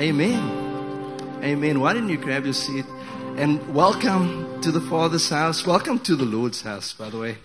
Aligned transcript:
Amen. 0.00 0.40
Amen. 1.42 1.80
Why 1.80 1.94
didn't 1.94 2.10
you 2.10 2.16
grab 2.16 2.44
your 2.44 2.54
seat 2.54 2.84
and 3.36 3.74
welcome 3.74 4.60
to 4.62 4.70
the 4.70 4.80
Father's 4.80 5.28
house. 5.28 5.66
Welcome 5.66 5.98
to 6.00 6.14
the 6.14 6.24
Lord's 6.24 6.62
house, 6.62 6.92
by 6.92 7.10
the 7.10 7.18
way. 7.18 7.38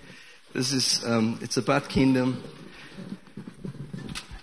This 0.53 0.71
is, 0.71 1.03
um, 1.05 1.39
it's 1.41 1.57
about 1.57 1.89
kingdom. 1.89 2.43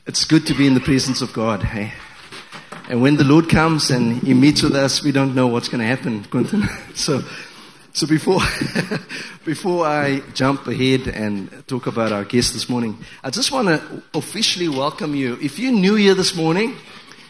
It's 0.07 0.25
good 0.25 0.49
to 0.49 0.55
be 0.55 0.67
in 0.67 0.75
the 0.75 0.81
presence 0.81 1.23
of 1.23 1.33
God, 1.33 1.63
hey? 1.63 1.93
And 2.89 3.01
when 3.01 3.19
the 3.19 3.25
Lord 3.25 3.49
comes 3.49 3.93
and 3.93 4.17
He 4.17 4.35
meets 4.35 4.63
with 4.63 4.75
us, 4.75 5.01
we 5.01 5.13
don't 5.13 5.33
know 5.33 5.47
what's 5.47 5.69
going 5.69 5.81
to 5.81 5.87
happen, 5.87 6.25
Quentin. 6.25 6.65
so, 6.97 7.23
so 7.95 8.09
before, 8.09 8.41
before 9.45 9.87
I 9.87 10.21
jump 10.35 10.67
ahead 10.67 11.07
and 11.07 11.65
talk 11.69 11.87
about 11.87 12.11
our 12.11 12.25
guest 12.25 12.53
this 12.53 12.69
morning, 12.69 12.99
I 13.23 13.31
just 13.31 13.53
want 13.53 13.69
to 13.69 14.03
officially 14.15 14.69
welcome 14.69 15.15
you. 15.15 15.39
If 15.41 15.61
you're 15.61 15.71
new 15.71 15.95
here 15.95 16.17
this 16.17 16.35
morning, 16.35 16.75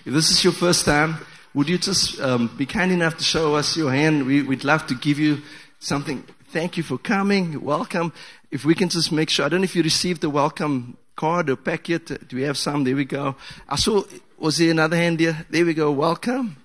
if 0.07 0.15
this 0.15 0.31
is 0.31 0.43
your 0.43 0.55
first 0.55 0.87
time, 0.87 1.19
would 1.53 1.69
you 1.69 1.77
just 1.77 2.19
um, 2.19 2.51
be 2.57 2.65
kind 2.65 2.91
enough 2.93 3.19
to 3.19 3.25
show 3.25 3.55
us 3.57 3.77
your 3.77 3.93
hand? 3.93 4.25
We, 4.27 4.41
would 4.41 4.65
love 4.65 4.87
to 4.87 4.95
give 4.95 5.19
you 5.19 5.43
something. 5.81 6.25
Thank 6.49 6.79
you 6.79 6.83
for 6.83 6.97
coming. 6.97 7.61
Welcome. 7.61 8.15
If 8.51 8.65
we 8.65 8.75
can 8.75 8.89
just 8.89 9.13
make 9.13 9.29
sure, 9.29 9.45
I 9.45 9.51
don't 9.51 9.61
know 9.61 9.65
if 9.65 9.77
you 9.77 9.83
received 9.83 10.23
the 10.23 10.31
welcome 10.31 10.97
card 11.15 11.51
or 11.51 11.57
packet. 11.57 12.27
Do 12.27 12.37
we 12.37 12.43
have 12.45 12.57
some? 12.57 12.85
There 12.85 12.97
we 12.97 13.05
go. 13.05 13.37
I 13.69 13.77
saw, 13.77 14.03
was 14.39 14.57
there 14.57 14.71
another 14.71 14.97
hand 14.97 15.21
here? 15.21 15.45
There 15.51 15.67
we 15.67 15.75
go. 15.75 15.93
Welcome. 15.93 16.57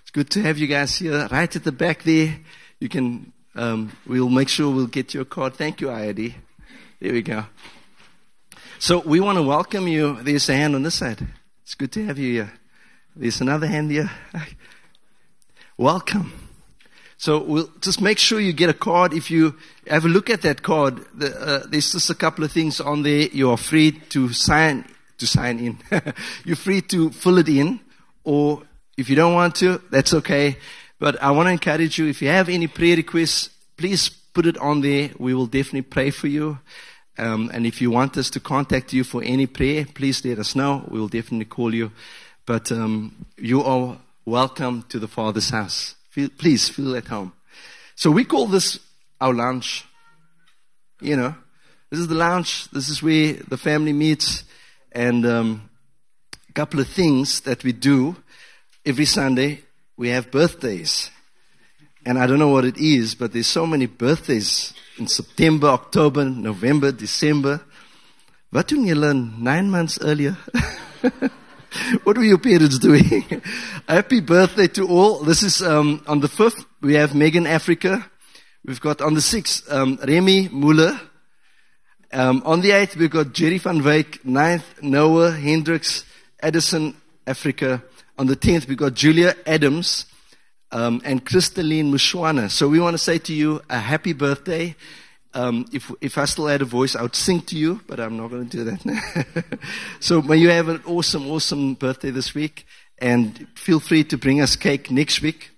It's 0.00 0.10
good 0.10 0.30
to 0.30 0.40
have 0.40 0.56
you 0.56 0.68
guys 0.68 0.96
here. 0.96 1.28
Right 1.30 1.54
at 1.54 1.64
the 1.64 1.72
back 1.72 2.04
there. 2.04 2.38
You 2.80 2.88
can, 2.88 3.32
um, 3.54 3.92
we'll 4.06 4.28
make 4.28 4.48
sure 4.48 4.74
we'll 4.74 4.86
get 4.86 5.14
your 5.14 5.24
card. 5.24 5.54
Thank 5.54 5.80
you, 5.80 5.88
IID. 5.88 6.34
There 7.00 7.12
we 7.12 7.22
go. 7.22 7.44
So 8.78 9.00
we 9.00 9.20
want 9.20 9.38
to 9.38 9.42
welcome 9.42 9.86
you. 9.88 10.22
There's 10.22 10.48
a 10.48 10.54
hand 10.54 10.74
on 10.74 10.82
this 10.82 10.96
side. 10.96 11.26
It's 11.62 11.74
good 11.74 11.92
to 11.92 12.04
have 12.06 12.18
you 12.18 12.32
here. 12.32 12.52
There's 13.14 13.40
another 13.40 13.66
hand 13.66 13.90
here. 13.90 14.10
Welcome. 15.76 16.32
So 17.16 17.42
we'll 17.42 17.70
just 17.80 18.00
make 18.00 18.18
sure 18.18 18.40
you 18.40 18.52
get 18.52 18.70
a 18.70 18.74
card. 18.74 19.12
If 19.14 19.30
you 19.30 19.54
have 19.86 20.04
a 20.04 20.08
look 20.08 20.30
at 20.30 20.42
that 20.42 20.62
card, 20.62 21.04
the, 21.14 21.40
uh, 21.40 21.66
there's 21.68 21.92
just 21.92 22.10
a 22.10 22.14
couple 22.14 22.44
of 22.44 22.50
things 22.50 22.80
on 22.80 23.02
there. 23.02 23.28
You 23.28 23.50
are 23.50 23.56
free 23.56 23.92
to 24.10 24.32
sign 24.32 24.84
to 25.18 25.26
sign 25.26 25.58
in. 25.58 25.78
You're 26.44 26.56
free 26.56 26.80
to 26.82 27.10
fill 27.10 27.38
it 27.38 27.48
in, 27.48 27.80
or 28.24 28.62
if 28.96 29.08
you 29.08 29.16
don't 29.16 29.34
want 29.34 29.54
to, 29.56 29.80
that's 29.90 30.12
okay. 30.14 30.56
But 31.02 31.20
I 31.20 31.32
want 31.32 31.48
to 31.48 31.50
encourage 31.50 31.98
you. 31.98 32.06
If 32.06 32.22
you 32.22 32.28
have 32.28 32.48
any 32.48 32.68
prayer 32.68 32.94
requests, 32.94 33.48
please 33.76 34.08
put 34.08 34.46
it 34.46 34.56
on 34.58 34.82
there. 34.82 35.10
We 35.18 35.34
will 35.34 35.46
definitely 35.48 35.82
pray 35.82 36.10
for 36.10 36.28
you. 36.28 36.60
Um, 37.18 37.50
and 37.52 37.66
if 37.66 37.82
you 37.82 37.90
want 37.90 38.16
us 38.16 38.30
to 38.30 38.38
contact 38.38 38.92
you 38.92 39.02
for 39.02 39.20
any 39.24 39.48
prayer, 39.48 39.84
please 39.84 40.24
let 40.24 40.38
us 40.38 40.54
know. 40.54 40.84
We 40.88 41.00
will 41.00 41.08
definitely 41.08 41.46
call 41.46 41.74
you. 41.74 41.90
But 42.46 42.70
um, 42.70 43.26
you 43.36 43.64
are 43.64 43.98
welcome 44.24 44.84
to 44.90 45.00
the 45.00 45.08
Father's 45.08 45.50
house. 45.50 45.96
Feel, 46.10 46.28
please 46.38 46.68
feel 46.68 46.94
at 46.94 47.08
home. 47.08 47.32
So 47.96 48.12
we 48.12 48.22
call 48.22 48.46
this 48.46 48.78
our 49.20 49.34
lounge. 49.34 49.84
You 51.00 51.16
know, 51.16 51.34
this 51.90 51.98
is 51.98 52.06
the 52.06 52.14
lounge. 52.14 52.70
This 52.70 52.88
is 52.88 53.02
where 53.02 53.32
the 53.32 53.58
family 53.58 53.92
meets. 53.92 54.44
And 54.92 55.26
um, 55.26 55.68
a 56.48 56.52
couple 56.52 56.78
of 56.78 56.86
things 56.86 57.40
that 57.40 57.64
we 57.64 57.72
do 57.72 58.14
every 58.86 59.06
Sunday. 59.06 59.62
We 59.96 60.08
have 60.08 60.30
birthdays. 60.30 61.10
And 62.04 62.18
I 62.18 62.26
don't 62.26 62.38
know 62.38 62.48
what 62.48 62.64
it 62.64 62.78
is, 62.78 63.14
but 63.14 63.32
there's 63.32 63.46
so 63.46 63.66
many 63.66 63.86
birthdays 63.86 64.74
in 64.98 65.06
September, 65.06 65.68
October, 65.68 66.24
November, 66.24 66.90
December. 66.90 67.60
Wat 68.50 68.70
you 68.70 68.78
julle 68.78 69.38
nine 69.38 69.70
months 69.70 69.98
earlier? 70.02 70.36
what 72.02 72.16
were 72.16 72.24
your 72.24 72.38
parents 72.38 72.78
doing? 72.78 73.04
Happy 73.88 74.20
birthday 74.20 74.66
to 74.68 74.88
all. 74.88 75.20
This 75.20 75.42
is 75.42 75.62
um, 75.62 76.02
on 76.06 76.20
the 76.20 76.28
5th, 76.28 76.64
we 76.80 76.94
have 76.94 77.14
Megan 77.14 77.46
Africa. 77.46 78.04
We've 78.64 78.80
got 78.80 79.00
on 79.00 79.14
the 79.14 79.20
6th, 79.20 79.70
um, 79.72 79.98
Remy 80.06 80.48
Muller. 80.48 81.00
Um, 82.12 82.42
on 82.44 82.60
the 82.60 82.70
8th, 82.70 82.96
we've 82.96 83.10
got 83.10 83.32
Jerry 83.32 83.58
van 83.58 83.80
Wyk. 83.80 84.22
9th, 84.24 84.82
Noah 84.82 85.32
Hendricks, 85.32 86.04
Edison 86.40 86.96
Africa. 87.26 87.82
On 88.18 88.26
the 88.26 88.36
10th, 88.36 88.68
we've 88.68 88.76
got 88.76 88.94
Julia 88.94 89.34
Adams 89.46 90.04
um, 90.70 91.00
and 91.04 91.24
Crystalline 91.24 91.90
Mushwana. 91.90 92.50
So 92.50 92.68
we 92.68 92.78
want 92.78 92.94
to 92.94 92.98
say 92.98 93.18
to 93.18 93.32
you 93.32 93.62
a 93.70 93.78
happy 93.78 94.12
birthday. 94.12 94.76
Um, 95.32 95.64
if, 95.72 95.90
if 96.02 96.18
I 96.18 96.26
still 96.26 96.46
had 96.46 96.60
a 96.60 96.66
voice, 96.66 96.94
I 96.94 97.00
would 97.00 97.16
sing 97.16 97.40
to 97.42 97.56
you, 97.56 97.80
but 97.86 97.98
I'm 97.98 98.18
not 98.18 98.28
going 98.28 98.48
to 98.50 98.56
do 98.56 98.64
that. 98.64 99.58
so 100.00 100.20
may 100.20 100.36
you 100.36 100.50
have 100.50 100.68
an 100.68 100.82
awesome, 100.84 101.26
awesome 101.30 101.72
birthday 101.72 102.10
this 102.10 102.34
week. 102.34 102.66
And 102.98 103.48
feel 103.54 103.80
free 103.80 104.04
to 104.04 104.18
bring 104.18 104.42
us 104.42 104.56
cake 104.56 104.90
next 104.90 105.22
week. 105.22 105.50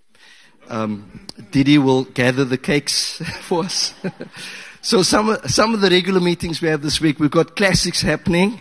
Um, 0.68 1.26
Didi 1.50 1.76
will 1.78 2.04
gather 2.04 2.44
the 2.44 2.56
cakes 2.56 3.20
for 3.40 3.64
us. 3.64 3.94
so 4.80 5.02
some, 5.02 5.36
some 5.46 5.74
of 5.74 5.80
the 5.80 5.90
regular 5.90 6.20
meetings 6.20 6.62
we 6.62 6.68
have 6.68 6.82
this 6.82 7.00
week, 7.00 7.18
we've 7.18 7.32
got 7.32 7.56
classics 7.56 8.00
happening. 8.00 8.60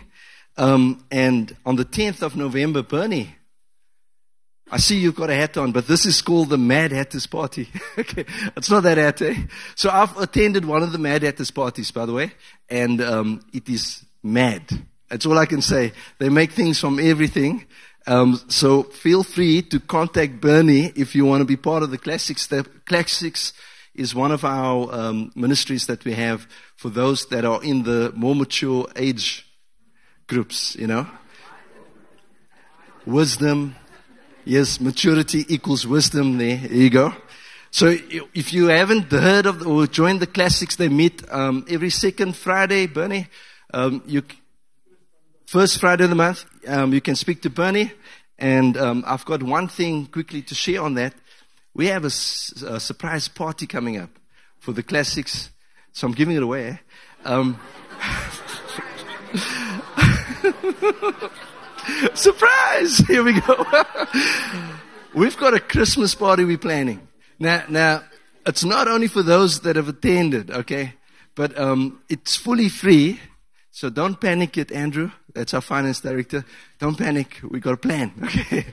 Um, 0.56 1.04
and 1.12 1.56
on 1.64 1.76
the 1.76 1.84
10th 1.84 2.22
of 2.22 2.34
November, 2.34 2.82
Bernie, 2.82 3.36
I 4.74 4.78
see 4.78 4.98
you've 4.98 5.14
got 5.14 5.30
a 5.30 5.36
hat 5.36 5.56
on, 5.56 5.70
but 5.70 5.86
this 5.86 6.04
is 6.04 6.20
called 6.20 6.48
the 6.48 6.58
Mad 6.58 6.90
Hatters 6.90 7.28
Party. 7.28 7.68
okay, 7.98 8.24
it's 8.56 8.68
not 8.68 8.82
that 8.82 8.98
hat, 8.98 9.22
eh? 9.22 9.36
So 9.76 9.88
I've 9.88 10.18
attended 10.18 10.64
one 10.64 10.82
of 10.82 10.90
the 10.90 10.98
Mad 10.98 11.22
Hatters 11.22 11.52
parties, 11.52 11.92
by 11.92 12.06
the 12.06 12.12
way, 12.12 12.32
and 12.68 13.00
um, 13.00 13.40
it 13.52 13.68
is 13.68 14.04
mad. 14.24 14.64
That's 15.08 15.26
all 15.26 15.38
I 15.38 15.46
can 15.46 15.62
say. 15.62 15.92
They 16.18 16.28
make 16.28 16.50
things 16.50 16.80
from 16.80 16.98
everything. 16.98 17.66
Um, 18.08 18.40
so 18.48 18.82
feel 18.82 19.22
free 19.22 19.62
to 19.62 19.78
contact 19.78 20.40
Bernie 20.40 20.92
if 20.96 21.14
you 21.14 21.24
want 21.24 21.40
to 21.42 21.44
be 21.44 21.56
part 21.56 21.84
of 21.84 21.92
the 21.92 21.98
Classics. 21.98 22.48
The 22.48 22.64
Classics 22.84 23.52
is 23.94 24.12
one 24.12 24.32
of 24.32 24.44
our 24.44 24.92
um, 24.92 25.30
ministries 25.36 25.86
that 25.86 26.04
we 26.04 26.14
have 26.14 26.48
for 26.74 26.88
those 26.88 27.26
that 27.26 27.44
are 27.44 27.62
in 27.62 27.84
the 27.84 28.12
more 28.16 28.34
mature 28.34 28.88
age 28.96 29.46
groups. 30.26 30.74
You 30.74 30.88
know, 30.88 31.06
wisdom 33.06 33.76
Yes, 34.46 34.78
maturity 34.78 35.46
equals 35.48 35.86
wisdom 35.86 36.36
there. 36.36 36.58
There 36.58 36.76
you 36.76 36.90
go. 36.90 37.14
So 37.70 37.86
if 37.88 38.52
you 38.52 38.66
haven't 38.66 39.10
heard 39.10 39.46
of 39.46 39.66
or 39.66 39.86
joined 39.86 40.20
the 40.20 40.26
classics, 40.26 40.76
they 40.76 40.90
meet 40.90 41.22
um, 41.32 41.64
every 41.66 41.88
second 41.88 42.36
Friday. 42.36 42.86
Bernie, 42.86 43.26
um, 43.72 44.02
you 44.04 44.22
first 45.46 45.80
Friday 45.80 46.04
of 46.04 46.10
the 46.10 46.16
month, 46.16 46.44
um, 46.68 46.92
you 46.92 47.00
can 47.00 47.16
speak 47.16 47.40
to 47.42 47.50
Bernie. 47.50 47.90
And 48.38 48.76
um, 48.76 49.02
I've 49.06 49.24
got 49.24 49.42
one 49.42 49.66
thing 49.66 50.06
quickly 50.06 50.42
to 50.42 50.54
share 50.54 50.82
on 50.82 50.92
that. 50.94 51.14
We 51.72 51.86
have 51.86 52.04
a, 52.04 52.08
a, 52.08 52.80
surprise 52.80 53.28
party 53.28 53.66
coming 53.66 53.96
up 53.96 54.10
for 54.58 54.72
the 54.72 54.82
classics, 54.82 55.50
so 55.92 56.06
I'm 56.06 56.12
giving 56.12 56.36
it 56.36 56.42
away. 56.42 56.80
Surprise! 62.14 62.98
Here 62.98 63.22
we 63.22 63.40
go. 63.40 63.66
We've 65.14 65.36
got 65.36 65.54
a 65.54 65.60
Christmas 65.60 66.14
party 66.14 66.44
we're 66.44 66.58
planning. 66.58 67.06
Now, 67.38 67.64
now, 67.68 68.04
it's 68.46 68.64
not 68.64 68.88
only 68.88 69.08
for 69.08 69.22
those 69.22 69.60
that 69.60 69.76
have 69.76 69.88
attended, 69.88 70.50
okay? 70.50 70.94
But 71.34 71.58
um, 71.58 72.00
it's 72.08 72.36
fully 72.36 72.68
free. 72.68 73.20
So 73.70 73.90
don't 73.90 74.20
panic 74.20 74.56
yet, 74.56 74.70
Andrew. 74.72 75.10
That's 75.34 75.52
our 75.52 75.60
finance 75.60 76.00
director. 76.00 76.44
Don't 76.78 76.96
panic. 76.96 77.40
We 77.42 77.60
got 77.60 77.74
a 77.74 77.78
plan. 77.78 78.12
Okay. 78.24 78.66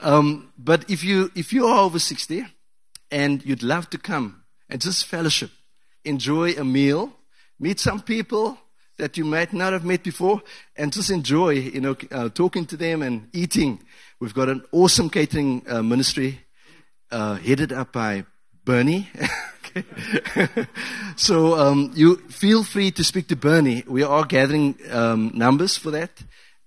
Um, 0.00 0.52
but 0.58 0.90
if 0.90 1.02
you 1.02 1.32
if 1.34 1.50
you 1.52 1.66
are 1.66 1.78
over 1.78 1.98
sixty 1.98 2.44
and 3.10 3.42
you'd 3.44 3.62
love 3.62 3.88
to 3.90 3.98
come 3.98 4.42
and 4.68 4.78
just 4.78 5.06
fellowship, 5.06 5.50
enjoy 6.04 6.52
a 6.52 6.64
meal, 6.64 7.10
meet 7.58 7.80
some 7.80 8.02
people, 8.02 8.58
that 8.96 9.16
you 9.16 9.24
might 9.24 9.52
not 9.52 9.72
have 9.72 9.84
met 9.84 10.02
before 10.02 10.42
and 10.76 10.92
just 10.92 11.10
enjoy, 11.10 11.50
you 11.50 11.80
know, 11.80 11.96
uh, 12.10 12.28
talking 12.28 12.66
to 12.66 12.76
them 12.76 13.02
and 13.02 13.28
eating. 13.32 13.80
We've 14.20 14.34
got 14.34 14.48
an 14.48 14.62
awesome 14.72 15.10
catering 15.10 15.62
uh, 15.68 15.82
ministry 15.82 16.40
uh, 17.10 17.36
headed 17.36 17.72
up 17.72 17.92
by 17.92 18.24
Bernie. 18.64 19.08
so 21.16 21.58
um, 21.58 21.90
you 21.94 22.16
feel 22.28 22.62
free 22.62 22.90
to 22.92 23.04
speak 23.04 23.28
to 23.28 23.36
Bernie. 23.36 23.84
We 23.86 24.02
are 24.02 24.24
gathering 24.24 24.78
um, 24.90 25.32
numbers 25.34 25.76
for 25.76 25.90
that, 25.92 26.22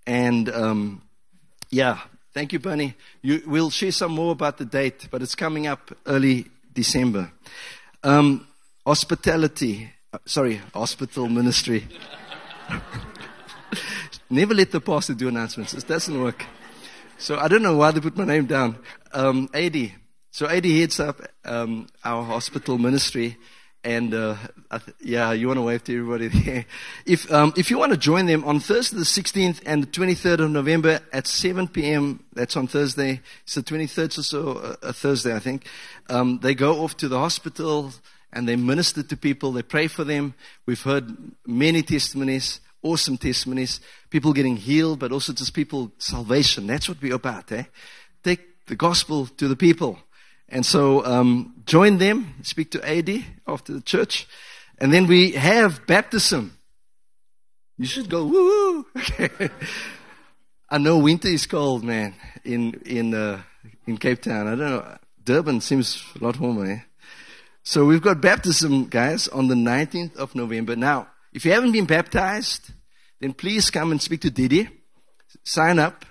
and 0.05 0.49
um, 0.49 1.01
yeah, 1.69 1.99
thank 2.33 2.53
you, 2.53 2.59
Bernie. 2.59 2.95
You, 3.21 3.41
we'll 3.45 3.69
share 3.69 3.91
some 3.91 4.11
more 4.11 4.31
about 4.31 4.57
the 4.57 4.65
date, 4.65 5.07
but 5.09 5.21
it's 5.21 5.35
coming 5.35 5.67
up 5.67 5.91
early 6.05 6.47
December. 6.73 7.31
Um, 8.03 8.47
hospitality 8.85 9.91
sorry, 10.25 10.61
hospital 10.73 11.27
ministry. 11.27 11.87
Never 14.29 14.53
let 14.53 14.71
the 14.71 14.81
pastor 14.81 15.13
do 15.13 15.27
announcements. 15.29 15.73
It 15.73 15.87
doesn't 15.87 16.21
work. 16.21 16.45
So 17.17 17.37
I 17.37 17.47
don't 17.47 17.63
know 17.63 17.77
why 17.77 17.91
they 17.91 18.01
put 18.01 18.17
my 18.17 18.25
name 18.25 18.45
down. 18.45 18.77
Um, 19.13 19.49
AD. 19.53 19.91
So 20.31 20.47
AD 20.47 20.65
heads 20.65 20.99
up 20.99 21.21
um, 21.45 21.87
our 22.03 22.23
hospital 22.23 22.77
ministry, 22.77 23.37
And 23.83 24.13
uh, 24.13 24.35
th- 24.69 24.97
yeah, 24.99 25.31
you 25.31 25.47
want 25.47 25.59
to 25.59 25.61
wave 25.61 25.83
to 25.85 25.97
everybody 25.97 26.27
there. 26.43 26.65
If 27.05 27.31
um, 27.31 27.53
if 27.55 27.71
you 27.71 27.77
want 27.77 27.93
to 27.93 27.97
join 27.97 28.25
them 28.25 28.43
on 28.43 28.59
Thursday 28.59 28.97
the 28.97 29.03
16th 29.03 29.61
and 29.65 29.83
the 29.83 29.87
23rd 29.87 30.39
of 30.41 30.51
November 30.51 30.99
at 31.13 31.25
7 31.25 31.69
p.m. 31.69 32.23
That's 32.33 32.57
on 32.57 32.67
Thursday. 32.67 33.21
It's 33.43 33.55
the 33.55 33.63
23rd 33.63 34.17
or 34.17 34.23
so, 34.23 34.51
uh, 34.57 34.75
a 34.81 34.93
Thursday, 34.93 35.33
I 35.33 35.39
think. 35.39 35.65
Um, 36.09 36.39
they 36.39 36.53
go 36.53 36.83
off 36.83 36.97
to 36.97 37.07
the 37.07 37.17
hospital 37.17 37.93
and 38.31 38.47
they 38.47 38.55
minister 38.55 39.03
to 39.03 39.17
people. 39.17 39.51
They 39.51 39.63
pray 39.63 39.87
for 39.87 40.03
them. 40.03 40.33
We've 40.65 40.81
heard 40.81 41.15
many 41.45 41.81
testimonies, 41.81 42.59
awesome 42.81 43.17
testimonies. 43.17 43.79
People 44.09 44.33
getting 44.33 44.57
healed, 44.57 44.99
but 44.99 45.11
also 45.11 45.33
just 45.33 45.53
people 45.53 45.91
salvation. 45.97 46.67
That's 46.67 46.87
what 46.89 47.01
we're 47.01 47.15
about. 47.15 47.51
Eh? 47.51 47.63
Take 48.23 48.65
the 48.67 48.75
gospel 48.75 49.27
to 49.27 49.47
the 49.47 49.55
people. 49.55 49.99
And 50.49 50.65
so 50.65 51.05
um, 51.05 51.55
join 51.65 51.97
them, 51.97 52.35
speak 52.41 52.71
to 52.71 52.89
AD 52.89 53.09
after 53.47 53.73
the 53.73 53.81
church. 53.81 54.27
And 54.77 54.93
then 54.93 55.07
we 55.07 55.31
have 55.31 55.85
baptism. 55.87 56.57
You 57.77 57.85
should 57.85 58.09
go, 58.09 58.25
woo! 58.25 58.85
Okay. 58.97 59.49
I 60.69 60.79
know 60.79 60.97
winter 60.97 61.29
is 61.29 61.45
cold, 61.45 61.83
man, 61.83 62.13
in, 62.43 62.73
in, 62.85 63.13
uh, 63.13 63.41
in 63.85 63.97
Cape 63.97 64.21
Town. 64.21 64.47
I 64.47 64.49
don't 64.49 64.59
know. 64.59 64.97
Durban 65.23 65.61
seems 65.61 66.03
a 66.19 66.23
lot 66.23 66.37
warmer, 66.39 66.65
eh? 66.65 66.79
So 67.69 67.83
we've 67.83 68.01
got 68.01 68.21
baptism, 68.21 68.85
guys, 68.85 69.27
on 69.27 69.49
the 69.49 69.53
19th 69.53 70.15
of 70.15 70.33
November. 70.35 70.77
Now, 70.77 71.09
if 71.33 71.43
you 71.43 71.51
haven't 71.51 71.73
been 71.73 71.83
baptized, 71.83 72.71
then 73.19 73.33
please 73.33 73.69
come 73.69 73.91
and 73.91 74.01
speak 74.01 74.21
to 74.21 74.31
Didi. 74.31 74.69
Sign 75.43 75.77
up. 75.77 76.05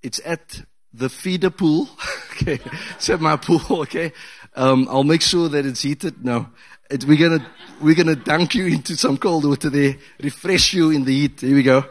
It's 0.00 0.20
at 0.24 0.62
the 0.94 1.08
feeder 1.08 1.50
pool. 1.50 1.88
okay, 2.30 2.60
it's 2.94 3.10
at 3.10 3.20
my 3.20 3.36
pool. 3.36 3.60
Okay, 3.82 4.12
um, 4.54 4.86
I'll 4.88 5.02
make 5.02 5.22
sure 5.22 5.48
that 5.48 5.66
it's 5.66 5.82
heated. 5.82 6.24
No, 6.24 6.46
it, 6.88 7.04
we're 7.04 7.18
gonna 7.18 7.44
we're 7.80 7.96
gonna 7.96 8.14
dunk 8.14 8.54
you 8.54 8.66
into 8.66 8.96
some 8.96 9.16
cold 9.16 9.44
water 9.44 9.70
there, 9.70 9.96
refresh 10.22 10.72
you 10.72 10.90
in 10.90 11.04
the 11.04 11.12
heat. 11.12 11.40
Here 11.40 11.56
we 11.56 11.64
go. 11.64 11.84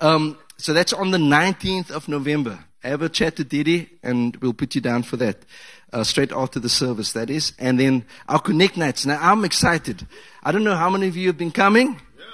Um, 0.00 0.36
so 0.56 0.72
that's 0.72 0.92
on 0.92 1.12
the 1.12 1.18
19th 1.18 1.92
of 1.92 2.08
November. 2.08 2.58
Have 2.80 3.02
a 3.02 3.08
chat 3.08 3.36
to 3.36 3.44
Didi, 3.44 3.88
and 4.02 4.36
we'll 4.38 4.52
put 4.52 4.74
you 4.74 4.80
down 4.80 5.04
for 5.04 5.16
that. 5.18 5.44
Uh, 5.90 6.04
straight 6.04 6.32
after 6.32 6.60
the 6.60 6.68
service, 6.68 7.12
that 7.12 7.30
is. 7.30 7.54
And 7.58 7.80
then 7.80 8.04
our 8.28 8.38
Connect 8.38 8.76
Nights. 8.76 9.06
Now, 9.06 9.18
I'm 9.22 9.44
excited. 9.44 10.06
I 10.42 10.52
don't 10.52 10.64
know 10.64 10.76
how 10.76 10.90
many 10.90 11.08
of 11.08 11.16
you 11.16 11.28
have 11.28 11.38
been 11.38 11.50
coming. 11.50 11.98
Yeah. 12.18 12.24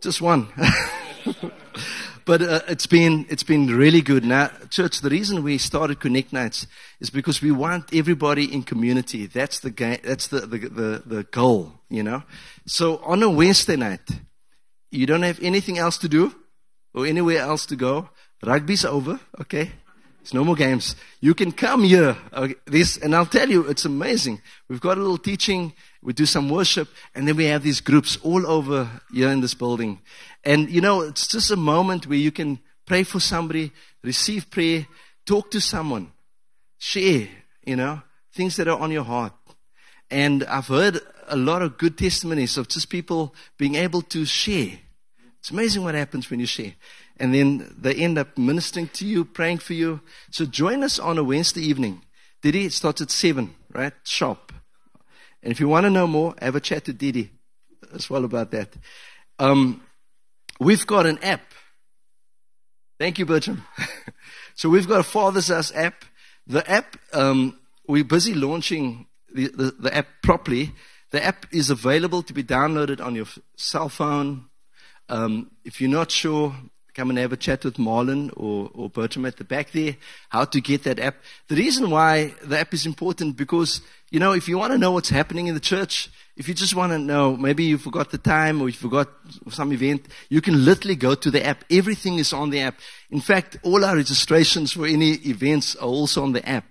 Just 0.00 0.22
one. 0.22 0.46
But 2.26 2.42
uh, 2.42 2.60
it's 2.66 2.88
been 2.88 3.24
it's 3.28 3.44
been 3.44 3.68
really 3.68 4.02
good. 4.02 4.24
Now, 4.24 4.50
church, 4.68 5.00
the 5.00 5.08
reason 5.08 5.44
we 5.44 5.58
started 5.58 6.00
Connect 6.00 6.32
Nights 6.32 6.66
is 7.00 7.08
because 7.08 7.40
we 7.40 7.52
want 7.52 7.94
everybody 7.94 8.52
in 8.52 8.64
community. 8.64 9.26
That's 9.26 9.60
the 9.60 9.70
ga- 9.70 10.00
that's 10.02 10.26
the, 10.26 10.40
the 10.40 10.58
the 10.58 11.02
the 11.06 11.22
goal, 11.30 11.72
you 11.88 12.02
know. 12.02 12.24
So 12.66 12.96
on 13.04 13.22
a 13.22 13.30
Wednesday 13.30 13.76
night, 13.76 14.10
you 14.90 15.06
don't 15.06 15.22
have 15.22 15.38
anything 15.40 15.78
else 15.78 15.98
to 15.98 16.08
do 16.08 16.34
or 16.94 17.06
anywhere 17.06 17.38
else 17.38 17.64
to 17.66 17.76
go. 17.76 18.10
Rugby's 18.44 18.84
over, 18.84 19.20
okay? 19.40 19.70
It's 20.26 20.34
no 20.34 20.42
more 20.42 20.56
games. 20.56 20.96
You 21.20 21.34
can 21.34 21.52
come 21.52 21.84
here. 21.84 22.16
Okay, 22.32 22.56
this, 22.64 22.96
and 22.96 23.14
I'll 23.14 23.26
tell 23.26 23.48
you, 23.48 23.68
it's 23.68 23.84
amazing. 23.84 24.42
We've 24.68 24.80
got 24.80 24.98
a 24.98 25.00
little 25.00 25.18
teaching. 25.18 25.72
We 26.02 26.14
do 26.14 26.26
some 26.26 26.48
worship, 26.48 26.88
and 27.14 27.28
then 27.28 27.36
we 27.36 27.44
have 27.44 27.62
these 27.62 27.80
groups 27.80 28.18
all 28.24 28.44
over 28.44 28.90
here 29.14 29.28
in 29.28 29.40
this 29.40 29.54
building. 29.54 30.00
And 30.42 30.68
you 30.68 30.80
know, 30.80 31.02
it's 31.02 31.28
just 31.28 31.52
a 31.52 31.56
moment 31.56 32.08
where 32.08 32.18
you 32.18 32.32
can 32.32 32.58
pray 32.86 33.04
for 33.04 33.20
somebody, 33.20 33.70
receive 34.02 34.50
prayer, 34.50 34.88
talk 35.26 35.52
to 35.52 35.60
someone, 35.60 36.10
share, 36.76 37.28
you 37.64 37.76
know, 37.76 38.02
things 38.34 38.56
that 38.56 38.66
are 38.66 38.80
on 38.80 38.90
your 38.90 39.04
heart. 39.04 39.32
And 40.10 40.42
I've 40.42 40.66
heard 40.66 40.98
a 41.28 41.36
lot 41.36 41.62
of 41.62 41.78
good 41.78 41.96
testimonies 41.96 42.58
of 42.58 42.66
just 42.66 42.90
people 42.90 43.32
being 43.58 43.76
able 43.76 44.02
to 44.02 44.24
share. 44.24 44.72
It's 45.38 45.52
amazing 45.52 45.84
what 45.84 45.94
happens 45.94 46.28
when 46.28 46.40
you 46.40 46.46
share. 46.46 46.74
And 47.18 47.34
then 47.34 47.74
they 47.78 47.94
end 47.94 48.18
up 48.18 48.36
ministering 48.36 48.88
to 48.88 49.06
you, 49.06 49.24
praying 49.24 49.58
for 49.58 49.72
you. 49.72 50.00
So 50.30 50.44
join 50.44 50.82
us 50.82 50.98
on 50.98 51.18
a 51.18 51.24
Wednesday 51.24 51.62
evening. 51.62 52.02
Didi, 52.42 52.68
starts 52.68 53.00
at 53.00 53.10
7, 53.10 53.54
right? 53.72 53.94
Sharp. 54.04 54.52
And 55.42 55.50
if 55.50 55.60
you 55.60 55.68
want 55.68 55.84
to 55.84 55.90
know 55.90 56.06
more, 56.06 56.34
have 56.40 56.56
a 56.56 56.60
chat 56.60 56.84
to 56.84 56.92
Didi 56.92 57.30
as 57.94 58.10
well 58.10 58.24
about 58.24 58.50
that. 58.50 58.74
Um, 59.38 59.82
We've 60.58 60.86
got 60.86 61.04
an 61.04 61.18
app. 61.22 61.52
Thank 62.98 63.18
you, 63.18 63.26
Bertram. 63.26 63.64
so 64.54 64.70
we've 64.70 64.88
got 64.88 65.00
a 65.00 65.04
Father's 65.04 65.48
House 65.48 65.70
app. 65.74 66.04
The 66.46 66.68
app, 66.70 66.96
um, 67.12 67.58
we're 67.86 68.04
busy 68.04 68.32
launching 68.32 69.06
the, 69.32 69.48
the, 69.48 69.70
the, 69.78 69.94
app 69.94 70.06
properly. 70.22 70.72
The 71.10 71.22
app 71.22 71.44
is 71.52 71.68
available 71.68 72.22
to 72.22 72.32
be 72.32 72.42
downloaded 72.42 73.04
on 73.04 73.14
your 73.14 73.26
cell 73.56 73.90
phone. 73.90 74.46
Um, 75.10 75.50
if 75.64 75.80
you're 75.80 75.90
not 75.90 76.10
sure, 76.10 76.54
come 76.96 77.10
and 77.10 77.18
have 77.18 77.32
a 77.32 77.36
chat 77.36 77.62
with 77.62 77.76
Marlon 77.76 78.32
or, 78.36 78.70
or 78.74 78.88
Bertram 78.88 79.26
at 79.26 79.36
the 79.36 79.44
back 79.44 79.70
there, 79.72 79.96
how 80.30 80.46
to 80.46 80.60
get 80.62 80.84
that 80.84 80.98
app. 80.98 81.16
The 81.48 81.56
reason 81.56 81.90
why 81.90 82.34
the 82.42 82.58
app 82.58 82.72
is 82.72 82.86
important 82.86 83.36
because, 83.36 83.82
you 84.10 84.18
know, 84.18 84.32
if 84.32 84.48
you 84.48 84.56
want 84.56 84.72
to 84.72 84.78
know 84.78 84.92
what's 84.92 85.10
happening 85.10 85.46
in 85.46 85.54
the 85.54 85.60
church, 85.60 86.08
if 86.38 86.48
you 86.48 86.54
just 86.54 86.74
want 86.74 86.92
to 86.92 86.98
know, 86.98 87.36
maybe 87.36 87.64
you 87.64 87.76
forgot 87.76 88.10
the 88.10 88.18
time 88.18 88.62
or 88.62 88.68
you 88.68 88.74
forgot 88.74 89.08
some 89.50 89.72
event, 89.72 90.06
you 90.30 90.40
can 90.40 90.64
literally 90.64 90.96
go 90.96 91.14
to 91.14 91.30
the 91.30 91.44
app. 91.44 91.64
Everything 91.70 92.18
is 92.18 92.32
on 92.32 92.48
the 92.48 92.60
app. 92.60 92.78
In 93.10 93.20
fact, 93.20 93.58
all 93.62 93.84
our 93.84 93.96
registrations 93.96 94.72
for 94.72 94.86
any 94.86 95.12
events 95.26 95.76
are 95.76 95.88
also 95.88 96.22
on 96.22 96.32
the 96.32 96.48
app. 96.48 96.64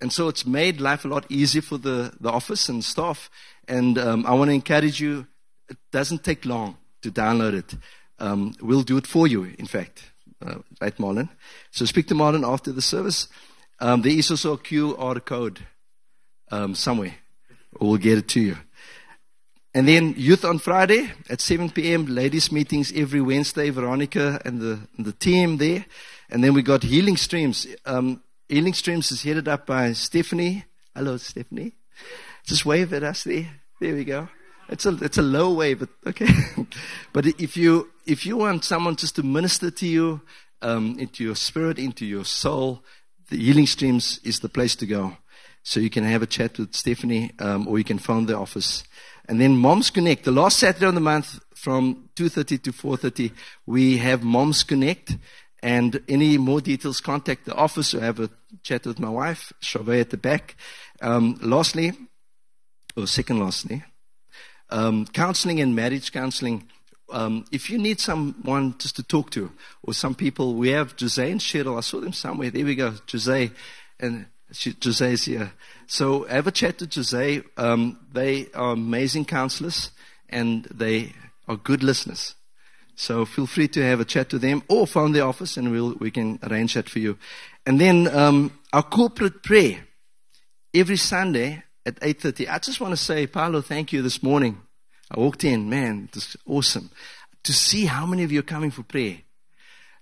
And 0.00 0.12
so 0.12 0.28
it's 0.28 0.46
made 0.46 0.80
life 0.80 1.04
a 1.04 1.08
lot 1.08 1.26
easier 1.28 1.62
for 1.62 1.76
the, 1.76 2.12
the 2.20 2.30
office 2.30 2.68
and 2.70 2.82
staff. 2.82 3.28
And 3.66 3.98
um, 3.98 4.24
I 4.26 4.32
want 4.32 4.48
to 4.48 4.54
encourage 4.54 5.00
you, 5.00 5.26
it 5.68 5.76
doesn't 5.92 6.24
take 6.24 6.46
long 6.46 6.78
to 7.02 7.10
download 7.10 7.54
it. 7.54 7.74
Um, 8.18 8.54
we'll 8.60 8.82
do 8.82 8.96
it 8.96 9.06
for 9.06 9.26
you, 9.26 9.44
in 9.58 9.66
fact. 9.66 10.10
Uh, 10.44 10.56
right, 10.80 10.96
Marlon? 10.98 11.28
So 11.70 11.84
speak 11.84 12.08
to 12.08 12.14
Marlon 12.14 12.46
after 12.46 12.72
the 12.72 12.82
service. 12.82 13.28
Um, 13.80 14.02
there 14.02 14.12
is 14.12 14.30
also 14.30 14.54
a 14.54 14.58
QR 14.58 15.24
code 15.24 15.60
um, 16.50 16.74
somewhere. 16.74 17.14
We'll 17.80 17.96
get 17.96 18.18
it 18.18 18.28
to 18.28 18.40
you. 18.40 18.56
And 19.74 19.86
then 19.86 20.14
youth 20.16 20.44
on 20.44 20.58
Friday 20.58 21.12
at 21.28 21.40
7 21.40 21.70
p.m., 21.70 22.06
ladies 22.06 22.50
meetings 22.50 22.92
every 22.94 23.20
Wednesday, 23.20 23.70
Veronica 23.70 24.40
and 24.44 24.60
the, 24.60 24.80
and 24.96 25.06
the 25.06 25.12
team 25.12 25.58
there. 25.58 25.84
And 26.30 26.42
then 26.42 26.54
we 26.54 26.62
got 26.62 26.82
Healing 26.82 27.16
Streams. 27.16 27.66
Um, 27.84 28.22
Healing 28.48 28.74
Streams 28.74 29.12
is 29.12 29.22
headed 29.22 29.46
up 29.46 29.66
by 29.66 29.92
Stephanie. 29.92 30.64
Hello, 30.94 31.16
Stephanie. 31.18 31.74
Just 32.44 32.64
wave 32.64 32.92
at 32.92 33.02
us 33.02 33.24
there. 33.24 33.48
There 33.80 33.94
we 33.94 34.04
go. 34.04 34.28
It's 34.68 34.84
a, 34.84 34.96
it's 35.02 35.18
a 35.18 35.22
low 35.22 35.52
wave, 35.52 35.80
but 35.80 35.88
okay. 36.06 36.28
but 37.12 37.26
if 37.26 37.56
you, 37.56 37.90
if 38.06 38.26
you 38.26 38.36
want 38.36 38.64
someone 38.64 38.96
just 38.96 39.16
to 39.16 39.22
minister 39.22 39.70
to 39.70 39.86
you, 39.86 40.20
um, 40.62 40.96
into 40.98 41.24
your 41.24 41.36
spirit, 41.36 41.78
into 41.78 42.04
your 42.04 42.24
soul, 42.24 42.82
the 43.30 43.36
Healing 43.36 43.66
Streams 43.66 44.20
is 44.24 44.40
the 44.40 44.48
place 44.48 44.74
to 44.76 44.86
go. 44.86 45.16
So 45.62 45.80
you 45.80 45.90
can 45.90 46.04
have 46.04 46.22
a 46.22 46.26
chat 46.26 46.58
with 46.58 46.74
Stephanie, 46.74 47.32
um, 47.38 47.68
or 47.68 47.78
you 47.78 47.84
can 47.84 47.98
phone 47.98 48.26
the 48.26 48.36
office. 48.36 48.84
And 49.28 49.40
then 49.40 49.56
Moms 49.56 49.90
Connect, 49.90 50.24
the 50.24 50.30
last 50.30 50.58
Saturday 50.58 50.86
of 50.86 50.94
the 50.94 51.00
month 51.00 51.38
from 51.54 52.08
2.30 52.16 52.62
to 52.62 52.72
4.30, 52.72 53.32
we 53.66 53.98
have 53.98 54.22
Moms 54.22 54.62
Connect. 54.64 55.16
And 55.62 56.00
any 56.08 56.38
more 56.38 56.60
details, 56.60 57.00
contact 57.00 57.44
the 57.44 57.54
office 57.54 57.92
or 57.92 58.00
have 58.00 58.20
a 58.20 58.30
chat 58.62 58.86
with 58.86 59.00
my 59.00 59.10
wife, 59.10 59.52
Chauvet 59.60 60.00
at 60.00 60.10
the 60.10 60.16
back. 60.16 60.54
Um, 61.02 61.36
lastly, 61.42 61.92
or 62.96 63.06
second 63.06 63.40
lastly, 63.40 63.82
um, 64.70 65.06
counseling 65.06 65.60
and 65.60 65.74
marriage 65.74 66.12
counseling. 66.12 66.68
Um, 67.10 67.46
if 67.50 67.70
you 67.70 67.78
need 67.78 68.00
someone 68.00 68.74
just 68.78 68.96
to 68.96 69.02
talk 69.02 69.30
to, 69.30 69.50
or 69.82 69.94
some 69.94 70.14
people, 70.14 70.54
we 70.54 70.70
have 70.70 70.94
Jose 71.00 71.30
and 71.30 71.40
Cheryl. 71.40 71.78
I 71.78 71.80
saw 71.80 72.00
them 72.00 72.12
somewhere. 72.12 72.50
There 72.50 72.64
we 72.64 72.74
go, 72.74 72.94
Jose. 73.10 73.50
And 73.98 74.26
Jose 74.82 75.12
is 75.12 75.24
here. 75.24 75.52
So 75.86 76.24
have 76.24 76.46
a 76.46 76.52
chat 76.52 76.78
to 76.78 76.88
Jose. 76.92 77.42
Um, 77.56 77.98
they 78.12 78.48
are 78.54 78.72
amazing 78.72 79.24
counselors 79.24 79.90
and 80.28 80.64
they 80.64 81.12
are 81.46 81.56
good 81.56 81.82
listeners. 81.82 82.34
So 82.94 83.24
feel 83.24 83.46
free 83.46 83.68
to 83.68 83.82
have 83.82 84.00
a 84.00 84.04
chat 84.04 84.28
to 84.30 84.38
them 84.38 84.62
or 84.68 84.86
phone 84.86 85.12
the 85.12 85.20
office 85.20 85.56
and 85.56 85.70
we'll, 85.70 85.94
we 85.94 86.10
can 86.10 86.38
arrange 86.42 86.74
that 86.74 86.88
for 86.88 86.98
you. 86.98 87.16
And 87.64 87.80
then 87.80 88.08
um, 88.08 88.58
our 88.72 88.82
corporate 88.82 89.42
prayer 89.42 89.86
every 90.74 90.96
Sunday 90.96 91.62
at 91.86 92.00
8.30. 92.00 92.48
I 92.48 92.58
just 92.58 92.80
want 92.80 92.92
to 92.92 92.96
say, 92.96 93.26
Paolo, 93.26 93.60
thank 93.60 93.92
you 93.92 94.02
this 94.02 94.22
morning. 94.22 94.60
I 95.10 95.18
walked 95.18 95.44
in, 95.44 95.70
man, 95.70 96.08
this 96.12 96.30
is 96.30 96.36
awesome. 96.46 96.90
To 97.44 97.52
see 97.52 97.86
how 97.86 98.04
many 98.06 98.24
of 98.24 98.32
you 98.32 98.40
are 98.40 98.42
coming 98.42 98.70
for 98.70 98.82
prayer. 98.82 99.18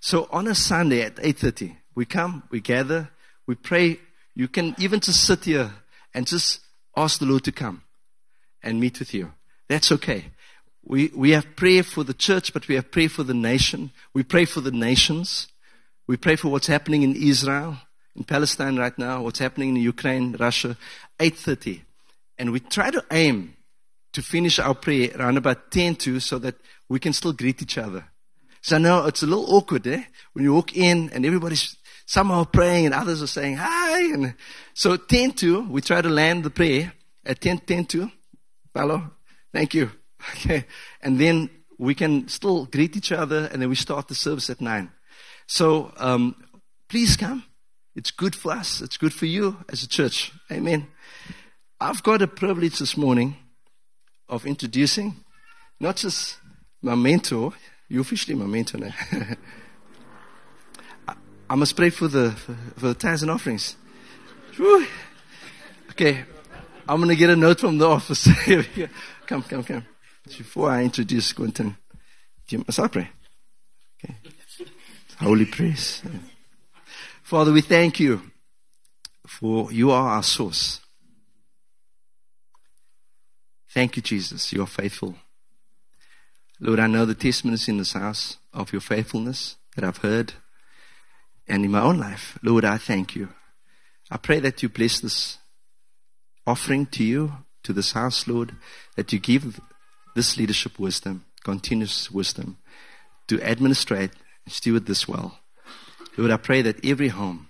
So 0.01 0.29
on 0.31 0.47
a 0.49 0.55
Sunday 0.55 1.03
at 1.03 1.17
8.30, 1.17 1.77
we 1.95 2.05
come, 2.05 2.43
we 2.51 2.61
gather, 2.61 3.11
we 3.47 3.55
pray 3.55 3.99
you 4.35 4.49
can 4.49 4.75
even 4.79 5.01
just 5.01 5.25
sit 5.25 5.45
here 5.45 5.73
and 6.13 6.27
just 6.27 6.61
ask 6.95 7.19
the 7.19 7.25
Lord 7.25 7.45
to 7.45 7.53
come 7.53 7.83
and 8.63 8.79
meet 8.79 8.99
with 8.99 9.15
you. 9.15 9.33
That's 9.69 9.91
okay. 9.93 10.27
We, 10.85 11.11
we 11.15 11.31
have 11.31 11.57
prayer 11.57 11.83
for 11.83 12.05
the 12.05 12.15
church, 12.15 12.53
but 12.53 12.69
we 12.69 12.75
have 12.75 12.91
prayer 12.91 13.09
for 13.09 13.23
the 13.25 13.35
nation. 13.35 13.91
We 14.13 14.23
pray 14.23 14.45
for 14.45 14.61
the 14.61 14.71
nations. 14.71 15.49
We 16.07 16.17
pray 16.17 16.37
for 16.37 16.49
what's 16.49 16.67
happening 16.67 17.03
in 17.03 17.17
Israel, 17.17 17.79
in 18.15 18.25
Palestine 18.25 18.77
right 18.77 18.97
now, 18.99 19.23
what's 19.23 19.39
happening 19.39 19.71
in 19.71 19.77
Ukraine, 19.77 20.37
Russia, 20.39 20.77
8.30. 21.19 21.83
And 22.39 22.53
we 22.53 22.61
try 22.61 22.91
to 22.91 23.05
aim 23.11 23.57
to 24.13 24.23
finish 24.23 24.59
our 24.59 24.75
prayer 24.75 25.11
around 25.17 25.37
about 25.37 25.71
10 25.71 25.97
to 25.97 26.21
so 26.21 26.39
that 26.39 26.55
we 26.89 26.99
can 26.99 27.13
still 27.13 27.33
greet 27.33 27.63
each 27.63 27.79
other. 27.79 28.05
So 28.63 28.79
now 28.79 29.07
it's 29.07 29.23
a 29.23 29.27
little 29.27 29.55
awkward, 29.55 29.87
eh? 29.87 30.03
When 30.33 30.45
you 30.45 30.55
walk 30.55 30.77
in 30.77 31.11
and 31.13 31.25
everybody's 31.25 31.77
somehow 32.07 32.45
praying 32.45 32.87
and 32.87 32.95
others 32.95 33.23
are 33.23 33.27
saying 33.27 33.57
hi. 33.57 34.13
And 34.13 34.35
so 34.75 34.97
10 34.97 35.33
to, 35.33 35.69
we 35.69 35.81
try 35.81 36.01
to 36.01 36.09
land 36.09 36.45
the 36.45 36.51
prayer 36.51 36.93
at 37.25 37.41
10, 37.41 37.59
10 37.59 37.85
to. 37.87 38.11
Hello. 38.75 39.03
Thank 39.53 39.75
you. 39.75 39.91
Okay. 40.33 40.65
And 41.03 41.21
then 41.21 41.51
we 41.79 41.95
can 41.95 42.27
still 42.27 42.65
greet 42.65 42.97
each 42.97 43.13
other 43.13 43.49
and 43.53 43.63
then 43.63 43.69
we 43.69 43.77
start 43.77 44.09
the 44.09 44.15
service 44.15 44.51
at 44.51 44.61
9. 44.61 44.91
So, 45.47 45.93
um, 45.99 46.35
please 46.89 47.17
come. 47.17 47.45
It's 47.97 48.11
good 48.11 48.37
for 48.37 48.53
us. 48.53 48.83
It's 48.83 48.99
good 48.99 49.15
for 49.15 49.25
you 49.25 49.65
as 49.71 49.83
a 49.83 49.89
church. 49.89 50.31
Amen. 50.53 50.89
I've 51.81 52.03
got 52.03 52.21
a 52.21 52.29
privilege 52.29 52.79
this 52.79 52.95
morning 52.95 53.39
of 54.29 54.47
introducing 54.47 55.17
not 55.81 55.97
just 55.97 56.37
my 56.83 56.95
mentor, 56.95 57.55
you're 57.89 58.03
officially 58.03 58.35
my 58.35 58.45
mentor 58.45 58.79
now. 58.79 58.95
I 61.49 61.55
must 61.55 61.75
pray 61.75 61.89
for 61.89 62.07
the, 62.07 62.33
for, 62.33 62.55
for 62.77 62.89
the 62.89 62.95
tithes 62.95 63.23
and 63.23 63.31
offerings. 63.31 63.77
Whew. 64.57 64.87
Okay. 65.91 66.25
I'm 66.87 66.99
going 66.99 67.09
to 67.09 67.17
get 67.17 67.31
a 67.31 67.37
note 67.37 67.61
from 67.61 67.79
the 67.79 67.89
office. 67.89 68.29
come, 69.27 69.43
come, 69.43 69.65
come. 69.65 69.87
Before 70.25 70.71
I 70.71 70.83
introduce 70.83 71.33
Quentin, 71.33 71.77
do 72.47 72.57
you 72.57 72.65
must 72.67 72.79
I 72.79 72.89
pray? 72.89 73.09
Okay. 74.05 74.17
Holy 75.19 75.47
praise. 75.47 76.03
Father, 77.27 77.51
we 77.51 77.61
thank 77.61 77.99
you 77.99 78.23
for 79.27 79.73
you 79.73 79.91
are 79.91 80.11
our 80.11 80.23
source. 80.23 80.79
Thank 83.69 83.97
you, 83.97 84.03
Jesus. 84.03 84.53
You 84.53 84.63
are 84.63 84.69
faithful. 84.69 85.17
Lord, 86.61 86.79
I 86.79 86.87
know 86.87 87.05
the 87.05 87.17
testimonies 87.17 87.67
in 87.67 87.79
this 87.79 87.95
house 87.95 88.37
of 88.55 88.73
your 88.73 88.81
faithfulness 88.81 89.57
that 89.75 89.83
I've 89.83 89.97
heard 89.97 90.35
and 91.49 91.65
in 91.65 91.73
my 91.73 91.81
own 91.81 91.99
life. 91.99 92.39
Lord, 92.45 92.65
I 92.65 92.79
thank 92.79 93.17
you. 93.17 93.31
I 94.09 94.19
pray 94.19 94.39
that 94.39 94.63
you 94.63 94.69
bless 94.69 95.01
this 95.01 95.39
offering 96.47 96.87
to 96.87 97.03
you, 97.03 97.33
to 97.65 97.73
this 97.73 97.91
house, 97.91 98.29
Lord, 98.29 98.55
that 98.95 99.13
you 99.13 99.19
give 99.19 99.59
this 100.15 100.37
leadership 100.37 100.79
wisdom, 100.79 101.25
continuous 101.43 102.09
wisdom, 102.09 102.59
to 103.27 103.43
administrate 103.43 104.13
and 104.45 104.55
steward 104.55 104.87
this 104.87 105.09
well. 105.09 105.41
Lord, 106.17 106.31
I 106.31 106.37
pray 106.39 106.63
that 106.63 106.85
every 106.85 107.09
home 107.09 107.49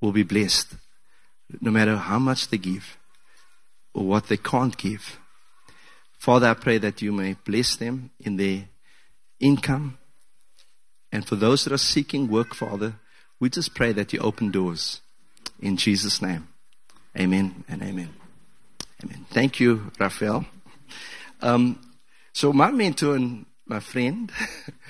will 0.00 0.12
be 0.12 0.22
blessed, 0.22 0.74
no 1.60 1.70
matter 1.70 1.96
how 1.96 2.18
much 2.18 2.48
they 2.48 2.58
give 2.58 2.96
or 3.94 4.04
what 4.04 4.26
they 4.28 4.36
can't 4.36 4.76
give. 4.76 5.18
Father, 6.18 6.48
I 6.48 6.54
pray 6.54 6.78
that 6.78 7.00
you 7.00 7.12
may 7.12 7.36
bless 7.44 7.76
them 7.76 8.10
in 8.20 8.36
their 8.36 8.64
income. 9.38 9.98
And 11.12 11.26
for 11.26 11.36
those 11.36 11.64
that 11.64 11.72
are 11.72 11.78
seeking 11.78 12.28
work, 12.28 12.54
Father, 12.54 12.94
we 13.40 13.48
just 13.50 13.74
pray 13.74 13.92
that 13.92 14.12
you 14.12 14.18
open 14.20 14.50
doors. 14.50 15.00
In 15.60 15.76
Jesus' 15.76 16.20
name. 16.20 16.48
Amen 17.16 17.64
and 17.68 17.82
amen. 17.82 18.10
Amen. 19.02 19.26
Thank 19.30 19.60
you, 19.60 19.90
Raphael. 19.98 20.44
Um, 21.40 21.78
so 22.32 22.52
my 22.52 22.70
mentor 22.70 23.14
and 23.14 23.46
my 23.64 23.80
friend, 23.80 24.30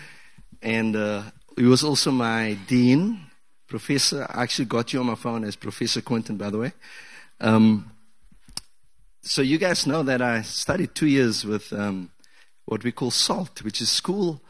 and 0.63 0.97
uh, 0.97 1.23
he 1.59 1.65
was 1.65 1.83
also 1.83 2.11
my 2.11 2.57
dean, 2.67 3.21
professor. 3.67 4.27
I 4.31 4.45
actually 4.45 4.67
got 4.67 4.93
you 4.93 5.01
on 5.01 5.07
my 5.07 5.15
phone 5.15 5.45
as 5.45 5.57
Professor 5.57 6.01
Quentin, 6.01 6.37
by 6.37 6.51
the 6.51 6.59
way. 6.59 6.73
Um, 7.41 7.91
so 9.23 9.43
you 9.43 9.59
guys 9.59 9.87
know 9.87 10.03
that 10.05 10.23
I 10.23 10.43
studied 10.43 10.95
two 10.95 11.09
years 11.09 11.45
with 11.45 11.73
um, 11.73 12.11
what 12.65 12.85
we 12.85 12.93
call 12.93 13.11
SALT, 13.11 13.63
which 13.63 13.81
is 13.81 13.91
School 13.91 14.41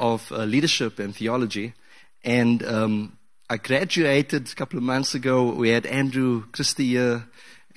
of 0.00 0.30
uh, 0.32 0.44
Leadership 0.44 0.98
and 0.98 1.14
Theology. 1.14 1.72
And 2.24 2.64
um, 2.64 3.16
I 3.48 3.58
graduated 3.58 4.50
a 4.50 4.54
couple 4.54 4.76
of 4.76 4.82
months 4.82 5.14
ago. 5.14 5.52
We 5.52 5.68
had 5.68 5.86
Andrew 5.86 6.44
Christie 6.52 6.88
here, 6.88 7.26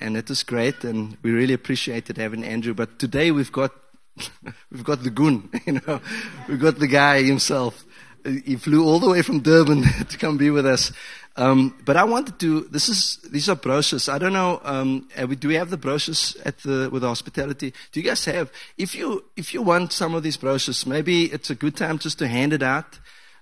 and 0.00 0.16
it 0.16 0.28
was 0.28 0.42
great, 0.42 0.82
and 0.82 1.16
we 1.22 1.30
really 1.30 1.54
appreciated 1.54 2.18
having 2.18 2.44
Andrew. 2.44 2.74
But 2.74 2.98
today 2.98 3.30
we've 3.30 3.52
got 3.52 3.72
we've 4.72 4.84
got 4.84 5.04
the 5.04 5.10
goon, 5.10 5.48
you 5.66 5.80
know, 5.86 6.00
we've 6.48 6.60
got 6.60 6.78
the 6.78 6.88
guy 6.88 7.22
himself. 7.22 7.84
He 8.24 8.56
flew 8.56 8.84
all 8.84 8.98
the 8.98 9.10
way 9.10 9.22
from 9.22 9.40
Durban 9.40 9.82
to 10.08 10.18
come 10.18 10.36
be 10.36 10.50
with 10.50 10.66
us. 10.66 10.92
Um, 11.36 11.74
but 11.84 11.96
I 11.96 12.04
wanted 12.04 12.38
to. 12.40 12.62
This 12.62 12.88
is 12.88 13.18
these 13.30 13.48
are 13.48 13.56
brochures. 13.56 14.08
I 14.08 14.18
don't 14.18 14.32
know. 14.32 14.60
Um, 14.64 15.08
we, 15.28 15.36
do 15.36 15.48
we 15.48 15.54
have 15.54 15.70
the 15.70 15.76
brochures 15.76 16.36
at 16.44 16.58
the 16.58 16.90
with 16.92 17.02
the 17.02 17.08
hospitality? 17.08 17.72
Do 17.92 18.00
you 18.00 18.06
guys 18.06 18.24
have? 18.24 18.50
If 18.76 18.94
you 18.94 19.24
if 19.36 19.54
you 19.54 19.62
want 19.62 19.92
some 19.92 20.14
of 20.14 20.22
these 20.22 20.36
brochures, 20.36 20.86
maybe 20.86 21.26
it's 21.26 21.50
a 21.50 21.54
good 21.54 21.76
time 21.76 21.98
just 21.98 22.18
to 22.18 22.28
hand 22.28 22.52
it 22.52 22.62
out, 22.62 22.98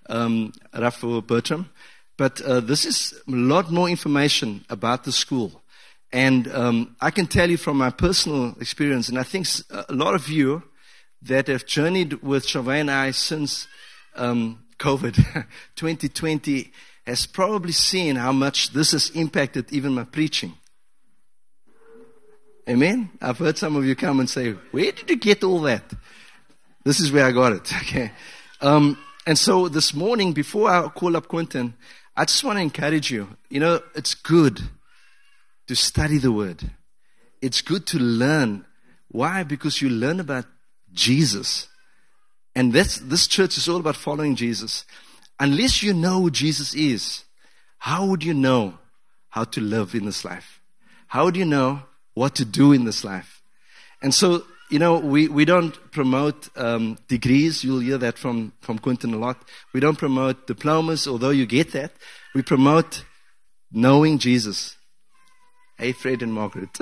um, 0.09 0.53
Rafa 0.79 1.23
Bertram. 1.23 1.71
But 2.17 2.41
uh, 2.43 2.61
this 2.61 2.85
is 2.85 3.15
a 3.27 3.31
lot 3.31 3.71
more 3.71 3.89
information 3.89 4.65
about 4.69 5.05
the 5.05 5.13
school, 5.13 5.63
and 6.13 6.47
um, 6.55 6.97
I 7.01 7.11
can 7.11 7.27
tell 7.27 7.49
you 7.49 7.57
from 7.57 7.79
my 7.79 7.91
personal 7.91 8.55
experience, 8.61 9.09
and 9.09 9.19
I 9.19 9.23
think 9.23 9.47
a 9.71 9.93
lot 9.93 10.15
of 10.15 10.29
you 10.29 10.63
that 11.23 11.49
have 11.49 11.67
journeyed 11.67 12.23
with 12.23 12.47
Chauvet 12.47 12.81
and 12.81 12.91
I 12.91 13.11
since 13.11 13.67
um, 14.15 14.65
COVID 14.79 15.15
2020 15.77 16.73
has 17.07 17.27
probably 17.27 17.73
seen 17.73 18.17
how 18.17 18.33
much 18.33 18.71
this 18.73 18.93
has 18.93 19.11
impacted 19.11 19.73
even 19.73 19.95
my 19.95 20.05
preaching. 20.05 20.55
Amen? 22.69 23.11
I've 23.21 23.39
heard 23.39 23.57
some 23.57 23.77
of 23.77 23.87
you 23.87 23.97
come 23.97 24.21
and 24.21 24.29
say, 24.29 24.53
Where 24.73 24.93
did 24.93 25.09
you 25.09 25.17
get 25.17 25.43
all 25.43 25.61
that? 25.63 25.85
This 26.85 27.01
is 27.01 27.11
where 27.11 27.25
I 27.25 27.33
got 27.33 27.53
it. 27.53 27.73
Okay. 27.83 28.13
Um, 28.61 28.99
and 29.27 29.39
so 29.39 29.69
this 29.69 29.95
morning, 29.95 30.33
before 30.33 30.69
I 30.69 30.89
call 30.89 31.17
up 31.17 31.29
Quentin, 31.29 31.75
I 32.17 32.25
just 32.25 32.43
want 32.43 32.59
to 32.59 32.63
encourage 32.63 33.11
you. 33.11 33.29
You 33.49 33.61
know, 33.61 33.81
it's 33.95 34.15
good 34.15 34.61
to 35.69 35.77
study 35.77 36.19
the 36.19 36.33
word. 36.33 36.71
It's 37.41 37.63
good 37.63 37.87
to 37.89 37.99
learn. 37.99 38.67
Why? 39.09 39.45
Because 39.45 39.81
you 39.81 39.91
learn 39.91 40.19
about 40.19 40.47
Jesus. 40.93 41.69
And 42.59 42.73
that's, 42.73 42.97
this 42.99 43.29
church 43.29 43.57
is 43.57 43.69
all 43.69 43.77
about 43.77 43.95
following 43.95 44.35
Jesus. 44.35 44.85
Unless 45.39 45.85
you 45.85 45.95
know 45.95 46.23
who 46.23 46.31
Jesus 46.33 46.75
is, 46.75 47.23
how 47.79 48.05
would 48.07 48.25
you 48.25 48.35
know 48.35 48.79
how 49.29 49.45
to 49.45 49.61
live 49.61 49.95
in 49.95 50.07
this 50.07 50.25
life? 50.25 50.61
How 51.07 51.27
would 51.27 51.37
you 51.37 51.45
know 51.45 51.85
what 52.15 52.35
to 52.35 52.45
do 52.45 52.73
in 52.73 52.85
this 52.85 53.05
life? 53.05 53.43
And 54.03 54.13
so, 54.13 54.43
you 54.73 54.81
know, 54.81 54.99
we, 54.99 55.29
we 55.29 55.45
don't 55.45 55.73
promote 55.93 56.49
um, 56.59 56.99
degrees. 57.07 57.63
You'll 57.63 57.79
hear 57.79 57.99
that 57.99 58.19
from, 58.19 58.53
from 58.61 58.81
Quentin 58.81 59.15
a 59.15 59.19
lot. 59.19 59.49
We 59.73 59.79
don't 59.79 59.97
promote 59.97 60.49
diplomas, 60.49 61.07
although 61.07 61.31
you 61.31 61.47
get 61.47 61.71
that. 61.75 61.93
We 62.35 62.43
promote 62.43 63.05
knowing 63.71 64.19
Jesus. 64.19 64.75
Hey, 65.77 65.93
Fred 65.93 66.23
and 66.23 66.35
Margaret. 66.35 66.77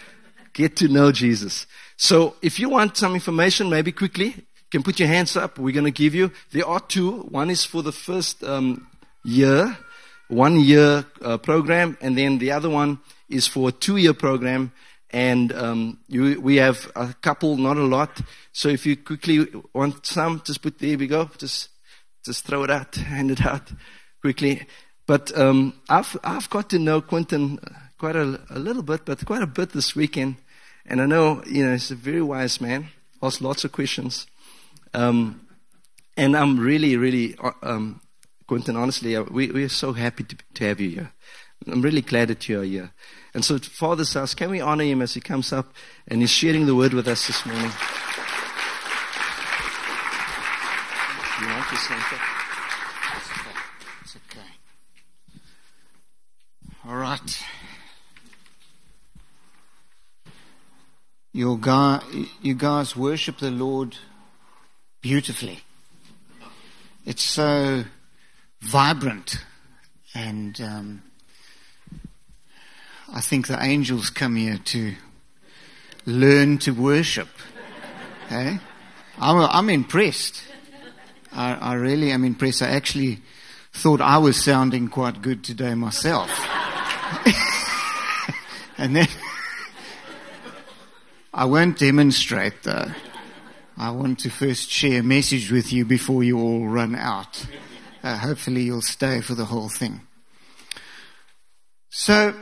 get 0.54 0.74
to 0.76 0.88
know 0.88 1.12
Jesus. 1.12 1.66
So 1.98 2.36
if 2.40 2.58
you 2.58 2.70
want 2.70 2.96
some 2.96 3.12
information, 3.12 3.68
maybe 3.68 3.92
quickly, 3.92 4.46
can 4.70 4.82
put 4.82 4.98
your 4.98 5.08
hands 5.08 5.36
up. 5.36 5.58
We're 5.58 5.72
going 5.72 5.84
to 5.84 5.90
give 5.90 6.14
you. 6.14 6.30
There 6.52 6.66
are 6.66 6.80
two. 6.80 7.20
One 7.22 7.50
is 7.50 7.64
for 7.64 7.82
the 7.82 7.92
first 7.92 8.42
um, 8.44 8.86
year, 9.24 9.76
one 10.28 10.60
year 10.60 11.06
uh, 11.22 11.38
program, 11.38 11.96
and 12.00 12.16
then 12.16 12.38
the 12.38 12.52
other 12.52 12.68
one 12.68 13.00
is 13.28 13.46
for 13.46 13.68
a 13.68 13.72
two 13.72 13.96
year 13.96 14.14
program. 14.14 14.72
And 15.10 15.52
um, 15.54 16.00
you, 16.06 16.38
we 16.40 16.56
have 16.56 16.90
a 16.94 17.14
couple, 17.14 17.56
not 17.56 17.78
a 17.78 17.84
lot. 17.84 18.20
So 18.52 18.68
if 18.68 18.84
you 18.84 18.94
quickly 18.96 19.46
want 19.72 20.04
some, 20.04 20.42
just 20.44 20.60
put 20.60 20.78
there 20.78 20.98
we 20.98 21.06
go. 21.06 21.30
Just 21.38 21.70
just 22.24 22.44
throw 22.44 22.64
it 22.64 22.70
out, 22.70 22.94
hand 22.96 23.30
it 23.30 23.44
out 23.44 23.72
quickly. 24.20 24.66
But 25.06 25.36
um, 25.38 25.80
I've 25.88 26.14
I've 26.22 26.50
got 26.50 26.68
to 26.70 26.78
know 26.78 27.00
Quentin 27.00 27.58
quite 27.96 28.16
a, 28.16 28.40
a 28.50 28.58
little 28.58 28.82
bit, 28.82 29.06
but 29.06 29.24
quite 29.24 29.42
a 29.42 29.46
bit 29.46 29.70
this 29.70 29.96
weekend. 29.96 30.36
And 30.84 31.00
I 31.00 31.06
know 31.06 31.42
you 31.46 31.64
know 31.64 31.72
he's 31.72 31.90
a 31.90 31.94
very 31.94 32.22
wise 32.22 32.60
man. 32.60 32.88
Asked 33.22 33.40
lots 33.40 33.64
of 33.64 33.72
questions. 33.72 34.26
Um, 34.94 35.46
and 36.16 36.36
I'm 36.36 36.58
really, 36.58 36.96
really, 36.96 37.36
uh, 37.38 37.52
um, 37.62 38.00
Quentin, 38.46 38.76
honestly, 38.76 39.14
uh, 39.14 39.22
we, 39.22 39.50
we're 39.50 39.68
so 39.68 39.92
happy 39.92 40.24
to, 40.24 40.36
to 40.54 40.64
have 40.64 40.80
you 40.80 40.90
here. 40.90 41.12
I'm 41.66 41.82
really 41.82 42.02
glad 42.02 42.28
that 42.28 42.48
you 42.48 42.60
are 42.60 42.64
here. 42.64 42.92
And 43.34 43.44
so, 43.44 43.58
Father 43.58 44.04
house, 44.04 44.34
can 44.34 44.50
we 44.50 44.60
honor 44.60 44.84
him 44.84 45.02
as 45.02 45.14
he 45.14 45.20
comes 45.20 45.52
up 45.52 45.72
and 46.06 46.20
he's 46.20 46.30
sharing 46.30 46.66
the 46.66 46.74
word 46.74 46.92
with 46.92 47.06
us 47.06 47.26
this 47.26 47.44
morning? 47.44 47.70
You 51.40 51.46
want 51.46 51.68
to 51.68 51.76
say 51.76 51.94
It's 54.02 54.16
okay. 54.16 54.48
All 56.88 56.96
right. 56.96 57.44
Your 61.32 61.58
guy, 61.58 62.02
you 62.40 62.54
guys 62.54 62.96
worship 62.96 63.38
the 63.38 63.50
Lord 63.50 63.96
beautifully. 65.00 65.60
It's 67.06 67.22
so 67.22 67.84
vibrant, 68.60 69.44
and 70.14 70.60
um, 70.60 71.02
I 73.12 73.20
think 73.20 73.46
the 73.46 73.62
angels 73.62 74.10
come 74.10 74.36
here 74.36 74.58
to 74.66 74.94
learn 76.04 76.58
to 76.58 76.72
worship. 76.72 77.28
hey? 78.28 78.58
I'm, 79.20 79.48
I'm 79.50 79.70
impressed. 79.70 80.44
I, 81.32 81.54
I 81.54 81.74
really 81.74 82.12
am 82.12 82.24
impressed. 82.24 82.62
I 82.62 82.68
actually 82.68 83.18
thought 83.72 84.00
I 84.00 84.18
was 84.18 84.40
sounding 84.42 84.88
quite 84.88 85.22
good 85.22 85.44
today 85.44 85.74
myself. 85.74 86.28
and 88.78 88.96
then 88.96 89.08
I 91.34 91.44
won't 91.44 91.78
demonstrate 91.78 92.62
though. 92.62 92.90
I 93.80 93.92
want 93.92 94.18
to 94.20 94.30
first 94.30 94.70
share 94.70 95.00
a 95.00 95.04
message 95.04 95.52
with 95.52 95.72
you 95.72 95.84
before 95.84 96.24
you 96.24 96.40
all 96.40 96.66
run 96.66 96.96
out. 96.96 97.46
Uh, 98.02 98.18
hopefully 98.18 98.62
you'll 98.62 98.82
stay 98.82 99.20
for 99.20 99.36
the 99.36 99.44
whole 99.44 99.68
thing. 99.68 100.00
So, 101.88 102.34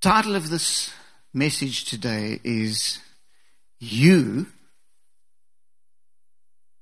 title 0.00 0.36
of 0.36 0.48
this 0.48 0.94
message 1.34 1.84
today 1.84 2.40
is 2.42 3.00
You 3.78 4.46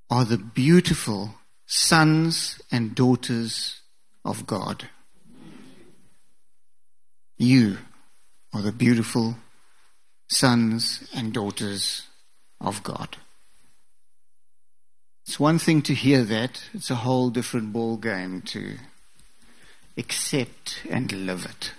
are 0.08 0.24
the 0.24 0.38
beautiful 0.38 1.34
sons 1.66 2.62
and 2.70 2.94
daughters 2.94 3.80
of 4.24 4.46
God. 4.46 4.88
You 7.36 7.78
are 8.54 8.62
the 8.62 8.70
beautiful 8.70 9.34
sons 10.28 11.08
and 11.12 11.32
daughters 11.32 12.06
of 12.60 12.84
God. 12.84 13.16
It's 15.28 15.38
one 15.38 15.58
thing 15.58 15.82
to 15.82 15.92
hear 15.92 16.24
that, 16.24 16.62
it's 16.72 16.90
a 16.90 16.94
whole 16.94 17.28
different 17.28 17.70
ball 17.70 17.98
game 17.98 18.40
to 18.46 18.78
accept 19.98 20.80
and 20.88 21.12
live 21.12 21.44
it. 21.44 21.72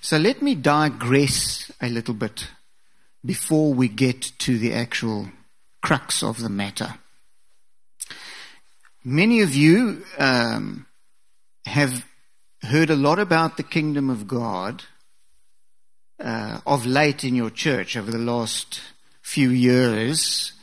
So 0.00 0.16
let 0.16 0.40
me 0.40 0.54
digress 0.54 1.70
a 1.82 1.90
little 1.90 2.14
bit 2.14 2.48
before 3.22 3.74
we 3.74 3.88
get 3.88 4.32
to 4.38 4.56
the 4.56 4.72
actual 4.72 5.28
crux 5.82 6.22
of 6.22 6.40
the 6.40 6.48
matter. 6.48 6.94
Many 9.04 9.42
of 9.42 9.54
you 9.54 10.02
um, 10.16 10.86
have 11.66 12.06
heard 12.62 12.88
a 12.88 12.96
lot 12.96 13.18
about 13.18 13.58
the 13.58 13.62
kingdom 13.62 14.08
of 14.08 14.26
God 14.26 14.84
uh, 16.18 16.60
of 16.66 16.86
late 16.86 17.24
in 17.24 17.34
your 17.36 17.50
church 17.50 17.94
over 17.94 18.10
the 18.10 18.16
last 18.16 18.80
few 19.20 19.50
years. 19.50 20.53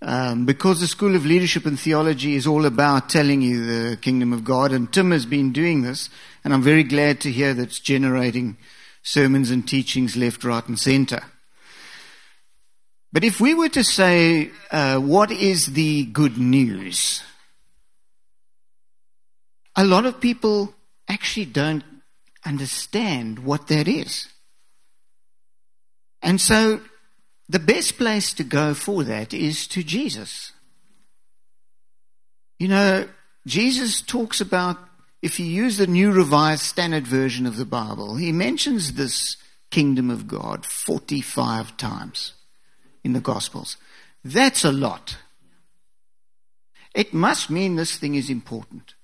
Um, 0.00 0.46
because 0.46 0.80
the 0.80 0.86
School 0.86 1.16
of 1.16 1.26
Leadership 1.26 1.66
and 1.66 1.78
Theology 1.78 2.36
is 2.36 2.46
all 2.46 2.66
about 2.66 3.08
telling 3.08 3.42
you 3.42 3.66
the 3.66 3.96
kingdom 3.96 4.32
of 4.32 4.44
God, 4.44 4.70
and 4.72 4.92
Tim 4.92 5.10
has 5.10 5.26
been 5.26 5.52
doing 5.52 5.82
this, 5.82 6.08
and 6.44 6.54
I'm 6.54 6.62
very 6.62 6.84
glad 6.84 7.20
to 7.22 7.32
hear 7.32 7.52
that 7.52 7.62
it's 7.64 7.80
generating 7.80 8.56
sermons 9.02 9.50
and 9.50 9.66
teachings 9.66 10.16
left, 10.16 10.44
right, 10.44 10.66
and 10.68 10.78
center. 10.78 11.22
But 13.12 13.24
if 13.24 13.40
we 13.40 13.54
were 13.54 13.70
to 13.70 13.82
say, 13.82 14.50
uh, 14.70 14.98
what 14.98 15.32
is 15.32 15.66
the 15.66 16.04
good 16.04 16.38
news? 16.38 17.22
A 19.74 19.84
lot 19.84 20.06
of 20.06 20.20
people 20.20 20.74
actually 21.08 21.46
don't 21.46 21.84
understand 22.44 23.40
what 23.40 23.66
that 23.68 23.88
is. 23.88 24.28
And 26.22 26.40
so 26.40 26.80
the 27.48 27.58
best 27.58 27.96
place 27.96 28.32
to 28.34 28.44
go 28.44 28.74
for 28.74 29.04
that 29.04 29.32
is 29.32 29.66
to 29.68 29.82
Jesus. 29.82 30.52
You 32.58 32.68
know, 32.68 33.08
Jesus 33.46 34.02
talks 34.02 34.40
about, 34.40 34.76
if 35.22 35.40
you 35.40 35.46
use 35.46 35.78
the 35.78 35.86
New 35.86 36.12
Revised 36.12 36.62
Standard 36.62 37.06
Version 37.06 37.46
of 37.46 37.56
the 37.56 37.64
Bible, 37.64 38.16
he 38.16 38.32
mentions 38.32 38.94
this 38.94 39.36
kingdom 39.70 40.10
of 40.10 40.28
God 40.28 40.66
45 40.66 41.76
times 41.76 42.34
in 43.02 43.12
the 43.12 43.20
Gospels. 43.20 43.76
That's 44.24 44.64
a 44.64 44.72
lot. 44.72 45.16
It 46.94 47.14
must 47.14 47.48
mean 47.48 47.76
this 47.76 47.96
thing 47.96 48.14
is 48.14 48.28
important. 48.28 48.94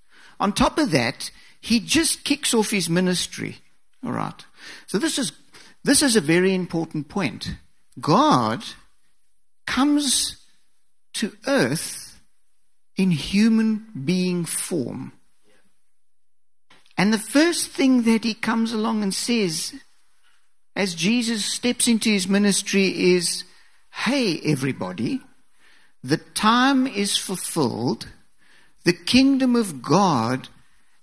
On 0.40 0.52
top 0.52 0.78
of 0.78 0.90
that, 0.90 1.30
he 1.60 1.80
just 1.80 2.24
kicks 2.24 2.52
off 2.52 2.70
his 2.70 2.90
ministry. 2.90 3.58
All 4.04 4.12
right. 4.12 4.44
So 4.86 4.98
this 4.98 5.18
is, 5.18 5.32
this 5.84 6.02
is 6.02 6.16
a 6.16 6.20
very 6.20 6.54
important 6.54 7.08
point. 7.08 7.54
God 8.00 8.64
comes 9.66 10.44
to 11.14 11.36
earth 11.46 12.20
in 12.96 13.10
human 13.10 13.86
being 14.04 14.44
form. 14.44 15.12
And 16.96 17.12
the 17.12 17.18
first 17.18 17.70
thing 17.70 18.02
that 18.02 18.24
he 18.24 18.34
comes 18.34 18.72
along 18.72 19.02
and 19.02 19.12
says 19.12 19.74
as 20.76 20.94
Jesus 20.94 21.44
steps 21.44 21.86
into 21.86 22.10
his 22.10 22.28
ministry 22.28 23.14
is, 23.14 23.44
Hey, 23.92 24.40
everybody, 24.44 25.20
the 26.02 26.16
time 26.16 26.86
is 26.86 27.16
fulfilled. 27.16 28.08
The 28.84 28.92
kingdom 28.92 29.54
of 29.56 29.82
God 29.82 30.48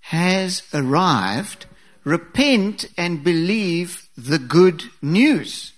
has 0.00 0.62
arrived. 0.74 1.66
Repent 2.04 2.84
and 2.98 3.24
believe 3.24 4.08
the 4.16 4.38
good 4.38 4.82
news. 5.00 5.71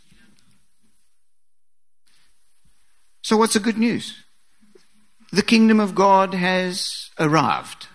So 3.25 3.39
what's 3.39 3.55
the 3.55 3.61
good 3.61 3.79
news? 3.79 4.23
The 5.33 5.43
kingdom 5.43 5.81
of 5.81 5.95
God 5.95 6.35
has 6.35 7.09
arrived. 7.19 7.89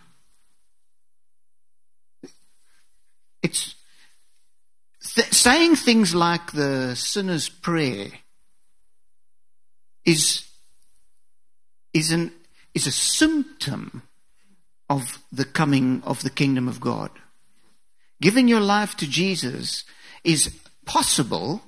It's 3.44 3.76
th- 5.04 5.32
saying 5.32 5.76
things 5.76 6.15
like 6.15 6.54
the 6.54 6.96
sinner's 6.96 7.48
prayer 7.48 8.08
is, 10.04 10.46
is, 11.94 12.12
an, 12.12 12.32
is 12.74 12.88
a 12.88 12.92
symptom 12.92 14.02
of 14.89 15.20
the 15.32 15.46
coming 15.46 16.02
of 16.08 16.24
the 16.24 16.32
kingdom 16.32 16.68
of 16.68 16.82
God. 16.82 17.12
Giving 18.20 18.48
your 18.48 18.62
life 18.62 18.98
to 18.98 19.08
Jesus 19.08 19.84
is 20.24 20.60
possible 20.88 21.62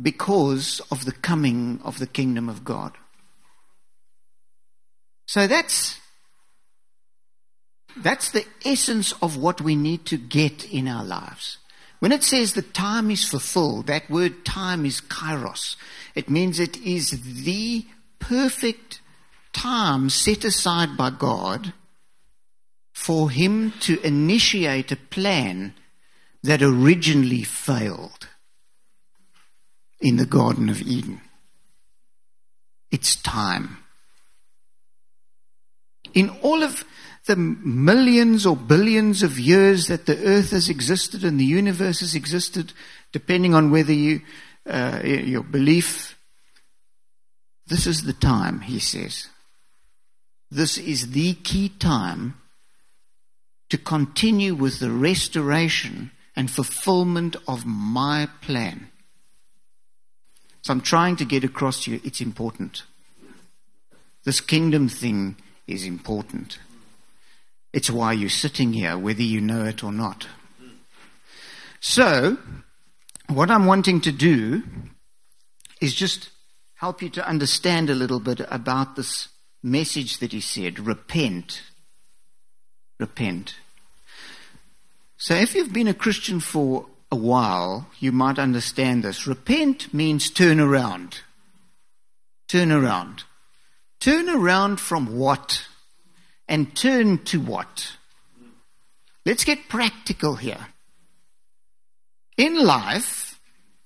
because 0.00 0.80
of 0.90 1.04
the 1.04 1.12
coming 1.12 1.80
of 1.84 1.98
the 1.98 2.06
kingdom 2.06 2.48
of 2.48 2.64
God. 2.64 2.92
So 5.26 5.46
that's, 5.46 6.00
that's 7.96 8.30
the 8.30 8.44
essence 8.64 9.12
of 9.22 9.36
what 9.36 9.60
we 9.60 9.76
need 9.76 10.04
to 10.06 10.16
get 10.16 10.70
in 10.70 10.88
our 10.88 11.04
lives. 11.04 11.58
When 12.00 12.12
it 12.12 12.22
says 12.22 12.52
the 12.52 12.62
time 12.62 13.10
is 13.10 13.24
fulfilled, 13.28 13.86
that 13.86 14.10
word 14.10 14.44
time 14.44 14.84
is 14.84 15.00
kairos. 15.00 15.76
It 16.14 16.28
means 16.28 16.58
it 16.58 16.76
is 16.78 17.44
the 17.44 17.86
perfect 18.18 19.00
time 19.52 20.10
set 20.10 20.44
aside 20.44 20.96
by 20.96 21.10
God 21.10 21.72
for 22.92 23.30
Him 23.30 23.72
to 23.80 24.00
initiate 24.06 24.92
a 24.92 24.96
plan 24.96 25.74
that 26.42 26.62
originally 26.62 27.42
failed 27.42 28.28
in 30.00 30.16
the 30.16 30.26
Garden 30.26 30.68
of 30.68 30.82
Eden. 30.82 31.20
It's 32.90 33.16
time. 33.16 33.78
In 36.12 36.30
all 36.42 36.62
of 36.62 36.84
the 37.26 37.36
millions 37.36 38.44
or 38.44 38.56
billions 38.56 39.22
of 39.22 39.38
years 39.38 39.86
that 39.86 40.06
the 40.06 40.22
earth 40.24 40.50
has 40.50 40.68
existed 40.68 41.24
and 41.24 41.40
the 41.40 41.44
universe 41.44 42.00
has 42.00 42.14
existed, 42.14 42.72
depending 43.12 43.54
on 43.54 43.70
whether 43.70 43.92
you, 43.92 44.20
uh, 44.68 45.00
your 45.02 45.42
belief, 45.42 46.18
this 47.66 47.86
is 47.86 48.04
the 48.04 48.12
time, 48.12 48.60
he 48.60 48.78
says. 48.78 49.28
This 50.50 50.76
is 50.76 51.12
the 51.12 51.34
key 51.34 51.70
time 51.70 52.34
to 53.70 53.78
continue 53.78 54.54
with 54.54 54.78
the 54.78 54.90
restoration 54.90 56.10
and 56.36 56.50
fulfillment 56.50 57.36
of 57.48 57.64
my 57.64 58.28
plan. 58.42 58.90
So 60.64 60.72
I'm 60.72 60.80
trying 60.80 61.16
to 61.16 61.26
get 61.26 61.44
across 61.44 61.84
to 61.84 61.90
you, 61.90 62.00
it's 62.04 62.22
important. 62.22 62.84
This 64.24 64.40
kingdom 64.40 64.88
thing 64.88 65.36
is 65.66 65.84
important. 65.84 66.58
It's 67.74 67.90
why 67.90 68.14
you're 68.14 68.30
sitting 68.30 68.72
here, 68.72 68.96
whether 68.96 69.22
you 69.22 69.42
know 69.42 69.66
it 69.66 69.84
or 69.84 69.92
not. 69.92 70.26
So, 71.80 72.38
what 73.28 73.50
I'm 73.50 73.66
wanting 73.66 74.00
to 74.02 74.12
do 74.12 74.62
is 75.82 75.94
just 75.94 76.30
help 76.76 77.02
you 77.02 77.10
to 77.10 77.28
understand 77.28 77.90
a 77.90 77.94
little 77.94 78.20
bit 78.20 78.40
about 78.50 78.96
this 78.96 79.28
message 79.62 80.16
that 80.20 80.32
he 80.32 80.40
said 80.40 80.80
repent. 80.80 81.60
Repent. 82.98 83.56
So, 85.18 85.34
if 85.34 85.54
you've 85.54 85.74
been 85.74 85.88
a 85.88 85.92
Christian 85.94 86.40
for 86.40 86.86
a 87.14 87.26
while, 87.32 87.86
you 88.00 88.10
might 88.10 88.40
understand 88.40 89.04
this. 89.04 89.24
Repent 89.26 89.94
means 89.94 90.30
turn 90.30 90.58
around. 90.58 91.20
Turn 92.48 92.72
around. 92.72 93.22
Turn 94.00 94.28
around 94.28 94.80
from 94.80 95.16
what? 95.16 95.64
And 96.48 96.76
turn 96.76 97.18
to 97.26 97.40
what? 97.40 97.96
Let's 99.24 99.44
get 99.44 99.68
practical 99.68 100.34
here. 100.34 100.66
In 102.36 102.58
life, 102.58 103.38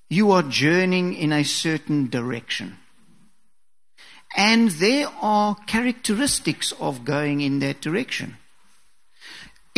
you 0.09 0.31
are 0.33 0.43
journeying 0.43 1.13
in 1.13 1.31
a 1.31 1.45
certain 1.45 2.09
direction. 2.09 2.79
And 4.37 4.71
there 4.71 5.09
are 5.21 5.55
characteristics 5.67 6.73
of 6.81 7.05
going 7.05 7.43
in 7.43 7.59
that 7.59 7.83
direction. 7.83 8.39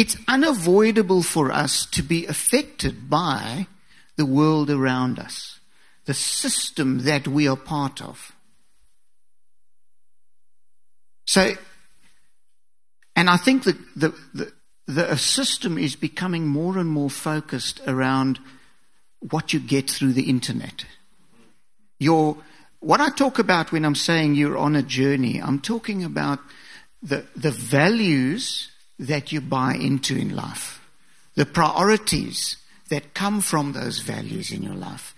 It's 0.01 0.17
unavoidable 0.27 1.23
for 1.23 1.53
us 1.53 1.85
to 1.91 2.03
be 2.03 2.25
affected 2.25 3.11
by 3.11 3.67
the 4.17 4.25
world 4.25 4.71
around 4.71 5.19
us, 5.19 5.61
the 6.07 6.15
system 6.15 7.01
that 7.01 7.29
we 7.29 7.47
are 7.47 7.55
part 7.55 8.01
of. 8.01 8.33
So, 11.27 11.53
and 13.15 13.29
I 13.29 13.37
think 13.37 13.65
that 13.65 13.77
the, 13.95 14.15
the, 14.33 14.53
the 14.87 15.19
system 15.19 15.77
is 15.77 15.97
becoming 15.97 16.47
more 16.47 16.79
and 16.79 16.89
more 16.89 17.11
focused 17.11 17.83
around 17.87 18.39
what 19.19 19.53
you 19.53 19.61
get 19.61 19.91
through 19.91 20.15
the 20.15 20.31
internet. 20.31 20.87
Your, 21.99 22.39
what 22.79 23.03
I 23.03 23.11
talk 23.11 23.39
about 23.39 23.71
when 23.71 23.85
I'm 23.85 23.95
saying 23.95 24.35
you're 24.35 24.57
on 24.57 24.77
a 24.77 24.83
journey, 24.83 25.43
I'm 25.43 25.61
talking 25.61 26.05
about 26.05 26.39
the, 27.03 27.27
the 27.37 27.51
values 27.51 28.71
that 29.01 29.33
you 29.33 29.41
buy 29.41 29.75
into 29.75 30.15
in 30.15 30.37
life, 30.37 30.87
the 31.35 31.47
priorities 31.47 32.59
that 32.91 33.15
come 33.15 33.41
from 33.41 33.73
those 33.73 34.01
values 34.01 34.53
in 34.53 34.63
your 34.63 34.75
life, 34.75 35.15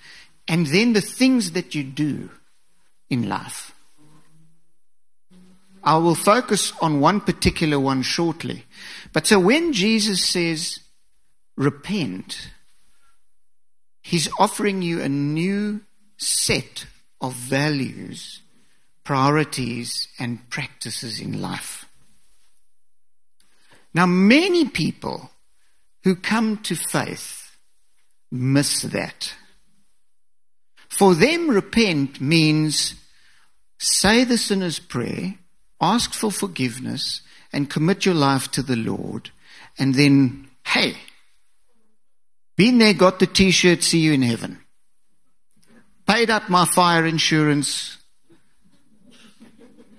and 0.47 0.67
then 0.69 0.93
the 0.93 1.01
things 1.01 1.53
that 1.53 1.75
you 1.75 1.83
do 1.83 2.31
in 3.11 3.29
life. 3.29 3.75
I 5.83 5.97
will 5.97 6.15
focus 6.15 6.73
on 6.81 7.01
one 7.01 7.21
particular 7.21 7.81
one 7.81 8.03
shortly. 8.03 8.65
But 9.13 9.27
so 9.27 9.41
when 9.41 9.73
Jesus 9.73 10.25
says, 10.25 10.79
repent, 11.57 12.51
he's 14.01 14.29
offering 14.39 14.83
you 14.83 15.01
a 15.01 15.09
new 15.09 15.81
set 16.19 16.87
of 17.21 17.35
values, 17.35 18.43
priorities, 19.03 20.07
and 20.21 20.49
practices 20.51 21.21
in 21.21 21.43
life. 21.43 21.82
Now, 23.95 24.07
many 24.07 24.69
people 24.69 25.31
who 26.05 26.17
come 26.17 26.59
to 26.65 26.75
faith 26.75 27.57
miss 28.31 28.83
that. 28.83 29.35
For 30.89 31.15
them, 31.15 31.49
repent 31.49 32.21
means 32.21 32.95
say 33.79 34.25
the 34.25 34.39
sinner's 34.39 34.79
prayer, 34.79 35.35
ask 35.81 36.13
for 36.13 36.31
forgiveness, 36.31 37.23
and 37.53 37.69
commit 37.69 38.07
your 38.07 38.15
life 38.15 38.51
to 38.53 38.63
the 38.63 38.77
Lord. 38.77 39.31
And 39.79 39.95
then, 39.95 40.49
hey, 40.67 40.97
been 42.57 42.79
there, 42.79 42.95
got 42.95 43.19
the 43.19 43.27
t-shirt, 43.27 43.83
see 43.83 43.99
you 44.01 44.13
in 44.13 44.23
heaven 44.23 44.63
paid 46.07 46.31
up 46.31 46.49
my 46.49 46.65
fire 46.65 47.07
insurance. 47.07 47.97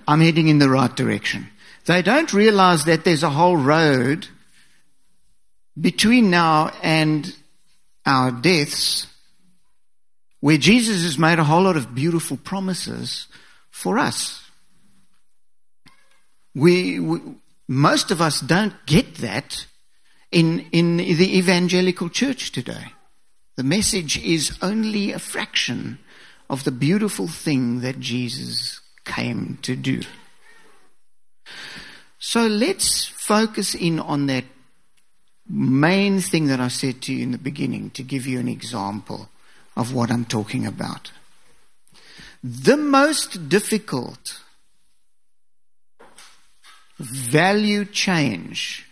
I'm 0.08 0.22
heading 0.22 0.48
in 0.48 0.60
the 0.60 0.70
right 0.70 0.94
direction. 0.94 1.50
They 1.86 2.02
don't 2.02 2.32
realize 2.34 2.86
that 2.86 3.04
there's 3.04 3.24
a 3.24 3.30
whole 3.30 3.58
road 3.58 4.28
between 5.80 6.30
now 6.30 6.72
and 6.82 7.36
our 8.06 8.32
deaths 8.32 9.08
where 10.40 10.58
Jesus 10.58 11.04
has 11.04 11.18
made 11.18 11.40
a 11.40 11.44
whole 11.44 11.64
lot 11.64 11.78
of 11.78 11.96
beautiful 11.96 12.38
promises 12.38 13.28
for 13.72 13.98
us. 13.98 14.42
We, 16.54 17.00
we 17.00 17.20
most 17.68 18.12
of 18.12 18.22
us 18.22 18.42
don't 18.42 18.74
get 18.86 19.16
that 19.16 19.66
in, 20.32 20.68
in 20.72 20.98
the 20.98 21.38
evangelical 21.38 22.10
church 22.10 22.52
today. 22.52 22.94
The 23.56 23.64
message 23.64 24.18
is 24.24 24.58
only 24.62 25.12
a 25.12 25.20
fraction 25.20 26.00
of 26.50 26.64
the 26.64 26.72
beautiful 26.72 27.28
thing 27.28 27.82
that 27.82 28.00
Jesus 28.00 28.82
came 29.06 29.60
to 29.62 29.76
do. 29.76 30.02
So 32.26 32.48
let's 32.48 33.04
focus 33.04 33.76
in 33.76 34.00
on 34.00 34.28
that 34.28 34.46
main 35.46 36.22
thing 36.22 36.48
that 36.48 36.62
I 36.62 36.70
said 36.70 37.02
to 37.02 37.14
you 37.14 37.22
in 37.22 37.32
the 37.32 37.38
beginning 37.38 37.90
to 37.92 38.02
give 38.02 38.26
you 38.26 38.40
an 38.40 38.48
example 38.48 39.28
of 39.76 39.94
what 39.94 40.10
I'm 40.10 40.24
talking 40.24 40.66
about. 40.66 41.12
The 42.42 42.78
most 42.78 43.50
difficult 43.50 44.40
value 46.98 47.84
change 47.84 48.88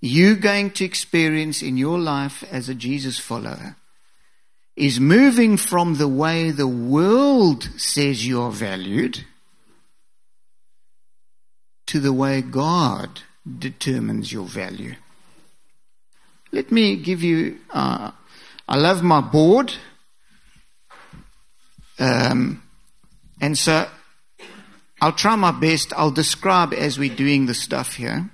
you're 0.00 0.36
going 0.36 0.70
to 0.70 0.84
experience 0.84 1.62
in 1.62 1.76
your 1.76 1.98
life 1.98 2.44
as 2.52 2.68
a 2.68 2.74
Jesus 2.74 3.18
follower 3.18 3.74
is 4.76 5.00
moving 5.00 5.56
from 5.56 5.96
the 5.96 6.08
way 6.08 6.52
the 6.52 6.68
world 6.68 7.64
says 7.76 8.24
you 8.24 8.40
are 8.42 8.52
valued 8.52 9.24
to 11.96 12.00
the 12.00 12.12
way 12.12 12.42
God 12.42 13.22
determines 13.58 14.30
your 14.30 14.44
value. 14.44 14.96
Let 16.52 16.70
me 16.70 16.96
give 16.96 17.22
you, 17.22 17.58
uh, 17.70 18.10
I 18.68 18.76
love 18.76 19.02
my 19.02 19.22
board. 19.22 19.72
Um, 21.98 22.62
and 23.40 23.56
so 23.56 23.88
I'll 25.00 25.12
try 25.12 25.36
my 25.36 25.52
best. 25.52 25.94
I'll 25.96 26.10
describe 26.10 26.74
as 26.74 26.98
we're 26.98 27.14
doing 27.14 27.46
the 27.46 27.54
stuff 27.54 27.94
here. 27.94 28.28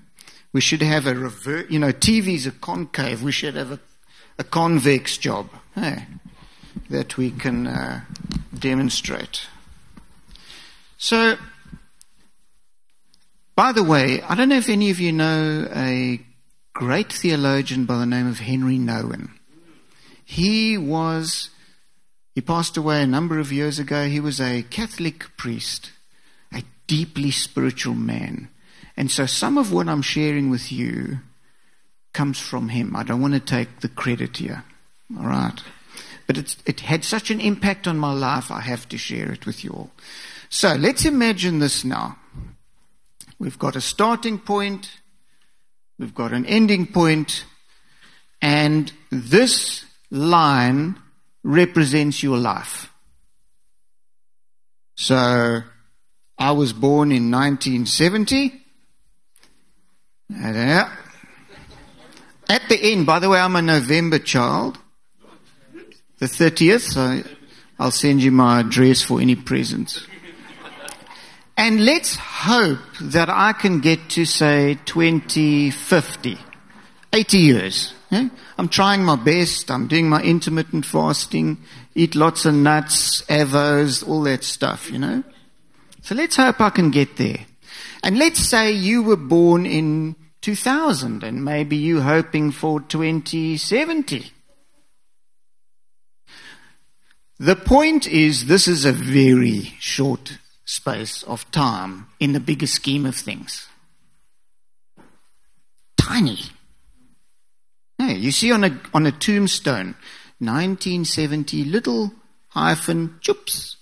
We 0.52 0.60
should 0.60 0.82
have 0.82 1.06
a 1.06 1.14
revert, 1.14 1.70
you 1.70 1.78
know, 1.78 1.92
TV's 1.92 2.46
a 2.46 2.50
concave. 2.50 3.22
We 3.22 3.30
should 3.30 3.54
have 3.54 3.70
a, 3.70 3.80
a 4.40 4.44
convex 4.44 5.16
job. 5.18 5.48
Hey 5.76 6.06
that 6.90 7.16
we 7.16 7.30
can 7.30 7.66
uh, 7.66 8.00
demonstrate. 8.58 9.46
So, 10.98 11.36
by 13.54 13.72
the 13.72 13.82
way, 13.82 14.22
I 14.22 14.34
don't 14.34 14.48
know 14.48 14.56
if 14.56 14.68
any 14.68 14.90
of 14.90 15.00
you 15.00 15.12
know 15.12 15.68
a 15.74 16.20
great 16.72 17.12
theologian 17.12 17.84
by 17.84 17.98
the 17.98 18.06
name 18.06 18.26
of 18.26 18.40
Henri 18.40 18.78
Nouwen. 18.78 19.30
He 20.24 20.78
was, 20.78 21.50
he 22.34 22.40
passed 22.40 22.76
away 22.76 23.02
a 23.02 23.06
number 23.06 23.38
of 23.38 23.52
years 23.52 23.78
ago. 23.78 24.06
He 24.06 24.20
was 24.20 24.40
a 24.40 24.62
Catholic 24.62 25.36
priest, 25.36 25.92
a 26.52 26.62
deeply 26.86 27.30
spiritual 27.30 27.94
man. 27.94 28.48
And 28.96 29.10
so 29.10 29.26
some 29.26 29.58
of 29.58 29.72
what 29.72 29.88
I'm 29.88 30.02
sharing 30.02 30.48
with 30.48 30.72
you 30.72 31.18
comes 32.12 32.38
from 32.38 32.70
him. 32.70 32.96
I 32.96 33.02
don't 33.02 33.20
want 33.20 33.34
to 33.34 33.40
take 33.40 33.80
the 33.80 33.88
credit 33.88 34.38
here. 34.38 34.64
All 35.18 35.26
right. 35.26 35.60
But 36.26 36.56
it 36.66 36.80
had 36.80 37.04
such 37.04 37.30
an 37.30 37.40
impact 37.40 37.86
on 37.86 37.98
my 37.98 38.12
life, 38.12 38.50
I 38.50 38.60
have 38.60 38.88
to 38.90 38.98
share 38.98 39.30
it 39.32 39.44
with 39.44 39.64
you 39.64 39.70
all. 39.70 39.90
So 40.48 40.74
let's 40.74 41.04
imagine 41.04 41.58
this 41.58 41.84
now. 41.84 42.16
We've 43.42 43.58
got 43.58 43.74
a 43.74 43.80
starting 43.80 44.38
point, 44.38 44.88
we've 45.98 46.14
got 46.14 46.32
an 46.32 46.46
ending 46.46 46.86
point, 46.86 47.44
and 48.40 48.92
this 49.10 49.84
line 50.12 50.94
represents 51.42 52.22
your 52.22 52.36
life. 52.36 52.92
So, 54.94 55.62
I 56.38 56.52
was 56.52 56.72
born 56.72 57.10
in 57.10 57.32
1970. 57.32 58.62
Uh, 60.40 60.88
at 62.48 62.68
the 62.68 62.78
end, 62.80 63.06
by 63.06 63.18
the 63.18 63.28
way, 63.28 63.40
I'm 63.40 63.56
a 63.56 63.62
November 63.62 64.20
child 64.20 64.78
the 66.20 66.26
30th, 66.26 66.92
so 66.92 67.28
I'll 67.80 67.90
send 67.90 68.22
you 68.22 68.30
my 68.30 68.60
address 68.60 69.02
for 69.02 69.20
any 69.20 69.34
presents. 69.34 70.06
And 71.62 71.84
let's 71.84 72.16
hope 72.16 72.80
that 73.00 73.28
I 73.30 73.52
can 73.52 73.78
get 73.78 74.08
to 74.10 74.24
say 74.24 74.80
2050, 74.84 76.38
80 77.12 77.38
years. 77.38 77.94
Yeah? 78.10 78.30
I'm 78.58 78.68
trying 78.68 79.04
my 79.04 79.14
best. 79.14 79.70
I'm 79.70 79.86
doing 79.86 80.08
my 80.08 80.20
intermittent 80.22 80.84
fasting, 80.84 81.58
eat 81.94 82.16
lots 82.16 82.46
of 82.46 82.54
nuts, 82.54 83.22
avos, 83.26 84.04
all 84.08 84.22
that 84.22 84.42
stuff, 84.42 84.90
you 84.90 84.98
know. 84.98 85.22
So 86.02 86.16
let's 86.16 86.34
hope 86.34 86.60
I 86.60 86.70
can 86.70 86.90
get 86.90 87.14
there. 87.14 87.46
And 88.02 88.18
let's 88.18 88.40
say 88.40 88.72
you 88.72 89.04
were 89.04 89.14
born 89.14 89.64
in 89.64 90.16
2000 90.40 91.22
and 91.22 91.44
maybe 91.44 91.76
you're 91.76 92.02
hoping 92.02 92.50
for 92.50 92.80
2070. 92.80 94.32
The 97.38 97.54
point 97.54 98.08
is, 98.08 98.46
this 98.46 98.66
is 98.66 98.84
a 98.84 98.90
very 98.90 99.74
short 99.78 100.38
space 100.72 101.22
of 101.24 101.50
time 101.50 102.06
in 102.18 102.32
the 102.32 102.40
bigger 102.40 102.66
scheme 102.66 103.04
of 103.04 103.14
things. 103.14 103.68
Tiny. 105.98 106.38
Hey, 107.98 108.14
you 108.14 108.32
see 108.32 108.50
on 108.50 108.64
a, 108.64 108.80
on 108.94 109.06
a 109.06 109.12
tombstone, 109.12 109.94
1970, 110.38 111.64
little 111.64 112.12
hyphen, 112.48 113.18
choops, 113.20 113.76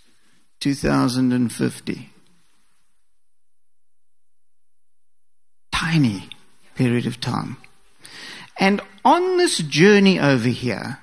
2050. 0.59 2.11
Tiny 5.73 6.29
period 6.75 7.07
of 7.07 7.21
time. 7.21 7.57
And 8.59 8.81
on 9.05 9.39
this 9.39 9.59
journey 9.59 10.19
over 10.19 10.49
here, 10.49 10.99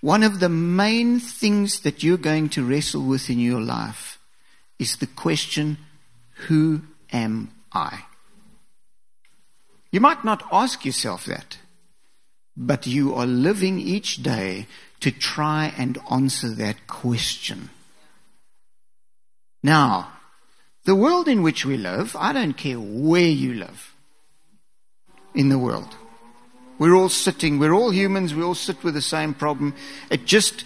one 0.00 0.24
of 0.24 0.40
the 0.40 0.48
main 0.48 1.20
things 1.20 1.80
that 1.80 2.02
you're 2.02 2.18
going 2.18 2.48
to 2.50 2.64
wrestle 2.64 3.04
with 3.04 3.30
in 3.30 3.38
your 3.38 3.60
life 3.60 4.11
is 4.82 4.96
the 4.96 5.06
question, 5.06 5.78
Who 6.48 6.82
am 7.12 7.52
I? 7.72 8.04
You 9.92 10.00
might 10.00 10.24
not 10.24 10.42
ask 10.50 10.84
yourself 10.84 11.24
that, 11.26 11.58
but 12.56 12.86
you 12.86 13.14
are 13.14 13.26
living 13.26 13.78
each 13.78 14.22
day 14.22 14.66
to 15.00 15.10
try 15.10 15.72
and 15.78 15.98
answer 16.10 16.50
that 16.50 16.86
question. 16.86 17.70
Now, 19.62 20.12
the 20.84 20.96
world 20.96 21.28
in 21.28 21.42
which 21.42 21.64
we 21.64 21.76
live, 21.76 22.16
I 22.18 22.32
don't 22.32 22.56
care 22.56 22.80
where 22.80 23.22
you 23.44 23.54
live 23.54 23.94
in 25.34 25.48
the 25.48 25.58
world. 25.58 25.94
We're 26.78 26.94
all 26.94 27.08
sitting, 27.08 27.60
we're 27.60 27.74
all 27.74 27.90
humans, 27.90 28.34
we 28.34 28.42
all 28.42 28.56
sit 28.56 28.82
with 28.82 28.94
the 28.94 29.02
same 29.02 29.34
problem. 29.34 29.74
It 30.10 30.24
just 30.24 30.64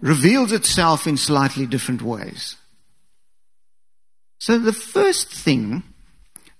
reveals 0.00 0.52
itself 0.52 1.08
in 1.08 1.16
slightly 1.16 1.66
different 1.66 2.02
ways. 2.02 2.56
So 4.40 4.58
the 4.58 4.72
first 4.72 5.30
thing 5.30 5.82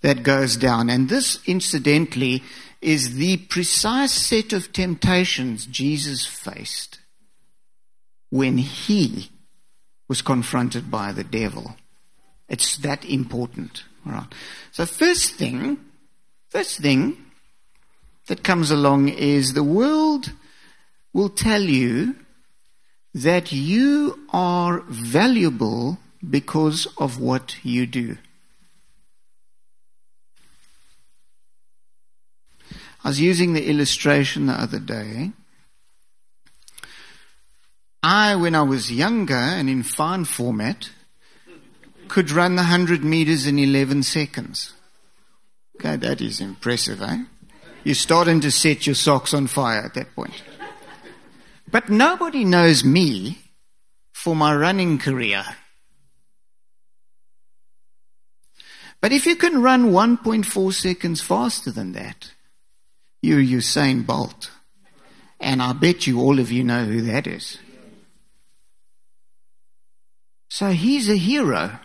that 0.02 0.22
goes 0.22 0.58
down, 0.58 0.90
and 0.90 1.08
this 1.08 1.40
incidentally 1.46 2.42
is 2.82 3.14
the 3.14 3.38
precise 3.38 4.12
set 4.12 4.52
of 4.52 4.72
temptations 4.72 5.64
Jesus 5.64 6.26
faced 6.26 7.00
when 8.28 8.58
he 8.58 9.30
was 10.08 10.20
confronted 10.20 10.90
by 10.90 11.12
the 11.12 11.24
devil. 11.24 11.76
It's 12.50 12.76
that 12.78 13.02
important. 13.06 13.84
All 14.04 14.12
right. 14.12 14.34
So 14.72 14.84
first 14.84 15.36
thing, 15.36 15.78
first 16.50 16.80
thing 16.80 17.16
that 18.26 18.44
comes 18.44 18.70
along 18.70 19.08
is 19.08 19.54
the 19.54 19.64
world 19.64 20.32
will 21.14 21.30
tell 21.30 21.62
you 21.62 22.14
that 23.14 23.52
you 23.52 24.26
are 24.34 24.80
valuable 24.86 25.98
because 26.28 26.86
of 26.98 27.20
what 27.20 27.56
you 27.64 27.86
do. 27.86 28.18
I 33.02 33.08
was 33.08 33.20
using 33.20 33.54
the 33.54 33.68
illustration 33.68 34.46
the 34.46 34.52
other 34.52 34.78
day. 34.78 35.32
I, 38.02 38.36
when 38.36 38.54
I 38.54 38.62
was 38.62 38.92
younger 38.92 39.34
and 39.34 39.70
in 39.70 39.82
fine 39.82 40.24
format, 40.24 40.90
could 42.08 42.30
run 42.30 42.56
the 42.56 42.62
100 42.62 43.04
meters 43.04 43.46
in 43.46 43.58
11 43.58 44.02
seconds. 44.02 44.74
Okay, 45.76 45.96
that 45.96 46.20
is 46.20 46.40
impressive, 46.40 47.00
eh? 47.00 47.24
You're 47.84 47.94
starting 47.94 48.40
to 48.40 48.50
set 48.50 48.86
your 48.86 48.94
socks 48.94 49.32
on 49.32 49.46
fire 49.46 49.80
at 49.80 49.94
that 49.94 50.14
point. 50.14 50.42
But 51.70 51.88
nobody 51.88 52.44
knows 52.44 52.84
me 52.84 53.38
for 54.12 54.36
my 54.36 54.54
running 54.54 54.98
career. 54.98 55.44
But 59.00 59.12
if 59.12 59.26
you 59.26 59.36
can 59.36 59.62
run 59.62 59.92
1.4 59.92 60.72
seconds 60.72 61.20
faster 61.20 61.70
than 61.70 61.92
that, 61.92 62.32
you're 63.22 63.40
Usain 63.40 64.06
Bolt. 64.06 64.50
And 65.40 65.62
I 65.62 65.72
bet 65.72 66.06
you 66.06 66.20
all 66.20 66.38
of 66.38 66.52
you 66.52 66.62
know 66.62 66.84
who 66.84 67.00
that 67.02 67.26
is. 67.26 67.58
So 70.48 70.70
he's 70.70 71.08
a 71.08 71.16
hero. 71.16 71.78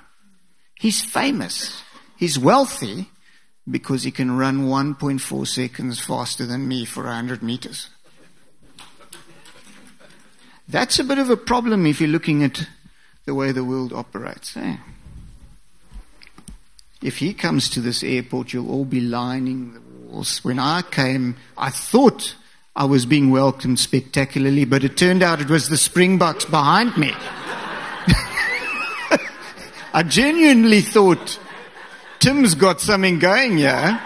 He's 0.77 1.03
famous. 1.03 1.81
He's 2.17 2.37
wealthy 2.37 3.09
because 3.69 4.03
he 4.03 4.11
can 4.11 4.37
run 4.37 4.67
1.4 4.67 5.47
seconds 5.47 5.99
faster 5.99 6.45
than 6.45 6.67
me 6.67 6.83
for 6.83 7.03
100 7.03 7.41
meters. 7.41 7.89
That's 10.67 10.99
a 10.99 11.03
bit 11.03 11.19
of 11.19 11.29
a 11.29 11.37
problem 11.37 11.85
if 11.85 12.01
you're 12.01 12.09
looking 12.09 12.43
at 12.43 12.67
the 13.25 13.35
way 13.35 13.51
the 13.51 13.63
world 13.63 13.93
operates. 13.93 14.57
Eh? 14.57 14.77
If 17.05 17.19
he 17.19 17.35
comes 17.35 17.69
to 17.69 17.81
this 17.81 18.01
airport, 18.01 18.51
you'll 18.51 18.71
all 18.71 18.83
be 18.83 18.99
lining 18.99 19.73
the 19.73 19.79
walls. 19.79 20.43
When 20.43 20.57
I 20.57 20.81
came, 20.81 21.35
I 21.55 21.69
thought 21.69 22.35
I 22.75 22.85
was 22.85 23.05
being 23.05 23.29
welcomed 23.29 23.77
spectacularly, 23.77 24.65
but 24.65 24.83
it 24.83 24.97
turned 24.97 25.21
out 25.21 25.39
it 25.39 25.47
was 25.47 25.69
the 25.69 25.77
Springboks 25.77 26.45
behind 26.45 26.97
me. 26.97 27.11
I 29.93 30.01
genuinely 30.07 30.81
thought 30.81 31.39
Tim's 32.17 32.55
got 32.55 32.81
something 32.81 33.19
going 33.19 33.59
here. 33.59 34.01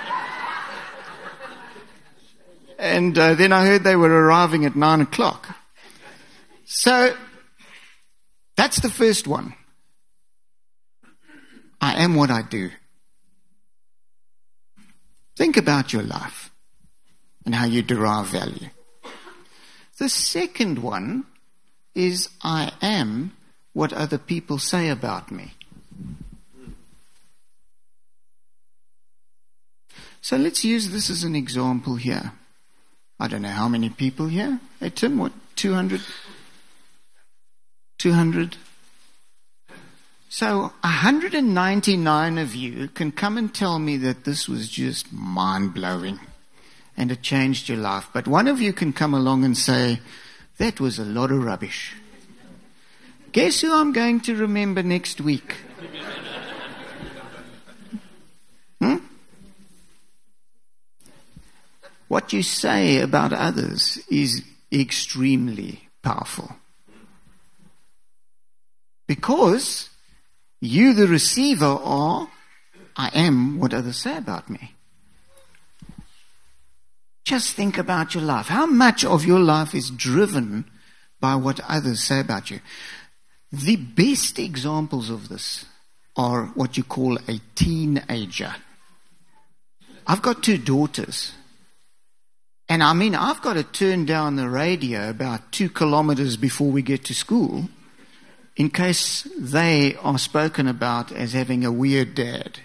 And 2.77 3.17
uh, 3.17 3.33
then 3.35 3.53
I 3.53 3.65
heard 3.65 3.85
they 3.85 3.95
were 3.95 4.09
arriving 4.09 4.65
at 4.65 4.75
nine 4.75 4.99
o'clock. 4.99 5.55
So 6.65 7.15
that's 8.57 8.81
the 8.81 8.89
first 8.89 9.25
one. 9.25 9.53
I 11.79 12.03
am 12.03 12.15
what 12.15 12.29
I 12.29 12.41
do. 12.41 12.71
Think 15.39 15.55
about 15.55 15.93
your 15.93 16.03
life 16.03 16.51
and 17.45 17.55
how 17.55 17.63
you 17.63 17.81
derive 17.81 18.27
value. 18.27 18.67
The 19.97 20.09
second 20.09 20.79
one 20.79 21.23
is 21.95 22.27
I 22.43 22.73
am 22.81 23.31
what 23.71 23.93
other 23.93 24.17
people 24.17 24.59
say 24.59 24.89
about 24.89 25.31
me. 25.31 25.53
So 30.19 30.35
let's 30.35 30.65
use 30.65 30.89
this 30.89 31.09
as 31.09 31.23
an 31.23 31.37
example 31.37 31.95
here. 31.95 32.33
I 33.17 33.29
don't 33.29 33.43
know 33.43 33.47
how 33.47 33.69
many 33.69 33.89
people 33.89 34.27
here. 34.27 34.59
Hey, 34.81 34.89
Tim, 34.89 35.17
what, 35.17 35.31
200? 35.55 36.01
200? 37.97 38.57
So 40.31 40.71
199 40.81 42.37
of 42.37 42.53
you 42.53 42.87
can 42.89 43.11
come 43.11 43.35
and 43.35 43.53
tell 43.53 43.79
me 43.79 43.97
that 43.97 44.25
this 44.25 44.47
was 44.47 44.69
just 44.69 45.11
mind 45.11 45.73
blowing 45.73 46.19
and 46.95 47.11
it 47.11 47.23
changed 47.23 47.67
your 47.67 47.79
life. 47.79 48.07
But 48.13 48.27
one 48.27 48.47
of 48.47 48.61
you 48.61 48.71
can 48.71 48.93
come 48.93 49.15
along 49.15 49.43
and 49.43 49.57
say, 49.57 49.99
that 50.59 50.79
was 50.79 50.99
a 50.99 51.03
lot 51.03 51.31
of 51.31 51.43
rubbish. 51.43 51.95
Guess 53.31 53.61
who 53.61 53.73
I'm 53.73 53.91
going 53.91 54.19
to 54.21 54.35
remember 54.35 54.83
next 54.83 55.19
week? 55.19 55.55
Hmm? 58.81 58.95
What 62.07 62.31
you 62.31 62.43
say 62.43 63.01
about 63.01 63.33
others 63.33 63.99
is 64.09 64.41
extremely 64.71 65.89
powerful. 66.01 66.55
Because 69.05 69.89
you, 70.61 70.93
the 70.93 71.07
receiver, 71.07 71.65
are, 71.65 72.29
I 72.95 73.09
am 73.13 73.59
what 73.59 73.73
others 73.73 73.97
say 73.97 74.17
about 74.17 74.49
me. 74.49 74.73
Just 77.23 77.55
think 77.55 77.77
about 77.77 78.15
your 78.15 78.23
life. 78.23 78.47
How 78.47 78.65
much 78.65 79.05
of 79.05 79.25
your 79.25 79.39
life 79.39 79.75
is 79.75 79.91
driven 79.91 80.65
by 81.19 81.35
what 81.35 81.59
others 81.67 82.01
say 82.03 82.19
about 82.19 82.49
you? 82.49 82.59
The 83.51 83.75
best 83.75 84.39
examples 84.39 85.09
of 85.09 85.29
this 85.29 85.65
are 86.15 86.47
what 86.47 86.75
you 86.75 86.83
call 86.83 87.17
a 87.27 87.39
teenager. 87.55 88.55
I've 90.05 90.21
got 90.21 90.43
two 90.43 90.57
daughters. 90.57 91.33
And 92.67 92.83
I 92.83 92.93
mean, 92.93 93.15
I've 93.15 93.41
got 93.41 93.53
to 93.53 93.63
turn 93.63 94.05
down 94.05 94.35
the 94.35 94.49
radio 94.49 95.09
about 95.09 95.51
two 95.51 95.69
kilometers 95.69 96.35
before 96.35 96.69
we 96.69 96.81
get 96.81 97.05
to 97.05 97.15
school 97.15 97.69
in 98.59 98.69
case 98.69 99.25
they 99.37 99.95
are 100.03 100.19
spoken 100.19 100.67
about 100.67 101.13
as 101.13 101.31
having 101.31 101.63
a 101.63 101.71
weird 101.71 102.13
dad. 102.13 102.59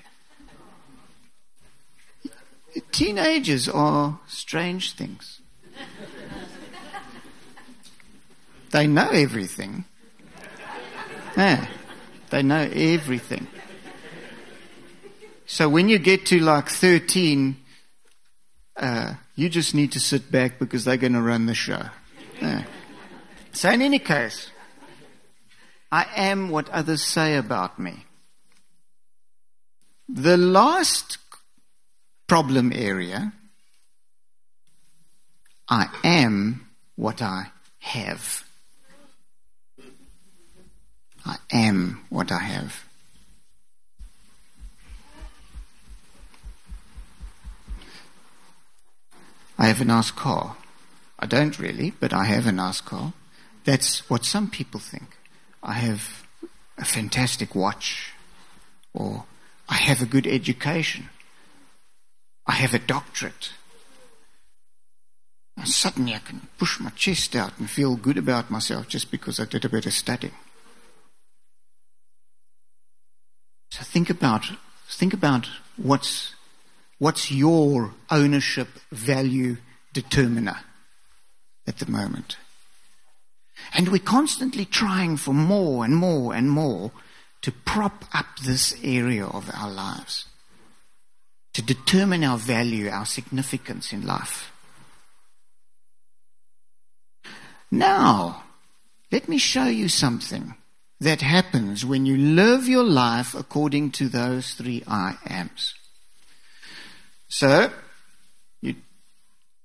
Teenagers 2.91 3.69
are 3.69 4.19
strange 4.27 4.95
things. 4.95 5.41
They 8.73 8.89
know 8.89 9.09
everything. 9.11 9.85
Yeah, 11.37 11.65
they 12.31 12.43
know 12.43 12.69
everything. 12.75 13.47
So 15.47 15.69
when 15.69 15.89
you 15.89 16.01
get 16.01 16.27
to 16.27 16.41
like 16.41 16.69
13, 16.69 17.57
uh, 18.77 19.15
you 19.37 19.49
just 19.49 19.77
need 19.77 19.93
to 19.93 20.01
sit 20.01 20.33
back 20.33 20.59
because 20.59 20.85
they're 20.85 20.97
going 20.97 21.13
to 21.13 21.23
run 21.23 21.47
the 21.47 21.55
show. 21.55 21.85
Yeah. 22.43 22.65
So, 23.53 23.71
in 23.71 23.83
any 23.83 24.01
case, 24.01 24.51
I 25.95 26.07
am 26.17 26.51
what 26.51 26.69
others 26.71 27.05
say 27.05 27.37
about 27.37 27.79
me. 27.79 28.05
The 30.09 30.37
last 30.37 31.19
problem 32.27 32.73
area, 32.75 33.33
I 35.69 35.87
am 36.03 36.67
what 36.97 37.23
I 37.23 37.53
have. 37.79 38.43
I 41.25 41.37
am 41.53 42.05
what 42.09 42.33
I 42.33 42.41
have. 42.41 42.85
I 49.57 49.67
have 49.69 49.81
a 49.81 49.85
nice 49.85 50.11
car. 50.11 50.57
I 51.21 51.27
don't 51.27 51.57
really, 51.57 51.93
but 52.01 52.13
I 52.13 52.25
have 52.25 52.49
a 52.49 52.53
nice 52.53 52.81
car. 52.81 53.13
That's 53.63 54.11
what 54.11 54.25
some 54.25 54.51
people 54.51 54.81
think. 54.81 55.14
I 55.65 55.73
have 55.73 56.27
a 56.77 56.85
fantastic 56.85 57.55
watch, 57.55 58.13
or 58.93 59.25
I 59.67 59.77
have 59.77 60.03
a 60.03 60.07
good 60.07 60.27
education. 60.27 61.09
I 62.47 62.53
have 62.53 62.75
a 62.75 62.79
doctorate. 62.79 63.51
And 65.57 65.67
suddenly 65.67 66.15
I 66.15 66.19
can 66.19 66.49
push 66.59 66.79
my 66.79 66.91
chest 66.91 67.35
out 67.35 67.59
and 67.59 67.71
feel 67.71 67.97
good 67.97 68.19
about 68.19 68.51
myself 68.51 68.89
just 68.89 69.11
because 69.11 69.41
I 69.41 69.47
did 69.47 69.65
a 69.65 69.71
bit 69.71 69.87
of 69.87 69.95
studying. 69.95 70.35
So 73.71 73.83
think 73.83 74.11
about, 74.11 74.45
think 74.89 75.15
about 75.15 75.49
what's, 75.77 76.35
what's 76.99 77.33
your 77.33 77.95
ownership 78.11 78.69
value 78.93 79.57
determiner 79.95 80.59
at 81.67 81.79
the 81.79 81.91
moment. 81.91 82.37
And 83.73 83.89
we're 83.89 83.99
constantly 83.99 84.65
trying 84.65 85.17
for 85.17 85.33
more 85.33 85.85
and 85.85 85.97
more 85.97 86.35
and 86.35 86.51
more 86.51 86.93
to 87.43 87.53
prop 87.53 88.05
up 88.13 88.27
this 88.43 88.77
area 88.83 89.27
of 89.27 89.51
our 89.55 89.71
lives, 89.71 90.27
to 91.53 91.63
determine 91.63 92.25
our 92.25 92.39
value, 92.39 92.89
our 92.89 93.07
significance 93.07 93.93
in 93.93 94.07
life. 94.07 94.51
Now, 97.71 98.45
let 99.11 99.29
me 99.29 99.39
show 99.39 99.67
you 99.67 99.89
something 99.89 100.55
that 101.01 101.21
happens 101.21 101.85
when 101.85 102.07
you 102.07 102.17
live 102.17 102.69
your 102.69 102.85
life 102.85 103.35
according 103.35 103.91
to 103.93 104.09
those 104.09 104.55
three 104.55 104.83
I 104.87 105.17
ams. 105.27 105.75
So, 107.29 107.71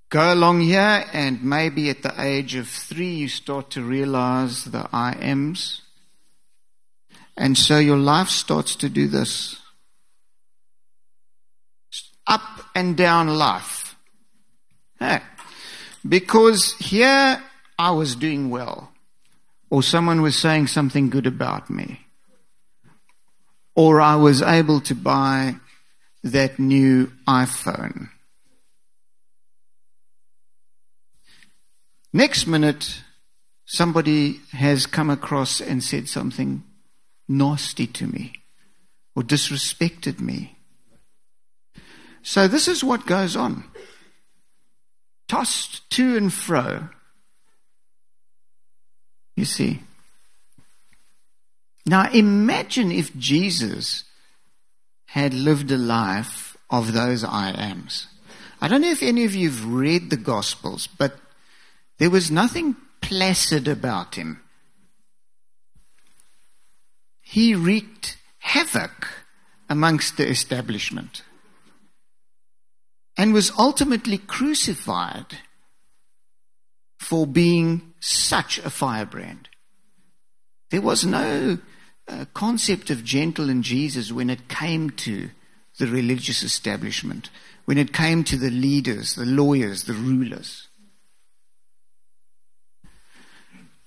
go 0.10 0.34
along 0.34 0.62
here 0.62 1.06
and 1.14 1.44
maybe 1.44 1.90
at 1.90 2.02
the 2.02 2.14
age 2.20 2.56
of 2.56 2.68
three 2.68 3.14
you 3.14 3.28
start 3.28 3.70
to 3.72 3.84
realize 3.84 4.66
the 4.66 4.90
I 4.92 5.14
ams. 5.14 5.82
And 7.38 7.58
so 7.58 7.78
your 7.78 7.98
life 7.98 8.30
starts 8.30 8.76
to 8.78 8.90
do 8.90 9.08
this. 9.08 9.60
Up 12.28 12.42
and 12.76 12.98
down 12.98 13.28
life. 13.28 13.96
Hey. 15.00 15.22
Because 16.08 16.74
here 16.80 17.42
I 17.78 17.92
was 17.92 18.16
doing 18.16 18.50
well. 18.50 18.92
Or 19.70 19.84
someone 19.84 20.22
was 20.22 20.36
saying 20.36 20.68
something 20.68 21.10
good 21.10 21.28
about 21.28 21.70
me. 21.70 22.02
Or 23.76 24.02
I 24.02 24.16
was 24.16 24.42
able 24.42 24.82
to 24.82 24.96
buy 24.96 25.56
that 26.24 26.60
new 26.60 27.12
iPhone. 27.28 28.10
Next 32.12 32.48
minute, 32.48 33.02
somebody 33.66 34.42
has 34.52 34.86
come 34.86 35.10
across 35.10 35.62
and 35.62 35.84
said 35.84 36.08
something 36.08 36.64
nasty 37.28 37.88
to 37.88 38.08
me 38.08 38.34
or 39.16 39.24
disrespected 39.24 40.20
me. 40.20 40.58
So 42.24 42.48
this 42.48 42.68
is 42.68 42.84
what 42.84 43.06
goes 43.06 43.36
on. 43.36 43.64
Tossed 45.28 45.90
to 45.92 46.18
and 46.18 46.34
fro 46.34 46.90
you 49.40 49.46
see? 49.46 49.80
Now 51.86 52.12
imagine 52.12 52.92
if 52.92 53.16
Jesus 53.16 54.04
had 55.06 55.34
lived 55.34 55.72
a 55.72 55.78
life 55.78 56.58
of 56.70 56.94
those 56.94 57.24
I 57.24 57.52
ams. 57.52 58.08
I 58.62 58.68
don't 58.68 58.82
know 58.82 58.92
if 58.92 59.02
any 59.02 59.24
of 59.24 59.34
you 59.34 59.50
have 59.50 59.66
read 59.66 60.10
the 60.10 60.18
Gospels, 60.18 60.88
but 60.88 61.18
there 62.00 62.10
was 62.10 62.32
nothing 62.32 62.76
placid 63.02 63.68
about 63.68 64.16
him. 64.16 64.42
He 67.22 67.54
wreaked 67.54 68.18
havoc 68.40 69.08
amongst 69.70 70.18
the 70.18 70.28
establishment 70.28 71.22
and 73.18 73.34
was 73.34 73.52
ultimately 73.60 74.18
crucified 74.18 75.38
for 76.98 77.28
being 77.28 77.94
such 78.00 78.60
a 78.60 78.70
firebrand. 78.70 79.50
There 80.72 80.82
was 80.82 81.06
no 81.06 81.58
uh, 82.08 82.26
concept 82.34 82.90
of 82.90 83.04
gentle 83.04 83.50
in 83.50 83.62
Jesus 83.62 84.12
when 84.12 84.30
it 84.30 84.48
came 84.48 84.90
to 84.92 85.30
the 85.78 85.88
religious 85.88 86.44
establishment, 86.44 87.30
when 87.66 87.78
it 87.78 87.94
came 87.94 88.24
to 88.24 88.38
the 88.38 88.50
leaders, 88.50 89.16
the 89.16 89.26
lawyers, 89.26 89.84
the 89.84 89.94
rulers. 89.94 90.69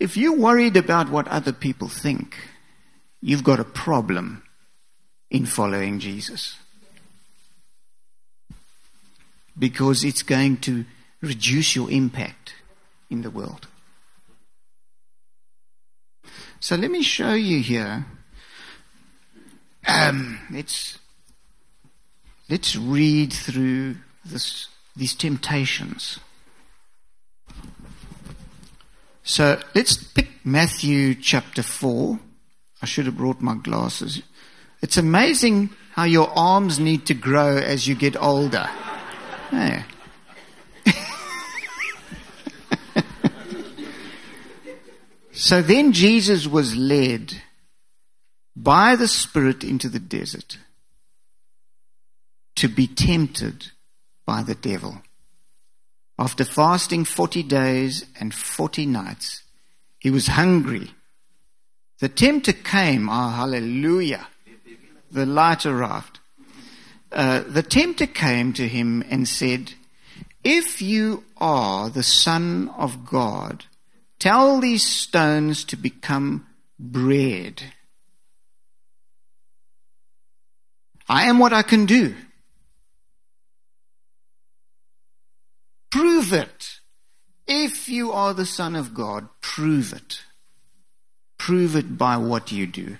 If 0.02 0.16
you're 0.16 0.36
worried 0.36 0.76
about 0.76 1.10
what 1.10 1.28
other 1.28 1.52
people 1.52 1.86
think, 1.86 2.36
you've 3.20 3.44
got 3.44 3.60
a 3.60 3.64
problem 3.64 4.42
in 5.30 5.46
following 5.46 6.00
Jesus. 6.00 6.56
Because 9.56 10.02
it's 10.02 10.24
going 10.24 10.56
to 10.62 10.84
reduce 11.20 11.76
your 11.76 11.88
impact 11.88 12.54
in 13.10 13.22
the 13.22 13.30
world. 13.30 13.68
So 16.58 16.74
let 16.74 16.90
me 16.90 17.04
show 17.04 17.34
you 17.34 17.60
here. 17.62 18.04
Um, 19.86 20.40
let's 20.50 20.98
let's 22.48 22.74
read 22.74 23.32
through 23.32 23.98
this, 24.24 24.66
these 24.96 25.14
temptations. 25.14 26.18
So 29.22 29.60
let's 29.74 29.96
pick 29.96 30.28
Matthew 30.44 31.14
chapter 31.14 31.62
4. 31.62 32.18
I 32.80 32.86
should 32.86 33.06
have 33.06 33.16
brought 33.16 33.40
my 33.40 33.54
glasses. 33.54 34.22
It's 34.82 34.96
amazing 34.96 35.70
how 35.92 36.04
your 36.04 36.30
arms 36.36 36.80
need 36.80 37.06
to 37.06 37.14
grow 37.14 37.56
as 37.56 37.86
you 37.86 37.94
get 37.94 38.20
older. 38.20 38.68
Yeah. 39.52 39.84
So 45.34 45.60
then 45.60 45.92
Jesus 45.92 46.46
was 46.46 46.76
led 46.76 47.42
by 48.54 48.96
the 48.96 49.08
Spirit 49.08 49.64
into 49.64 49.88
the 49.88 49.98
desert 49.98 50.58
to 52.56 52.68
be 52.68 52.86
tempted 52.86 53.72
by 54.24 54.42
the 54.42 54.54
devil. 54.54 55.02
After 56.22 56.44
fasting 56.44 57.04
40 57.04 57.42
days 57.42 58.06
and 58.20 58.32
40 58.32 58.86
nights, 58.86 59.42
he 59.98 60.10
was 60.10 60.28
hungry. 60.28 60.90
The 61.98 62.08
tempter 62.08 62.52
came, 62.52 63.08
ah, 63.08 63.26
oh, 63.26 63.36
hallelujah. 63.40 64.26
The 65.10 65.26
light 65.26 65.66
arrived. 65.66 66.20
Uh, 67.10 67.40
the 67.46 67.62
tempter 67.62 68.06
came 68.06 68.52
to 68.54 68.68
him 68.68 69.04
and 69.10 69.26
said, 69.28 69.74
If 70.44 70.80
you 70.80 71.24
are 71.38 71.90
the 71.90 72.02
Son 72.02 72.70
of 72.76 73.04
God, 73.04 73.64
Tell 74.22 74.60
these 74.60 74.86
stones 74.86 75.64
to 75.64 75.76
become 75.76 76.46
bread. 76.78 77.60
I 81.08 81.24
am 81.24 81.40
what 81.40 81.52
I 81.52 81.62
can 81.62 81.86
do. 81.86 82.14
Prove 85.92 86.32
it. 86.32 86.80
If 87.46 87.86
you 87.86 88.12
are 88.12 88.32
the 88.32 88.46
Son 88.46 88.74
of 88.74 88.94
God, 88.94 89.28
prove 89.42 89.92
it. 89.92 90.22
Prove 91.36 91.76
it 91.76 91.98
by 91.98 92.16
what 92.16 92.50
you 92.50 92.66
do. 92.66 92.96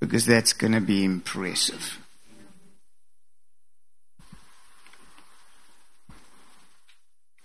Because 0.00 0.24
that's 0.24 0.54
going 0.54 0.72
to 0.72 0.80
be 0.80 1.04
impressive. 1.04 1.98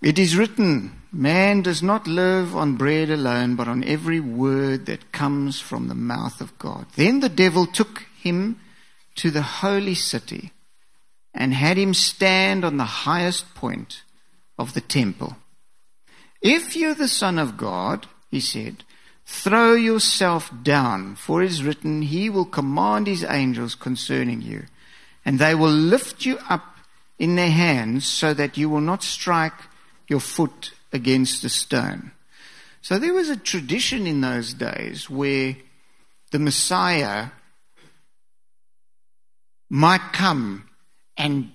It 0.00 0.18
is 0.18 0.34
written, 0.34 1.02
Man 1.12 1.60
does 1.60 1.82
not 1.82 2.06
live 2.06 2.56
on 2.56 2.76
bread 2.76 3.10
alone, 3.10 3.54
but 3.54 3.68
on 3.68 3.84
every 3.84 4.20
word 4.20 4.86
that 4.86 5.12
comes 5.12 5.60
from 5.60 5.88
the 5.88 5.94
mouth 5.94 6.40
of 6.40 6.58
God. 6.58 6.86
Then 6.96 7.20
the 7.20 7.28
devil 7.28 7.66
took 7.66 8.06
him 8.18 8.60
to 9.16 9.30
the 9.30 9.42
holy 9.42 9.94
city 9.94 10.52
and 11.34 11.54
had 11.54 11.76
him 11.76 11.94
stand 11.94 12.64
on 12.64 12.76
the 12.76 12.84
highest 12.84 13.54
point 13.54 14.02
of 14.58 14.74
the 14.74 14.80
temple. 14.80 15.36
If 16.42 16.76
you're 16.76 16.94
the 16.94 17.08
Son 17.08 17.38
of 17.38 17.56
God, 17.56 18.06
he 18.30 18.40
said, 18.40 18.84
throw 19.30 19.74
yourself 19.74 20.50
down, 20.62 21.14
for 21.14 21.42
it 21.42 21.50
is 21.50 21.62
written, 21.62 22.02
He 22.02 22.28
will 22.28 22.44
command 22.44 23.06
His 23.06 23.24
angels 23.24 23.74
concerning 23.74 24.42
you, 24.42 24.64
and 25.24 25.38
they 25.38 25.54
will 25.54 25.70
lift 25.70 26.26
you 26.26 26.38
up 26.48 26.76
in 27.18 27.36
their 27.36 27.50
hands 27.50 28.06
so 28.06 28.34
that 28.34 28.56
you 28.56 28.68
will 28.68 28.80
not 28.80 29.02
strike 29.02 29.52
your 30.08 30.20
foot 30.20 30.72
against 30.92 31.44
a 31.44 31.48
stone. 31.48 32.10
So 32.82 32.98
there 32.98 33.12
was 33.12 33.28
a 33.28 33.36
tradition 33.36 34.06
in 34.06 34.20
those 34.20 34.54
days 34.54 35.08
where 35.08 35.56
the 36.32 36.38
Messiah 36.38 37.28
might 39.68 40.12
come 40.12 40.69
and 41.20 41.52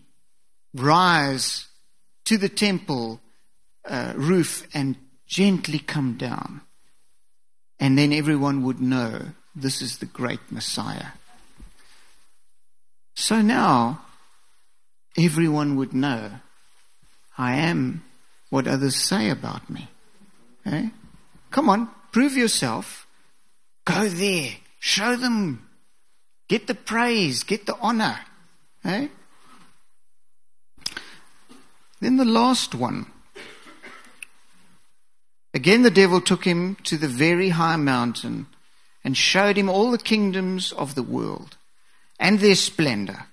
rise 0.75 1.65
to 2.25 2.37
the 2.37 2.49
temple 2.49 3.19
uh, 3.83 4.13
roof 4.15 4.67
and 4.75 4.95
gently 5.25 5.79
come 5.79 6.17
down. 6.17 6.61
And 7.79 7.97
then 7.97 8.13
everyone 8.13 8.63
would 8.63 8.79
know 8.79 9.21
this 9.55 9.81
is 9.81 9.97
the 9.97 10.05
great 10.05 10.51
Messiah. 10.51 11.13
So 13.15 13.41
now, 13.41 14.01
everyone 15.17 15.77
would 15.77 15.93
know 15.93 16.31
I 17.37 17.55
am 17.55 18.03
what 18.49 18.67
others 18.67 18.95
say 18.95 19.29
about 19.29 19.69
me. 19.69 19.87
Eh? 20.65 20.89
Come 21.49 21.69
on, 21.69 21.89
prove 22.11 22.37
yourself. 22.37 23.07
Go 23.83 24.07
there. 24.07 24.51
Show 24.79 25.15
them. 25.15 25.67
Get 26.47 26.67
the 26.67 26.75
praise. 26.75 27.43
Get 27.43 27.65
the 27.65 27.75
honor. 27.81 28.19
Eh? 28.83 29.07
Then 31.99 32.17
the 32.17 32.25
last 32.25 32.75
one. 32.75 33.07
Again, 35.53 35.83
the 35.83 35.91
devil 35.91 36.19
took 36.19 36.43
him 36.43 36.75
to 36.83 36.97
the 36.97 37.07
very 37.07 37.49
high 37.49 37.77
mountain 37.77 38.47
and 39.03 39.15
showed 39.15 39.57
him 39.57 39.69
all 39.69 39.91
the 39.91 39.97
kingdoms 39.97 40.71
of 40.73 40.95
the 40.95 41.03
world 41.03 41.57
and 42.19 42.39
their 42.39 42.55
splendor. 42.55 43.27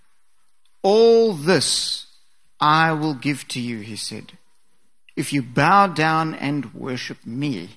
All 0.83 1.33
this 1.33 2.07
I 2.61 2.93
will 2.93 3.15
give 3.15 3.49
to 3.49 3.61
you, 3.61 3.81
he 3.81 3.97
said, 3.97 4.39
if 5.17 5.33
you 5.33 5.43
bow 5.43 5.89
down 5.89 6.35
and 6.35 6.73
worship 6.73 7.27
me. 7.27 7.71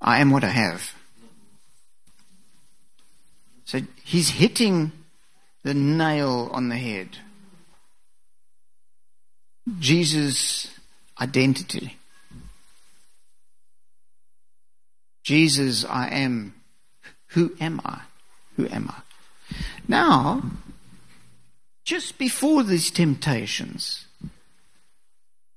I 0.00 0.20
am 0.20 0.30
what 0.30 0.44
I 0.44 0.48
have. 0.48 0.94
So 3.64 3.80
he's 4.04 4.30
hitting 4.30 4.92
the 5.62 5.74
nail 5.74 6.50
on 6.52 6.68
the 6.68 6.76
head. 6.76 7.18
Jesus' 9.78 10.70
identity. 11.20 11.96
Jesus, 15.22 15.84
I 15.84 16.08
am. 16.08 16.54
Who 17.28 17.52
am 17.60 17.80
I? 17.84 18.00
Who 18.56 18.68
am 18.68 18.90
I? 18.90 19.02
Now, 19.86 20.42
just 21.84 22.18
before 22.18 22.62
these 22.62 22.90
temptations, 22.90 24.06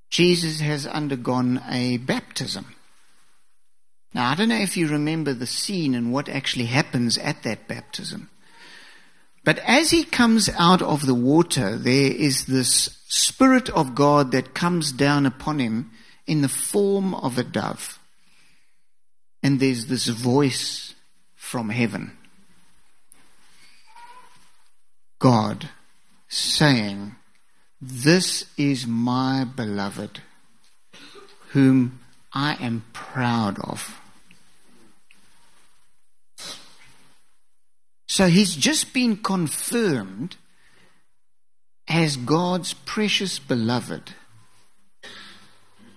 Jesus 0.09 0.59
has 0.59 0.85
undergone 0.85 1.61
a 1.69 1.97
baptism. 1.97 2.75
Now, 4.13 4.29
I 4.29 4.35
don't 4.35 4.49
know 4.49 4.55
if 4.55 4.77
you 4.77 4.87
remember 4.87 5.33
the 5.33 5.47
scene 5.47 5.93
and 5.93 6.13
what 6.13 6.29
actually 6.29 6.65
happens 6.65 7.17
at 7.17 7.43
that 7.43 7.67
baptism. 7.67 8.29
But 9.45 9.59
as 9.59 9.91
he 9.91 10.03
comes 10.03 10.49
out 10.57 10.81
of 10.81 11.05
the 11.05 11.13
water, 11.13 11.77
there 11.77 12.11
is 12.11 12.47
this 12.47 12.97
Spirit 13.07 13.69
of 13.69 13.93
God 13.93 14.31
that 14.31 14.55
comes 14.55 14.91
down 14.91 15.27
upon 15.27 15.59
him 15.59 15.91
in 16.25 16.41
the 16.41 16.49
form 16.49 17.13
of 17.13 17.37
a 17.37 17.43
dove. 17.43 17.99
And 19.43 19.59
there's 19.59 19.85
this 19.85 20.07
voice 20.07 20.95
from 21.35 21.69
heaven 21.69 22.17
God 25.19 25.69
saying, 26.27 27.15
This 27.79 28.45
is 28.57 28.87
my 28.87 29.43
beloved, 29.43 30.21
whom 31.49 31.99
I 32.33 32.55
am 32.55 32.83
proud 32.93 33.59
of. 33.59 34.01
So 38.15 38.27
he's 38.27 38.55
just 38.55 38.93
been 38.93 39.17
confirmed 39.17 40.37
as 41.85 42.15
God's 42.15 42.73
precious 42.73 43.39
beloved, 43.39 44.13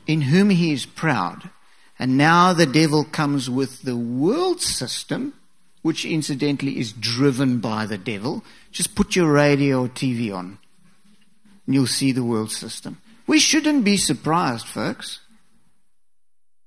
in 0.04 0.22
whom 0.22 0.50
he 0.50 0.72
is 0.72 0.84
proud. 0.84 1.48
And 1.96 2.16
now 2.18 2.52
the 2.52 2.66
devil 2.66 3.04
comes 3.04 3.48
with 3.48 3.82
the 3.82 3.94
world 3.94 4.60
system, 4.60 5.34
which 5.82 6.04
incidentally 6.04 6.80
is 6.80 6.90
driven 6.90 7.60
by 7.60 7.86
the 7.86 7.98
devil. 7.98 8.42
Just 8.72 8.96
put 8.96 9.14
your 9.14 9.32
radio 9.32 9.84
or 9.84 9.88
TV 9.88 10.34
on, 10.34 10.58
and 11.66 11.74
you'll 11.76 11.86
see 11.86 12.10
the 12.10 12.24
world 12.24 12.50
system. 12.50 13.00
We 13.28 13.38
shouldn't 13.38 13.84
be 13.84 13.96
surprised, 13.96 14.66
folks. 14.66 15.20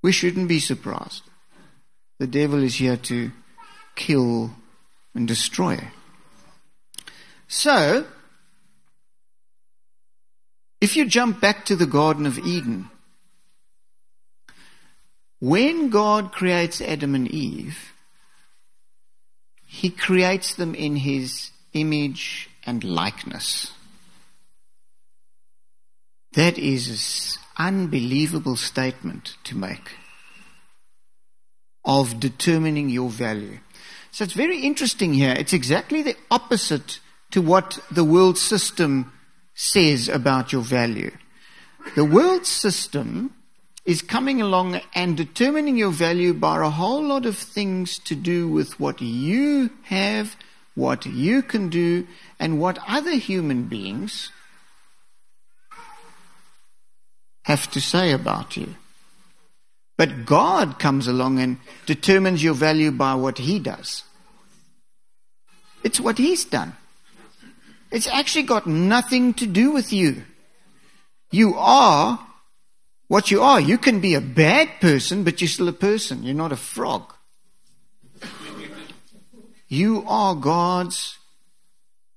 We 0.02 0.14
shouldn't 0.14 0.48
be 0.48 0.60
surprised. 0.60 1.24
The 2.20 2.28
devil 2.28 2.64
is 2.64 2.76
here 2.76 2.96
to 2.96 3.34
kill 3.98 4.52
and 5.14 5.28
destroy. 5.28 5.80
So, 7.48 8.06
if 10.80 10.96
you 10.96 11.06
jump 11.06 11.42
back 11.42 11.66
to 11.66 11.76
the 11.76 11.86
Garden 11.86 12.26
of 12.26 12.40
Eden, 12.40 12.90
when 15.40 15.90
God 15.90 16.32
creates 16.32 16.82
Adam 16.82 17.16
and 17.16 17.28
Eve, 17.28 17.94
He 19.66 19.90
creates 19.90 20.56
them 20.56 20.76
in 20.76 20.98
His 20.98 21.52
image 21.74 22.50
and 22.66 22.84
likeness. 22.84 23.74
That 26.34 26.58
is 26.58 27.38
an 27.58 27.68
unbelievable 27.68 28.56
statement 28.56 29.36
to 29.44 29.58
make 29.58 29.92
of 31.84 32.20
determining 32.20 32.90
your 32.90 33.10
value. 33.10 33.60
So 34.12 34.26
it's 34.26 34.34
very 34.34 34.60
interesting 34.60 35.14
here. 35.14 35.34
It's 35.38 35.54
exactly 35.54 36.02
the 36.02 36.18
opposite 36.30 37.00
to 37.32 37.42
what 37.42 37.80
the 37.90 38.04
world 38.04 38.38
system 38.38 39.12
says 39.54 40.10
about 40.10 40.52
your 40.52 40.62
value. 40.62 41.12
The 41.96 42.06
world 42.06 42.46
system 42.46 43.34
is 43.86 44.02
coming 44.02 44.42
along 44.42 44.82
and 44.94 45.18
determining 45.18 45.78
your 45.78 45.92
value 45.92 46.34
by 46.34 46.62
a 46.62 46.70
whole 46.70 47.04
lot 47.04 47.26
of 47.26 47.38
things 47.38 47.98
to 48.00 48.16
do 48.16 48.48
with 48.48 48.80
what 48.80 49.02
you 49.02 49.72
have, 49.84 50.36
what 50.76 51.06
you 51.06 51.42
can 51.42 51.70
do, 51.70 52.06
and 52.38 52.60
what 52.60 52.78
other 52.88 53.16
human 53.16 53.64
beings 53.64 54.30
have 57.44 57.72
to 57.72 57.82
say 57.82 58.12
about 58.12 58.56
you. 58.56 58.76
But 60.02 60.26
God 60.26 60.80
comes 60.80 61.08
along 61.08 61.38
and 61.38 61.58
determines 61.86 62.44
your 62.44 62.56
value 62.56 62.90
by 62.90 63.14
what 63.14 63.38
He 63.38 63.60
does. 63.60 64.04
It's 65.84 66.00
what 66.00 66.18
He's 66.18 66.44
done. 66.44 66.76
It's 67.92 68.08
actually 68.08 68.46
got 68.46 68.66
nothing 68.66 69.36
to 69.36 69.46
do 69.46 69.70
with 69.70 69.94
you. 69.94 70.24
You 71.30 71.54
are 71.56 72.20
what 73.10 73.30
you 73.30 73.44
are. 73.44 73.62
You 73.62 73.78
can 73.78 74.00
be 74.00 74.16
a 74.16 74.22
bad 74.22 74.70
person, 74.82 75.24
but 75.24 75.40
you're 75.40 75.48
still 75.48 75.68
a 75.68 75.72
person. 75.72 76.24
You're 76.24 76.34
not 76.34 76.52
a 76.52 76.58
frog. 76.58 77.14
You 79.68 80.04
are 80.08 80.34
God's 80.34 81.20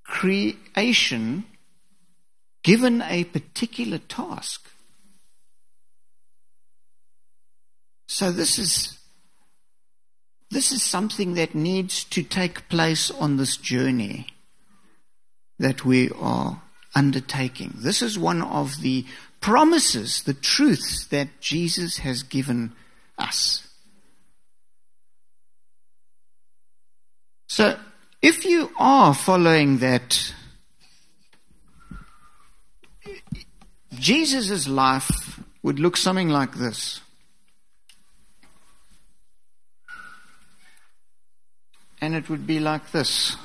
creation 0.03 1.45
given 2.63 3.03
a 3.03 3.25
particular 3.25 3.99
task. 3.99 4.64
So 8.07 8.31
this 8.31 8.59
is 8.59 8.97
this 10.51 10.71
is 10.71 10.83
something 10.83 11.33
that 11.33 11.55
needs 11.55 12.03
to 12.05 12.23
take 12.23 12.69
place 12.69 13.11
on 13.11 13.37
this 13.37 13.57
journey 13.57 14.27
that 15.59 15.83
we 15.83 16.09
are 16.11 16.61
undertaking. 16.95 17.73
This 17.75 18.01
is 18.01 18.17
one 18.17 18.41
of 18.41 18.81
the 18.81 19.05
promises, 19.41 20.23
the 20.23 20.33
truths 20.33 21.07
that 21.07 21.41
Jesus 21.41 21.97
has 21.99 22.23
given 22.23 22.73
us. 23.17 23.67
So, 27.47 27.77
if 28.21 28.45
you 28.45 28.71
are 28.79 29.13
following 29.13 29.79
that, 29.79 30.33
Jesus' 33.99 34.67
life 34.67 35.39
would 35.63 35.79
look 35.79 35.95
something 35.95 36.29
like 36.29 36.55
this. 36.55 37.01
And 42.05 42.13
it 42.13 42.29
would 42.29 42.45
be 42.45 42.59
like 42.59 42.91
this. 42.91 43.35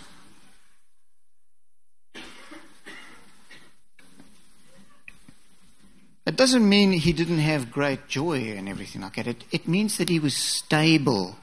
It 6.26 6.36
doesn't 6.36 6.68
mean 6.68 6.92
he 6.92 7.14
didn't 7.14 7.38
have 7.38 7.72
great 7.72 8.06
joy 8.06 8.52
and 8.58 8.68
everything 8.68 9.00
like 9.00 9.16
that. 9.16 9.26
It, 9.26 9.44
it 9.50 9.66
means 9.66 9.96
that 9.96 10.10
he 10.10 10.18
was 10.18 10.36
stable. 10.36 11.38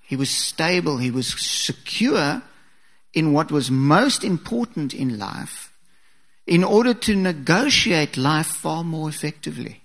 He 0.00 0.16
was 0.16 0.28
stable. 0.28 0.96
He 0.96 1.12
was 1.12 1.28
secure 1.40 2.42
in 3.14 3.32
what 3.32 3.52
was 3.52 3.70
most 3.70 4.24
important 4.24 4.92
in 4.92 5.20
life 5.20 5.72
in 6.48 6.64
order 6.64 6.94
to 6.94 7.14
negotiate 7.14 8.16
life 8.16 8.48
far 8.48 8.82
more 8.82 9.08
effectively. 9.08 9.82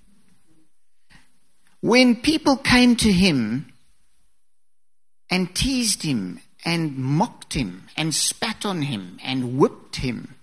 When 1.81 2.15
people 2.15 2.57
came 2.57 2.95
to 2.95 3.11
him 3.11 3.70
and 5.31 5.55
teased 5.55 6.03
him 6.03 6.41
and 6.63 6.97
mocked 6.97 7.53
him 7.53 7.87
and 7.97 8.13
spat 8.13 8.65
on 8.65 8.83
him 8.83 9.17
and 9.23 9.57
whipped 9.57 9.95
him, 9.95 10.35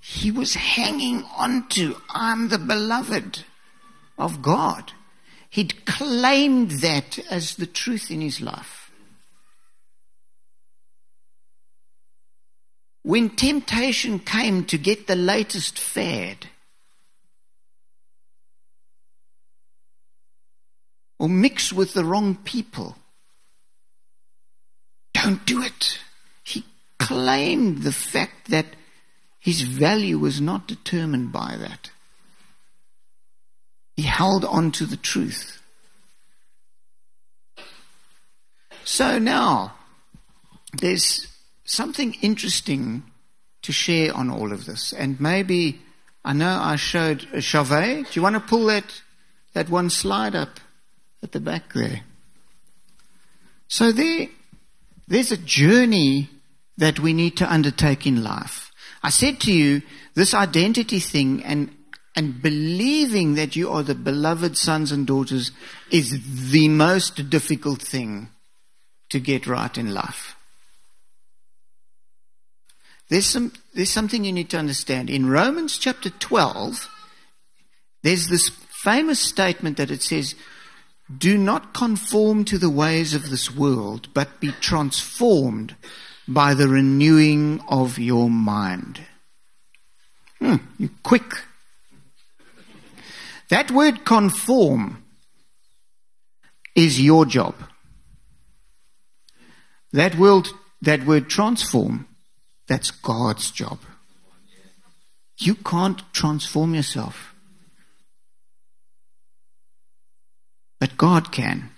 he 0.00 0.32
was 0.32 0.54
hanging 0.54 1.22
on 1.36 1.68
to. 1.68 1.96
I'm 2.10 2.48
the 2.48 2.58
beloved 2.58 3.44
of 4.18 4.42
God. 4.42 4.92
He'd 5.48 5.84
claimed 5.84 6.70
that 6.80 7.18
as 7.30 7.54
the 7.54 7.66
truth 7.66 8.10
in 8.10 8.20
his 8.20 8.40
life. 8.40 8.90
When 13.02 13.30
temptation 13.30 14.18
came 14.18 14.64
to 14.66 14.78
get 14.78 15.06
the 15.06 15.16
latest 15.16 15.78
fad, 15.78 16.48
or 21.22 21.28
mix 21.28 21.72
with 21.72 21.94
the 21.94 22.04
wrong 22.04 22.34
people, 22.34 22.96
don't 25.14 25.46
do 25.46 25.62
it. 25.62 26.00
He 26.42 26.64
claimed 26.98 27.84
the 27.84 27.92
fact 27.92 28.50
that 28.50 28.66
his 29.38 29.60
value 29.62 30.18
was 30.18 30.40
not 30.40 30.66
determined 30.66 31.30
by 31.30 31.54
that. 31.60 31.92
He 33.94 34.02
held 34.02 34.44
on 34.44 34.72
to 34.72 34.84
the 34.84 34.96
truth. 34.96 35.62
So 38.84 39.20
now, 39.20 39.74
there's 40.72 41.28
something 41.64 42.14
interesting 42.14 43.04
to 43.62 43.70
share 43.70 44.12
on 44.12 44.28
all 44.28 44.52
of 44.52 44.66
this. 44.66 44.92
And 44.92 45.20
maybe, 45.20 45.82
I 46.24 46.32
know 46.32 46.58
I 46.60 46.74
showed 46.74 47.28
uh, 47.32 47.36
a 47.36 47.40
Chauvet. 47.40 48.06
Do 48.10 48.10
you 48.18 48.22
want 48.22 48.34
to 48.34 48.40
pull 48.40 48.66
that, 48.66 49.02
that 49.52 49.70
one 49.70 49.88
slide 49.88 50.34
up 50.34 50.58
at 51.22 51.32
the 51.32 51.40
back 51.40 51.72
there? 51.72 52.02
So 53.68 53.92
there, 53.92 54.28
there's 55.08 55.32
a 55.32 55.36
journey 55.36 56.28
that 56.78 56.98
we 56.98 57.12
need 57.12 57.36
to 57.38 57.52
undertake 57.52 58.06
in 58.06 58.22
life. 58.22 58.70
I 59.02 59.10
said 59.10 59.40
to 59.40 59.52
you, 59.52 59.82
this 60.14 60.34
identity 60.34 61.00
thing 61.00 61.42
and, 61.44 61.74
and 62.14 62.40
believing 62.42 63.34
that 63.34 63.56
you 63.56 63.70
are 63.70 63.82
the 63.82 63.94
beloved 63.94 64.56
sons 64.56 64.92
and 64.92 65.06
daughters 65.06 65.50
is 65.90 66.50
the 66.50 66.68
most 66.68 67.30
difficult 67.30 67.82
thing 67.82 68.28
to 69.10 69.20
get 69.20 69.46
right 69.46 69.76
in 69.76 69.92
life. 69.92 70.34
There's, 73.08 73.26
some, 73.26 73.52
there's 73.74 73.90
something 73.90 74.24
you 74.24 74.32
need 74.32 74.50
to 74.50 74.58
understand. 74.58 75.10
In 75.10 75.28
Romans 75.28 75.76
chapter 75.76 76.08
12, 76.08 76.88
there's 78.02 78.28
this 78.28 78.48
famous 78.82 79.20
statement 79.20 79.76
that 79.76 79.90
it 79.90 80.02
says, 80.02 80.34
Do 81.18 81.36
not 81.36 81.74
conform 81.74 82.44
to 82.46 82.58
the 82.58 82.70
ways 82.70 83.14
of 83.14 83.30
this 83.30 83.54
world, 83.54 84.08
but 84.14 84.40
be 84.40 84.52
transformed 84.52 85.74
by 86.28 86.54
the 86.54 86.68
renewing 86.68 87.60
of 87.68 87.98
your 87.98 88.30
mind. 88.30 89.00
Hmm, 90.38 90.56
you 90.78 90.90
quick. 91.02 91.32
That 93.48 93.70
word 93.70 94.04
conform 94.04 95.04
is 96.74 97.00
your 97.00 97.26
job. 97.26 97.54
That 99.92 100.16
word, 100.16 100.48
that 100.80 101.04
word 101.04 101.28
transform, 101.28 102.06
that's 102.66 102.90
God's 102.90 103.50
job. 103.50 103.78
You 105.38 105.54
can't 105.56 106.00
transform 106.12 106.74
yourself. 106.74 107.31
But 110.82 110.96
God 110.96 111.30
can. 111.30 111.70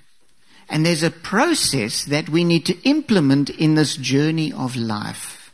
And 0.66 0.86
there's 0.86 1.02
a 1.02 1.10
process 1.10 2.06
that 2.06 2.30
we 2.30 2.42
need 2.42 2.64
to 2.64 2.88
implement 2.88 3.50
in 3.50 3.74
this 3.74 3.98
journey 3.98 4.50
of 4.50 4.76
life. 4.76 5.52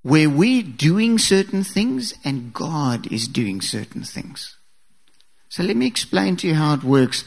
Where 0.00 0.30
we're 0.30 0.62
doing 0.62 1.18
certain 1.18 1.62
things 1.62 2.14
and 2.24 2.54
God 2.54 3.12
is 3.12 3.28
doing 3.28 3.60
certain 3.60 4.02
things. 4.02 4.56
So 5.50 5.62
let 5.62 5.76
me 5.76 5.86
explain 5.86 6.36
to 6.36 6.46
you 6.46 6.54
how 6.54 6.72
it 6.72 6.82
works. 6.82 7.22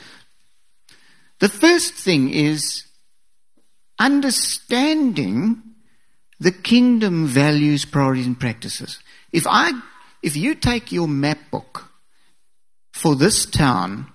The 1.37 1.47
first 1.47 1.93
thing 1.93 2.31
is 2.31 2.85
understanding 3.99 5.61
the 6.39 6.51
kingdom 6.51 7.27
values, 7.27 7.85
priorities, 7.85 8.25
and 8.25 8.39
practices. 8.39 8.97
If 9.31 9.45
I, 9.45 9.69
if 10.23 10.35
you 10.35 10.55
take 10.55 10.91
your 10.91 11.07
map 11.07 11.37
book 11.51 11.88
for 12.99 13.15
this 13.15 13.45
town 13.45 14.11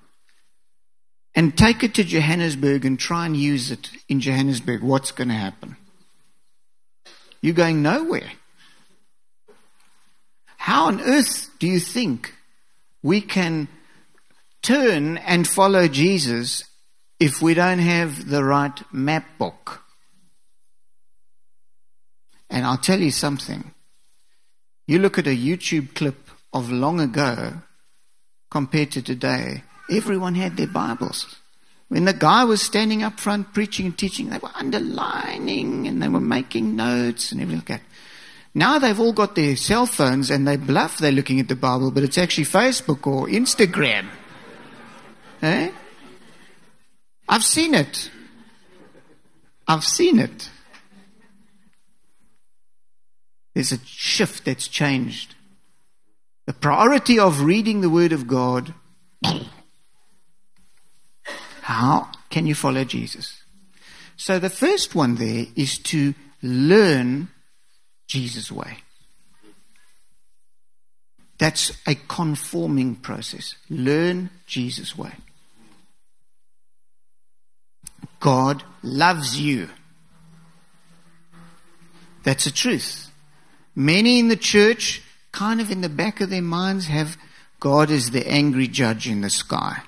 and 1.35 1.57
take 1.57 1.82
it 1.82 1.95
to 1.95 2.05
Johannesburg 2.05 2.85
and 2.85 2.99
try 2.99 3.24
and 3.24 3.37
use 3.37 3.70
it 3.70 3.91
in 4.09 4.20
Johannesburg, 4.20 4.82
what's 4.82 5.11
going 5.11 5.28
to 5.28 5.35
happen? 5.35 5.76
You're 7.41 7.55
going 7.55 7.82
nowhere. 7.82 8.30
How 10.59 10.87
on 10.87 11.01
earth 11.01 11.51
do 11.59 11.66
you 11.66 11.80
think 11.80 12.35
we 13.03 13.20
can 13.20 13.68
turn 14.62 15.16
and 15.18 15.49
follow 15.49 15.89
Jesus 15.89 16.64
if 17.18 17.41
we 17.41 17.55
don't 17.55 17.78
have 17.78 18.28
the 18.28 18.45
right 18.45 18.80
map 18.93 19.26
book? 19.39 19.82
And 22.51 22.66
I'll 22.66 22.78
tell 22.78 23.01
you 23.01 23.11
something. 23.11 23.72
You 24.87 24.99
look 24.99 25.18
at 25.18 25.26
a 25.26 25.37
YouTube 25.37 25.95
clip 25.95 26.28
of 26.53 26.70
long 26.70 27.01
ago 27.01 27.62
compared 28.55 28.92
to 28.92 29.02
today, 29.02 29.64
everyone 29.90 30.36
had 30.36 30.57
their 30.57 30.68
Bibles. 30.68 31.40
When 31.88 32.05
the 32.05 32.12
guy 32.12 32.44
was 32.44 32.62
standing 32.62 33.02
up 33.02 33.18
front 33.18 33.52
preaching 33.52 33.86
and 33.86 33.98
teaching, 33.98 34.30
they 34.30 34.38
were 34.38 34.55
underlining 34.55 35.88
and 35.88 36.00
they 36.00 36.07
were 36.07 36.20
making 36.20 36.76
notes 36.76 37.32
and 37.32 37.40
everything 37.40 37.59
like 37.59 37.80
that. 37.80 37.80
Now 38.55 38.78
they've 38.78 39.00
all 39.00 39.12
got 39.12 39.34
their 39.34 39.57
cell 39.57 39.86
phones 39.86 40.30
and 40.30 40.46
they 40.46 40.57
bluff 40.57 40.98
they're 40.98 41.11
looking 41.11 41.40
at 41.40 41.48
the 41.48 41.57
Bible, 41.57 41.90
but 41.90 42.05
it's 42.05 42.16
actually 42.16 42.44
Facebook 42.44 43.09
or 43.09 43.26
Instagram. 43.26 44.07
Eh? 45.42 45.72
I've 47.28 47.44
seen 47.44 47.74
it. 47.74 48.09
I've 49.66 49.84
seen 49.84 50.20
it. 50.20 50.48
There's 53.52 53.72
a 53.72 53.84
shift 53.84 54.44
that's 54.44 54.68
changed. 54.68 55.34
The 56.47 56.53
priority 56.53 57.18
of 57.18 57.42
reading 57.42 57.80
the 57.80 57.90
Word 57.90 58.12
of 58.12 58.26
God 58.26 58.74
how 61.64 62.11
can 62.28 62.47
you 62.47 62.55
follow 62.55 62.84
Jesus? 62.84 63.42
So 64.18 64.38
the 64.38 64.51
first 64.51 64.95
one 64.95 65.14
there 65.14 65.47
is 65.57 65.78
to 65.78 66.12
learn 66.42 67.28
Jesus' 68.07 68.53
way. 68.53 68.80
That's 71.38 71.72
a 71.86 71.95
conforming 71.95 72.97
process. 72.97 73.55
Learn 73.70 74.28
Jesus' 74.47 74.97
way. 74.97 75.12
God 78.20 78.62
loves 78.82 79.40
you. 79.40 79.70
That's 82.24 82.45
the 82.45 82.51
truth. 82.51 83.11
Many 83.74 84.18
in 84.18 84.28
the 84.28 84.36
church, 84.36 85.03
kind 85.35 85.61
of 85.61 85.68
in 85.68 85.80
the 85.80 85.89
back 85.89 86.20
of 86.20 86.30
their 86.30 86.41
minds, 86.41 86.87
have 86.87 87.16
God 87.59 87.91
as 87.91 88.12
the 88.12 88.26
angry 88.28 88.68
judge 88.68 89.09
in 89.09 89.20
the 89.20 89.30
sky. 89.30 89.82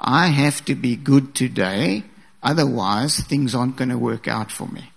I 0.00 0.28
have 0.28 0.64
to 0.66 0.76
be 0.76 0.94
good 0.94 1.34
today, 1.34 2.04
otherwise 2.44 3.18
things 3.18 3.56
aren't 3.56 3.76
going 3.76 3.88
to 3.88 3.98
work 3.98 4.28
out 4.28 4.52
for 4.52 4.68
me. 4.68 4.92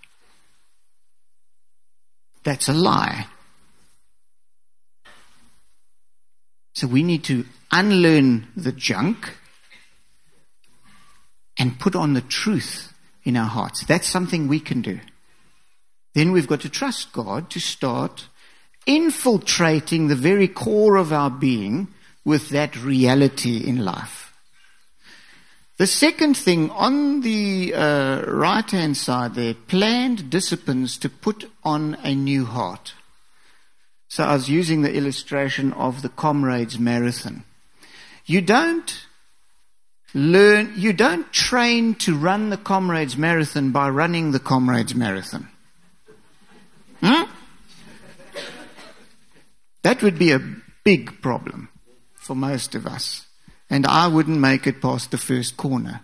That's 2.44 2.70
a 2.70 2.74
lie. 2.74 3.26
So 6.74 6.86
we 6.86 7.02
need 7.02 7.24
to 7.26 7.46
unlearn 7.72 8.48
the 8.56 8.72
junk 8.72 9.36
and 11.58 11.80
put 11.80 11.96
on 11.96 12.14
the 12.14 12.22
truth 12.22 12.94
in 13.24 13.36
our 13.36 13.50
hearts. 13.50 13.84
That's 13.86 14.08
something 14.08 14.48
we 14.48 14.60
can 14.60 14.82
do. 14.82 15.00
Then 16.14 16.32
we've 16.32 16.48
got 16.48 16.62
to 16.62 16.70
trust 16.70 17.14
God 17.14 17.50
to 17.50 17.60
start 17.60 18.28
infiltrating 18.86 20.08
the 20.08 20.16
very 20.16 20.48
core 20.48 20.96
of 20.96 21.14
our 21.14 21.30
being 21.30 21.88
with 22.26 22.50
that 22.50 22.76
reality 22.82 23.58
in 23.66 23.84
life. 23.84 24.34
The 25.78 25.88
second 25.88 26.38
thing 26.38 26.70
on 26.70 27.22
the 27.22 27.74
uh, 27.74 28.22
right 28.28 28.70
hand 28.70 28.98
side 28.98 29.34
there, 29.34 29.56
planned 29.56 30.30
disciplines 30.30 30.96
to 31.00 31.10
put 31.10 31.50
on 31.64 31.98
a 32.04 32.14
new 32.14 32.46
heart. 32.46 32.94
So 34.08 34.24
I 34.24 34.34
was 34.34 34.50
using 34.50 34.82
the 34.82 34.94
illustration 34.94 35.74
of 35.74 36.04
the 36.04 36.10
Comrades 36.10 36.78
Marathon. 36.78 37.46
You 38.26 38.42
don't 38.42 39.08
learn, 40.14 40.74
you 40.76 40.94
don't 40.94 41.32
train 41.32 41.96
to 41.96 42.16
run 42.16 42.50
the 42.50 42.58
Comrades 42.58 43.18
Marathon 43.18 43.72
by 43.72 43.90
running 43.90 44.32
the 44.32 44.40
Comrades 44.40 44.94
Marathon. 44.94 45.48
Hmm? 47.02 47.24
That 49.84 50.02
would 50.04 50.20
be 50.20 50.32
a 50.32 50.42
big 50.84 51.22
problem 51.22 51.70
for 52.16 52.36
most 52.36 52.76
of 52.76 52.86
us 52.86 53.26
and 53.72 53.88
I 53.88 54.08
wouldn't 54.08 54.38
make 54.38 54.68
it 54.68 54.82
past 54.82 55.12
the 55.12 55.18
first 55.18 55.56
corner. 55.56 56.02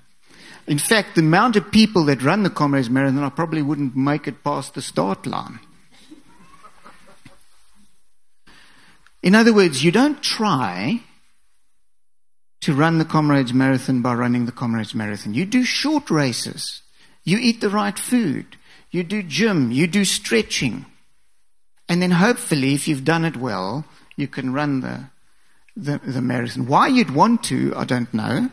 In 0.67 0.79
fact, 0.79 1.15
the 1.15 1.21
amount 1.21 1.57
of 1.57 1.69
people 1.69 2.05
that 2.05 2.23
run 2.23 2.43
the 2.43 2.49
Comrades 2.49 2.89
Marathon, 2.89 3.23
I 3.23 3.29
probably 3.29 3.61
wouldn't 3.61 3.95
make 3.95 4.25
it 4.27 4.43
past 4.43 4.73
the 4.73 4.81
start 4.81 5.25
line. 5.25 5.59
In 9.21 9.35
other 9.35 9.53
words, 9.53 9.83
you 9.83 9.91
don't 9.91 10.23
try 10.23 11.01
to 12.61 12.73
run 12.73 12.99
the 12.99 13.05
Comrades 13.05 13.53
Marathon 13.53 14.01
by 14.01 14.13
running 14.13 14.45
the 14.45 14.51
Comrades 14.53 14.95
Marathon. 14.95 15.33
You 15.33 15.45
do 15.45 15.63
short 15.63 16.09
races. 16.09 16.81
You 17.25 17.37
eat 17.37 17.59
the 17.59 17.69
right 17.69 17.99
food. 17.99 18.55
You 18.91 19.03
do 19.03 19.21
gym. 19.21 19.71
You 19.71 19.87
do 19.87 20.05
stretching. 20.05 20.85
And 21.89 22.01
then 22.01 22.11
hopefully, 22.11 22.73
if 22.73 22.87
you've 22.87 23.05
done 23.05 23.23
it 23.23 23.37
well, 23.37 23.85
you 24.15 24.27
can 24.27 24.53
run 24.53 24.81
the, 24.81 25.05
the, 25.75 25.99
the 26.05 26.21
marathon. 26.21 26.67
Why 26.67 26.87
you'd 26.87 27.11
want 27.11 27.43
to, 27.45 27.73
I 27.75 27.85
don't 27.85 28.13
know. 28.13 28.49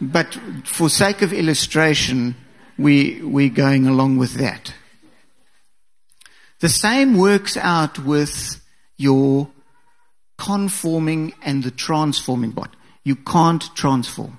But 0.00 0.38
for 0.64 0.88
sake 0.88 1.22
of 1.22 1.32
illustration, 1.32 2.36
we, 2.78 3.20
we're 3.22 3.48
going 3.48 3.86
along 3.86 4.18
with 4.18 4.34
that. 4.34 4.72
The 6.60 6.68
same 6.68 7.16
works 7.16 7.56
out 7.56 7.98
with 7.98 8.64
your 8.96 9.48
conforming 10.36 11.32
and 11.42 11.62
the 11.62 11.70
transforming 11.70 12.52
body. 12.52 12.76
You 13.04 13.16
can't 13.16 13.62
transform. 13.74 14.38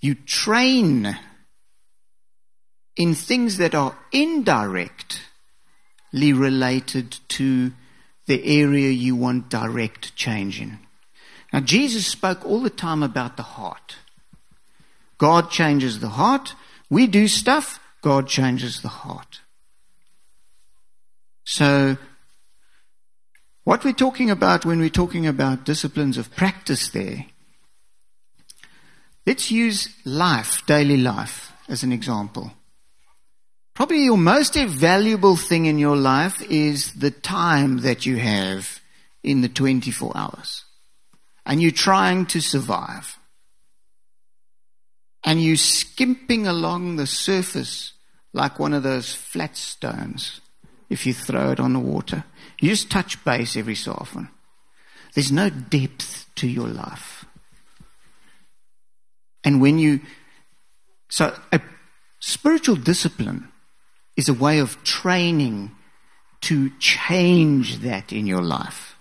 You 0.00 0.14
train 0.14 1.16
in 2.96 3.14
things 3.14 3.56
that 3.56 3.74
are 3.74 3.96
indirectly 4.12 5.20
related 6.32 7.18
to 7.28 7.72
the 8.26 8.60
area 8.60 8.90
you 8.90 9.16
want 9.16 9.48
direct 9.48 10.14
change 10.14 10.60
in. 10.60 10.78
Now, 11.52 11.60
Jesus 11.60 12.06
spoke 12.06 12.44
all 12.44 12.60
the 12.60 12.70
time 12.70 13.02
about 13.02 13.36
the 13.36 13.42
heart. 13.42 13.96
God 15.18 15.50
changes 15.50 16.00
the 16.00 16.10
heart. 16.10 16.54
We 16.88 17.06
do 17.06 17.28
stuff, 17.28 17.78
God 18.00 18.26
changes 18.26 18.80
the 18.82 18.88
heart. 18.88 19.40
So, 21.44 21.96
what 23.64 23.84
we're 23.84 23.92
talking 23.92 24.30
about 24.30 24.64
when 24.64 24.80
we're 24.80 24.88
talking 24.88 25.26
about 25.26 25.64
disciplines 25.64 26.18
of 26.18 26.34
practice 26.34 26.88
there, 26.88 27.26
let's 29.26 29.50
use 29.50 29.94
life, 30.04 30.64
daily 30.66 30.96
life, 30.96 31.52
as 31.68 31.82
an 31.82 31.92
example. 31.92 32.52
Probably 33.74 34.04
your 34.04 34.18
most 34.18 34.54
valuable 34.54 35.36
thing 35.36 35.66
in 35.66 35.78
your 35.78 35.96
life 35.96 36.42
is 36.42 36.92
the 36.92 37.10
time 37.10 37.78
that 37.78 38.04
you 38.04 38.16
have 38.16 38.80
in 39.22 39.40
the 39.40 39.48
24 39.48 40.12
hours. 40.14 40.64
And 41.46 41.62
you're 41.62 41.70
trying 41.70 42.26
to 42.26 42.40
survive. 42.40 43.16
And 45.24 45.42
you're 45.42 45.56
skimping 45.56 46.46
along 46.46 46.96
the 46.96 47.06
surface 47.06 47.92
like 48.32 48.58
one 48.58 48.74
of 48.74 48.82
those 48.82 49.14
flat 49.14 49.56
stones 49.56 50.40
if 50.90 51.06
you 51.06 51.14
throw 51.14 51.50
it 51.50 51.60
on 51.60 51.72
the 51.72 51.80
water. 51.80 52.24
You 52.60 52.68
just 52.68 52.90
touch 52.90 53.24
base 53.24 53.56
every 53.56 53.74
so 53.74 53.92
often. 53.92 54.28
There's 55.14 55.32
no 55.32 55.48
depth 55.50 56.26
to 56.36 56.46
your 56.46 56.68
life. 56.68 57.24
And 59.44 59.60
when 59.60 59.78
you, 59.78 60.00
so 61.08 61.34
a 61.50 61.60
spiritual 62.20 62.76
discipline 62.76 63.51
is 64.16 64.28
a 64.28 64.34
way 64.34 64.58
of 64.58 64.82
training 64.84 65.72
to 66.42 66.70
change 66.78 67.78
that 67.78 68.12
in 68.12 68.26
your 68.26 68.42
life. 68.42 68.96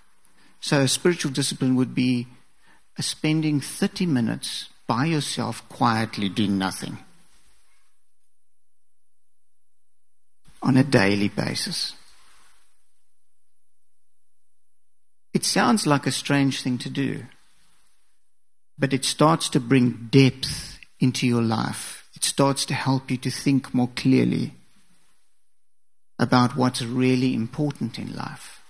So 0.60 0.82
a 0.82 0.88
spiritual 0.88 1.32
discipline 1.32 1.76
would 1.76 1.96
be 1.96 2.28
uh, 2.98 3.02
spending 3.02 3.60
30 3.60 4.06
minutes 4.06 4.70
by 4.88 5.06
yourself 5.06 5.68
quietly 5.70 6.30
doing 6.30 6.58
nothing 6.58 7.00
on 10.62 10.78
a 10.78 10.84
daily 10.84 11.30
basis. 11.30 11.94
It 15.34 15.46
sounds 15.46 15.88
like 15.88 16.06
a 16.06 16.12
strange 16.12 16.62
thing 16.62 16.78
to 16.80 16.90
do, 16.90 17.26
but 18.78 18.94
it 18.94 19.06
starts 19.06 19.50
to 19.50 19.60
bring 19.60 20.10
depth 20.12 20.78
into 21.00 21.26
your 21.26 21.42
life. 21.42 22.08
It 22.16 22.24
starts 22.24 22.66
to 22.66 22.74
help 22.76 23.10
you 23.10 23.18
to 23.18 23.32
think 23.32 23.74
more 23.74 23.90
clearly 23.96 24.54
about 26.22 26.56
what's 26.56 26.84
really 26.84 27.34
important 27.34 27.98
in 27.98 28.16
life. 28.16 28.62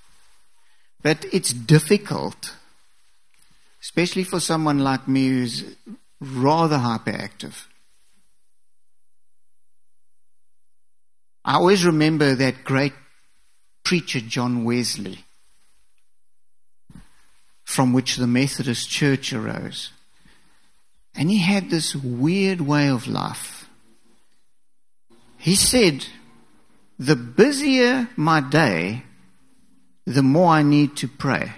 But 1.04 1.26
it's 1.34 1.52
difficult, 1.52 2.56
especially 3.82 4.24
for 4.24 4.40
someone 4.40 4.80
like 4.80 5.08
me 5.08 5.28
who's 5.28 5.76
rather 6.22 6.78
hyperactive. 6.78 7.66
I 11.44 11.56
always 11.56 11.86
remember 11.86 12.36
that 12.36 12.64
great 12.64 12.94
preacher 13.84 14.22
John 14.22 14.64
Wesley, 14.64 15.26
from 17.66 17.92
which 17.92 18.16
the 18.16 18.28
Methodist 18.28 18.90
Church 18.90 19.34
arose. 19.34 19.92
And 21.16 21.30
he 21.30 21.40
had 21.40 21.70
this 21.70 21.96
weird 21.96 22.62
way 22.62 22.88
of 22.88 23.08
life. 23.08 23.68
He 25.38 25.56
said, 25.56 26.06
the 27.02 27.16
busier 27.16 28.08
my 28.16 28.40
day, 28.40 29.02
the 30.06 30.22
more 30.22 30.54
I 30.54 30.62
need 30.62 30.96
to 30.98 31.08
pray. 31.08 31.52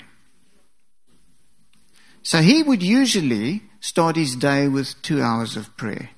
So 2.22 2.38
he 2.38 2.64
would 2.64 2.82
usually 2.82 3.62
start 3.82 4.16
his 4.16 4.38
day 4.38 4.70
with 4.70 5.02
two 5.02 5.22
hours 5.22 5.58
of 5.58 5.76
prayer. 5.76 6.12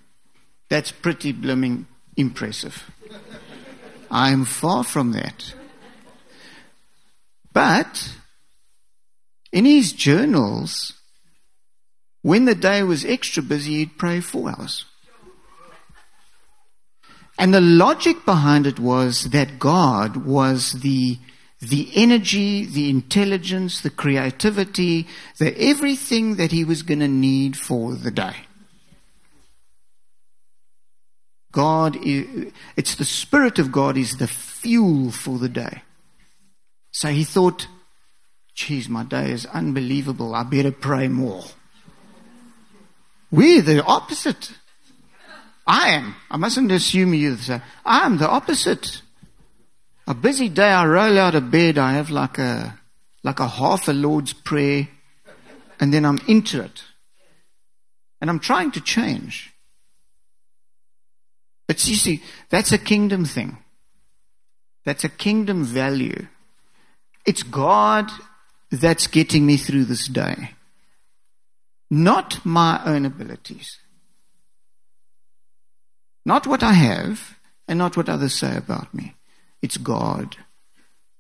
That's 0.70 0.92
pretty 0.92 1.32
blooming 1.32 1.88
impressive. 2.16 2.84
I 4.12 4.30
am 4.30 4.46
far 4.46 4.84
from 4.84 5.14
that. 5.14 5.56
But 7.52 8.12
in 9.52 9.66
his 9.66 9.92
journals, 9.92 10.94
when 12.22 12.46
the 12.46 12.54
day 12.54 12.84
was 12.84 13.04
extra 13.04 13.42
busy, 13.42 13.78
he'd 13.78 13.98
pray 13.98 14.20
four 14.20 14.52
hours. 14.52 14.86
And 17.38 17.54
the 17.54 17.62
logic 17.62 18.26
behind 18.26 18.66
it 18.66 18.80
was 18.80 19.26
that 19.32 19.60
God 19.60 20.26
was 20.26 20.74
the, 20.82 21.18
the 21.62 21.92
energy, 21.94 22.66
the 22.66 22.90
intelligence, 22.90 23.82
the 23.82 23.90
creativity, 23.90 25.08
the 25.38 25.58
everything 25.60 26.36
that 26.36 26.52
he 26.52 26.64
was 26.64 26.82
going 26.82 27.02
to 27.02 27.08
need 27.08 27.58
for 27.58 27.94
the 27.94 28.12
day. 28.12 28.36
God, 31.52 31.98
it's 32.02 32.96
the 32.96 33.06
Spirit 33.06 33.60
of 33.60 33.72
God 33.72 33.98
is 33.98 34.18
the 34.18 34.28
fuel 34.28 35.12
for 35.12 35.38
the 35.38 35.50
day. 35.50 35.84
So 36.92 37.10
he 37.10 37.24
thought, 37.24 37.68
geez, 38.54 38.90
my 38.90 39.04
day 39.04 39.32
is 39.32 39.46
unbelievable. 39.48 40.36
I 40.36 40.44
better 40.44 40.72
pray 40.72 41.08
more. 41.08 41.46
We're 43.32 43.62
the 43.62 43.84
opposite. 43.84 44.52
I 45.68 45.90
am. 45.90 46.16
I 46.30 46.38
mustn't 46.38 46.72
assume 46.72 47.14
you 47.14 47.38
I 47.86 48.06
am 48.06 48.18
the 48.18 48.30
opposite. 48.30 49.02
A 50.08 50.14
busy 50.14 50.50
day, 50.50 50.70
I 50.70 50.86
roll 50.86 51.18
out 51.18 51.34
of 51.34 51.50
bed, 51.50 51.78
I 51.78 51.94
have 51.94 52.12
like 52.12 52.38
a, 52.38 52.78
like 53.24 53.40
a 53.40 53.48
half 53.48 53.88
a 53.88 53.94
Lord's 53.94 54.34
prayer, 54.34 54.88
and 55.80 55.92
then 55.92 56.06
I'm 56.06 56.20
into 56.28 56.62
it. 56.62 56.84
And 58.22 58.30
I'm 58.30 58.40
trying 58.40 58.72
to 58.72 58.82
change. 58.82 59.52
But 61.68 61.86
you 61.88 61.96
see, 61.96 62.22
that's 62.50 62.72
a 62.72 62.78
kingdom 62.78 63.26
thing. 63.26 63.58
That's 64.86 65.04
a 65.04 65.10
kingdom 65.10 65.64
value. 65.64 66.28
It's 67.26 67.42
God 67.42 68.12
that's 68.72 69.08
getting 69.08 69.46
me 69.46 69.58
through 69.58 69.86
this 69.86 70.08
day. 70.08 70.52
Not 71.90 72.46
my 72.46 72.82
own 72.86 73.06
abilities. 73.06 73.80
Not 76.26 76.48
what 76.48 76.64
I 76.64 76.74
have 76.74 77.38
and 77.68 77.78
not 77.78 77.96
what 77.96 78.10
others 78.10 78.34
say 78.34 78.58
about 78.58 78.94
me. 78.94 79.16
It's 79.62 79.78
God 79.78 80.38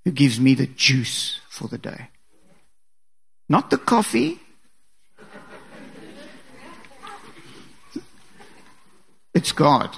who 0.03 0.11
gives 0.11 0.39
me 0.39 0.55
the 0.55 0.67
juice 0.67 1.39
for 1.49 1.67
the 1.67 1.77
day. 1.77 2.09
Not 3.47 3.69
the 3.69 3.77
coffee. 3.77 4.39
It's 9.33 9.51
God. 9.51 9.95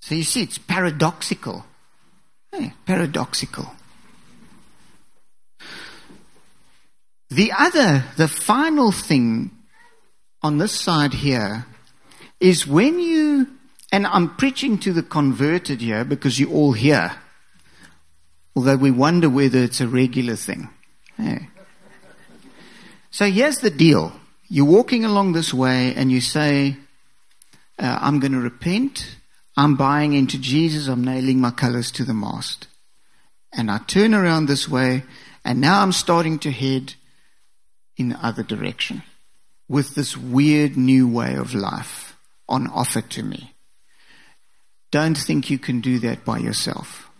So 0.00 0.14
you 0.16 0.24
see, 0.24 0.42
it's 0.42 0.58
paradoxical. 0.58 1.64
Hey, 2.50 2.72
paradoxical. 2.86 3.72
The 7.30 7.52
other, 7.56 8.04
the 8.16 8.28
final 8.28 8.90
thing 8.90 9.50
on 10.42 10.58
this 10.58 10.72
side 10.72 11.14
here 11.14 11.66
is 12.42 12.66
when 12.66 12.98
you, 12.98 13.46
and 13.92 14.04
I'm 14.04 14.34
preaching 14.34 14.76
to 14.78 14.92
the 14.92 15.02
converted 15.02 15.80
here 15.80 16.04
because 16.04 16.40
you're 16.40 16.50
all 16.50 16.72
here, 16.72 17.12
although 18.56 18.76
we 18.76 18.90
wonder 18.90 19.30
whether 19.30 19.60
it's 19.60 19.80
a 19.80 19.86
regular 19.86 20.34
thing. 20.34 20.68
So 23.12 23.30
here's 23.30 23.60
the 23.60 23.70
deal. 23.70 24.12
You're 24.48 24.64
walking 24.64 25.04
along 25.04 25.32
this 25.32 25.54
way 25.54 25.94
and 25.94 26.10
you 26.10 26.20
say, 26.20 26.76
uh, 27.78 27.98
I'm 28.00 28.18
going 28.18 28.32
to 28.32 28.40
repent. 28.40 29.16
I'm 29.56 29.76
buying 29.76 30.14
into 30.14 30.38
Jesus, 30.38 30.88
I'm 30.88 31.04
nailing 31.04 31.40
my 31.40 31.50
colors 31.50 31.92
to 31.92 32.04
the 32.04 32.14
mast. 32.14 32.66
And 33.52 33.70
I 33.70 33.78
turn 33.78 34.14
around 34.14 34.46
this 34.46 34.66
way, 34.66 35.04
and 35.44 35.60
now 35.60 35.82
I'm 35.82 35.92
starting 35.92 36.38
to 36.40 36.50
head 36.50 36.94
in 37.98 38.08
the 38.08 38.26
other 38.26 38.42
direction 38.42 39.02
with 39.68 39.94
this 39.94 40.16
weird 40.16 40.76
new 40.76 41.06
way 41.06 41.34
of 41.34 41.54
life 41.54 42.11
on 42.52 42.68
offer 42.68 43.00
to 43.00 43.22
me. 43.22 43.54
Don't 44.92 45.16
think 45.16 45.50
you 45.50 45.58
can 45.58 45.80
do 45.80 45.98
that 46.00 46.24
by 46.24 46.38
yourself 46.38 47.10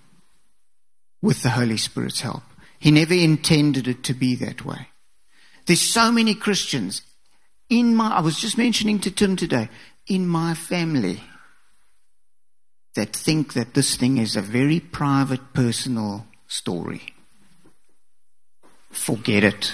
with 1.21 1.43
the 1.43 1.51
Holy 1.51 1.79
Spirit's 1.79 2.21
help. 2.21 2.43
He 2.79 2.91
never 2.91 3.15
intended 3.15 3.89
it 3.89 4.05
to 4.05 4.15
be 4.15 4.35
that 4.37 4.65
way. 4.65 4.89
There's 5.67 5.81
so 5.81 6.13
many 6.13 6.35
Christians 6.35 7.03
in 7.71 7.97
my, 7.97 8.11
I 8.11 8.21
was 8.21 8.39
just 8.39 8.59
mentioning 8.59 8.99
to 9.01 9.11
Tim 9.11 9.35
today, 9.35 9.71
in 10.07 10.27
my 10.27 10.53
family 10.53 11.23
that 12.95 13.17
think 13.17 13.55
that 13.55 13.73
this 13.73 13.97
thing 13.97 14.19
is 14.19 14.37
a 14.37 14.43
very 14.43 14.79
private, 14.79 15.55
personal 15.55 16.27
story. 16.49 17.15
Forget 18.91 19.45
it. 19.45 19.73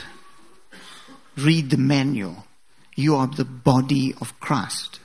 Read 1.36 1.70
the 1.70 1.76
manual. 1.76 2.44
You 2.94 3.16
are 3.16 3.26
the 3.26 3.44
body 3.44 4.14
of 4.20 4.38
Christ. 4.38 5.00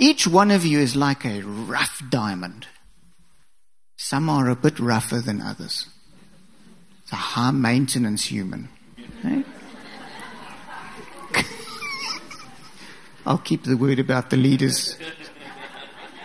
Each 0.00 0.28
one 0.28 0.52
of 0.52 0.64
you 0.64 0.78
is 0.78 0.94
like 0.94 1.24
a 1.24 1.42
rough 1.42 2.00
diamond. 2.08 2.68
Some 3.96 4.30
are 4.30 4.48
a 4.48 4.54
bit 4.54 4.78
rougher 4.78 5.18
than 5.18 5.40
others. 5.42 5.86
It's 7.02 7.12
a 7.12 7.16
high 7.16 7.50
maintenance 7.50 8.26
human. 8.26 8.68
Eh? 9.24 9.42
I'll 13.26 13.38
keep 13.38 13.64
the 13.64 13.76
word 13.76 13.98
about 13.98 14.30
the 14.30 14.36
leaders 14.36 14.96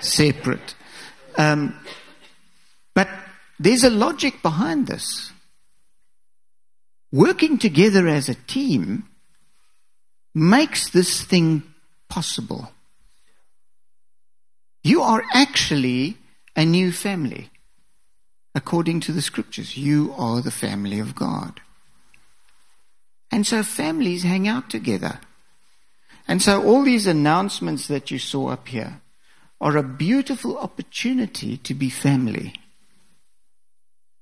separate. 0.02 0.76
Um, 1.36 1.76
but 2.94 3.10
there's 3.60 3.84
a 3.84 3.90
logic 3.90 4.44
behind 4.44 4.86
this. 4.86 5.32
Working 7.12 7.58
together 7.58 8.08
as 8.08 8.30
a 8.30 8.36
team 8.36 9.08
makes 10.36 10.92
this 10.92 11.24
thing 11.24 11.64
possible. 12.08 12.70
You 14.84 15.02
are 15.02 15.24
actually 15.34 16.18
a 16.56 16.66
new 16.66 16.92
family. 16.92 17.50
According 18.54 19.00
to 19.02 19.12
the 19.12 19.22
scriptures, 19.22 19.78
you 19.78 20.14
are 20.18 20.42
the 20.42 20.52
family 20.52 21.00
of 21.00 21.16
God. 21.16 21.62
And 23.32 23.48
so 23.48 23.64
families 23.64 24.24
hang 24.24 24.48
out 24.48 24.70
together. 24.70 25.20
And 26.28 26.42
so 26.42 26.64
all 26.64 26.84
these 26.84 27.08
announcements 27.08 27.88
that 27.88 28.12
you 28.12 28.20
saw 28.20 28.50
up 28.50 28.68
here 28.68 29.02
are 29.60 29.78
a 29.78 29.84
beautiful 29.84 30.58
opportunity 30.58 31.58
to 31.58 31.74
be 31.74 31.90
family. 31.90 32.54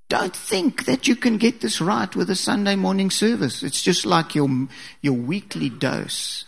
Don't 0.08 0.36
think 0.36 0.86
that 0.86 1.08
you 1.08 1.16
can 1.16 1.38
get 1.38 1.62
this 1.62 1.82
right 1.82 2.16
with 2.16 2.30
a 2.30 2.36
Sunday 2.36 2.76
morning 2.76 3.10
service. 3.10 3.64
It's 3.64 3.82
just 3.82 4.06
like 4.06 4.36
your, 4.36 4.68
your 5.02 5.14
weekly 5.14 5.70
dose, 5.70 6.46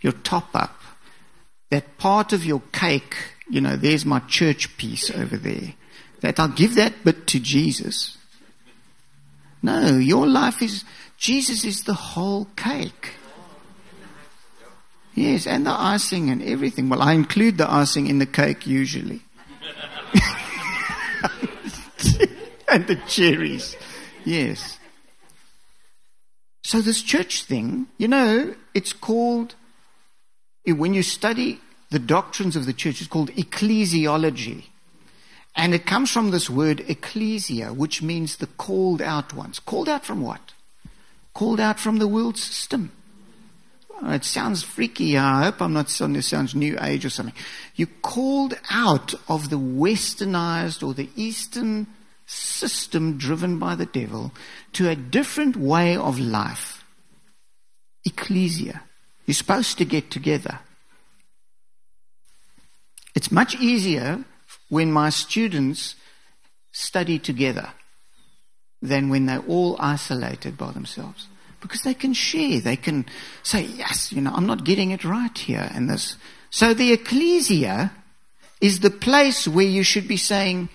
your 0.00 0.12
top 0.12 0.48
up. 0.54 0.81
That 1.72 1.96
part 1.96 2.34
of 2.34 2.44
your 2.44 2.60
cake, 2.70 3.16
you 3.48 3.62
know, 3.62 3.76
there's 3.76 4.04
my 4.04 4.18
church 4.18 4.76
piece 4.76 5.10
over 5.10 5.38
there. 5.38 5.72
That 6.20 6.38
I'll 6.38 6.48
give 6.48 6.74
that 6.74 7.02
bit 7.02 7.26
to 7.28 7.40
Jesus. 7.40 8.18
No, 9.62 9.96
your 9.96 10.26
life 10.26 10.60
is, 10.60 10.84
Jesus 11.16 11.64
is 11.64 11.84
the 11.84 11.94
whole 11.94 12.46
cake. 12.56 13.14
Yes, 15.14 15.46
and 15.46 15.64
the 15.64 15.70
icing 15.70 16.28
and 16.28 16.42
everything. 16.42 16.90
Well, 16.90 17.00
I 17.00 17.14
include 17.14 17.56
the 17.56 17.72
icing 17.72 18.06
in 18.06 18.18
the 18.18 18.26
cake 18.26 18.66
usually. 18.66 19.22
and 22.68 22.86
the 22.86 23.00
cherries. 23.08 23.76
Yes. 24.26 24.78
So 26.64 26.82
this 26.82 27.00
church 27.00 27.44
thing, 27.44 27.86
you 27.96 28.08
know, 28.08 28.54
it's 28.74 28.92
called, 28.92 29.54
when 30.66 30.94
you 30.94 31.02
study 31.02 31.60
the 31.90 31.98
doctrines 31.98 32.56
of 32.56 32.66
the 32.66 32.72
church, 32.72 33.00
it's 33.00 33.08
called 33.08 33.30
ecclesiology. 33.32 34.64
And 35.54 35.74
it 35.74 35.84
comes 35.84 36.10
from 36.10 36.30
this 36.30 36.48
word 36.48 36.80
ecclesia, 36.88 37.72
which 37.74 38.02
means 38.02 38.36
the 38.36 38.46
called 38.46 39.02
out 39.02 39.34
ones. 39.34 39.58
Called 39.58 39.88
out 39.88 40.04
from 40.04 40.22
what? 40.22 40.52
Called 41.34 41.60
out 41.60 41.78
from 41.78 41.98
the 41.98 42.08
world 42.08 42.38
system. 42.38 42.92
It 44.04 44.24
sounds 44.24 44.62
freaky. 44.62 45.16
I 45.16 45.44
hope 45.44 45.60
I'm 45.60 45.72
not 45.72 45.88
saying 45.88 46.14
this 46.14 46.26
sounds 46.26 46.54
new 46.54 46.76
age 46.80 47.04
or 47.04 47.10
something. 47.10 47.34
You 47.76 47.86
called 47.86 48.58
out 48.70 49.14
of 49.28 49.50
the 49.50 49.58
westernized 49.58 50.86
or 50.86 50.94
the 50.94 51.08
eastern 51.14 51.86
system 52.26 53.18
driven 53.18 53.58
by 53.58 53.74
the 53.74 53.86
devil 53.86 54.32
to 54.72 54.88
a 54.88 54.96
different 54.96 55.56
way 55.56 55.96
of 55.96 56.18
life. 56.18 56.84
Ecclesia. 58.04 58.82
You're 59.26 59.34
supposed 59.34 59.78
to 59.78 59.84
get 59.84 60.10
together. 60.10 60.60
It's 63.14 63.30
much 63.30 63.54
easier 63.56 64.24
when 64.68 64.90
my 64.90 65.10
students 65.10 65.94
study 66.72 67.18
together 67.18 67.68
than 68.80 69.08
when 69.08 69.26
they're 69.26 69.44
all 69.46 69.76
isolated 69.78 70.56
by 70.56 70.72
themselves. 70.72 71.28
Because 71.60 71.82
they 71.82 71.94
can 71.94 72.12
share. 72.12 72.60
They 72.60 72.76
can 72.76 73.06
say, 73.44 73.62
yes, 73.62 74.12
you 74.12 74.20
know, 74.20 74.32
I'm 74.34 74.46
not 74.46 74.64
getting 74.64 74.90
it 74.90 75.04
right 75.04 75.36
here 75.36 75.70
and 75.72 75.88
this. 75.88 76.16
So 76.50 76.74
the 76.74 76.92
ecclesia 76.92 77.92
is 78.60 78.80
the 78.80 78.90
place 78.90 79.46
where 79.46 79.66
you 79.66 79.82
should 79.82 80.08
be 80.08 80.16
saying, 80.16 80.68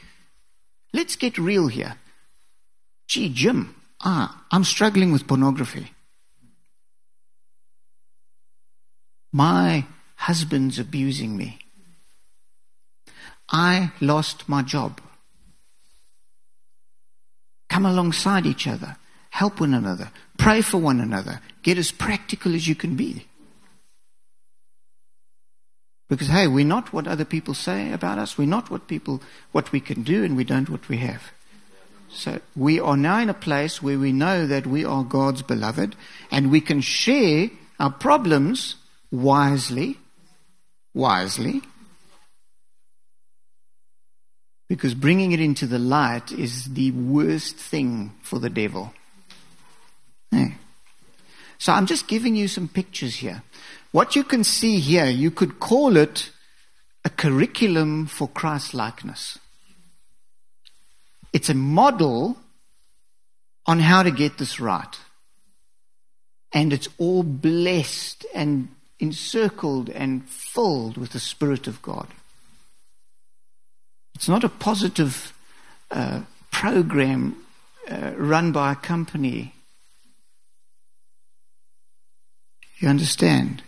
let's 0.94 1.16
get 1.16 1.38
real 1.38 1.68
here. 1.68 1.96
Gee, 3.08 3.30
Jim, 3.30 3.76
ah, 4.02 4.46
I'm 4.52 4.64
struggling 4.64 5.12
with 5.12 5.28
pornography. 5.28 5.92
My 9.38 9.86
husband's 10.16 10.80
abusing 10.80 11.38
me. 11.38 11.60
I 13.52 13.92
lost 14.02 14.50
my 14.50 14.64
job. 14.64 15.00
Come 17.70 17.86
alongside 17.86 18.48
each 18.48 18.66
other. 18.66 18.96
Help 19.30 19.60
one 19.60 19.76
another. 19.76 20.10
Pray 20.40 20.62
for 20.64 20.80
one 20.80 21.00
another. 21.00 21.40
Get 21.62 21.78
as 21.78 21.92
practical 21.92 22.56
as 22.56 22.68
you 22.68 22.74
can 22.74 22.96
be. 22.96 23.28
Because 26.10 26.30
hey, 26.30 26.48
we're 26.48 26.66
not 26.66 26.92
what 26.92 27.06
other 27.06 27.26
people 27.26 27.54
say 27.54 27.92
about 27.92 28.18
us. 28.18 28.40
We're 28.40 28.48
not 28.48 28.72
what 28.72 28.88
people, 28.88 29.22
what 29.52 29.72
we 29.72 29.80
can 29.80 30.02
do 30.02 30.24
and 30.24 30.36
we 30.36 30.46
don't 30.46 30.68
what 30.68 30.90
we 30.90 30.98
have. 30.98 31.22
So 32.10 32.42
we 32.56 32.80
are 32.80 32.98
now 32.98 33.20
in 33.20 33.30
a 33.30 33.36
place 33.36 33.84
where 33.84 34.00
we 34.00 34.14
know 34.14 34.48
that 34.48 34.66
we 34.66 34.84
are 34.84 35.04
God's 35.04 35.44
beloved 35.44 35.96
and 36.32 36.50
we 36.50 36.60
can 36.60 36.82
share 36.82 37.52
our 37.80 37.92
problems 37.92 38.78
wisely, 39.12 39.98
wisely, 40.94 41.62
because 44.68 44.94
bringing 44.94 45.32
it 45.32 45.40
into 45.40 45.66
the 45.66 45.80
light 45.80 46.32
is 46.32 46.66
the 46.74 46.92
worst 46.92 47.56
thing 47.56 48.14
for 48.22 48.40
the 48.40 48.50
devil. 48.50 48.94
So 51.58 51.74
I'm 51.74 51.86
just 51.86 52.08
giving 52.08 52.36
you 52.36 52.48
some 52.48 52.68
pictures 52.68 53.16
here. 53.16 53.44
What 53.92 54.16
you 54.16 54.24
can 54.24 54.44
see 54.44 54.80
here, 54.80 55.06
you 55.06 55.32
could 55.32 55.60
call 55.60 55.98
it 55.98 56.32
a 57.04 57.10
curriculum 57.10 58.06
for 58.06 58.28
Christ 58.28 58.74
likeness. 58.74 59.40
It's 61.34 61.50
a 61.50 61.56
model 61.56 62.38
on 63.66 63.80
how 63.80 64.04
to 64.04 64.12
get 64.12 64.38
this 64.38 64.60
right. 64.60 65.00
And 66.54 66.72
it's 66.72 66.88
all 66.98 67.24
blessed 67.24 68.26
and 68.34 68.70
encircled 69.00 69.90
and 69.90 70.28
filled 70.28 70.98
with 70.98 71.12
the 71.12 71.20
Spirit 71.20 71.68
of 71.68 71.82
God. 71.82 72.08
It's 74.16 74.28
not 74.28 74.44
a 74.44 74.50
positive 74.50 75.34
uh, 75.92 76.22
program 76.52 77.38
uh, 77.90 78.14
run 78.18 78.52
by 78.52 78.72
a 78.72 78.76
company 78.76 79.54
You 82.80 82.90
understand? 82.90 83.64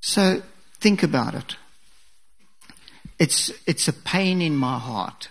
So 0.00 0.42
think 0.78 1.02
about 1.02 1.34
it. 1.34 1.56
It's, 3.18 3.52
it's 3.66 3.88
a 3.88 3.92
pain 3.92 4.42
in 4.42 4.56
my 4.56 4.78
heart 4.78 5.28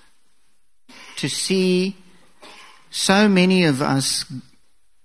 to 1.18 1.30
see 1.30 1.98
so 2.90 3.28
many 3.28 3.66
of 3.66 3.82
us 3.82 4.26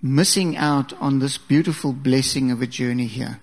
missing 0.05 0.55
out 0.55 0.93
on 1.01 1.19
this 1.19 1.39
beautiful 1.39 1.91
blessing 1.91 2.51
of 2.51 2.61
a 2.61 2.67
journey 2.67 3.07
here. 3.07 3.41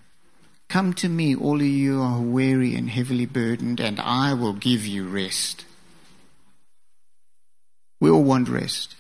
Come 0.70 0.94
to 0.94 1.10
me, 1.10 1.36
all 1.36 1.56
of 1.56 1.66
you 1.66 2.00
are 2.00 2.22
weary 2.22 2.76
and 2.76 2.88
heavily 2.88 3.26
burdened, 3.26 3.80
and 3.80 4.00
I 4.00 4.36
will 4.36 4.54
give 4.54 4.86
you 4.86 5.08
rest. 5.08 5.66
We 8.00 8.12
all 8.12 8.24
want 8.24 8.48
rest. 8.48 8.96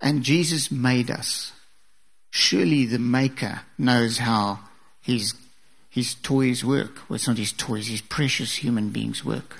And 0.00 0.22
Jesus 0.22 0.70
made 0.70 1.10
us 1.10 1.50
surely 2.30 2.86
the 2.86 3.00
Maker 3.00 3.62
knows 3.76 4.18
how 4.18 4.60
his, 5.00 5.34
his 5.90 6.14
toys 6.14 6.64
work. 6.64 7.08
Well, 7.08 7.16
it's 7.16 7.26
not 7.26 7.36
his 7.36 7.52
toys, 7.52 7.88
his 7.88 8.00
precious 8.00 8.54
human 8.54 8.90
beings 8.90 9.24
work. 9.24 9.56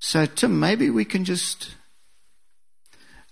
So, 0.00 0.24
Tim, 0.24 0.58
maybe 0.58 0.88
we 0.88 1.04
can 1.04 1.26
just. 1.26 1.74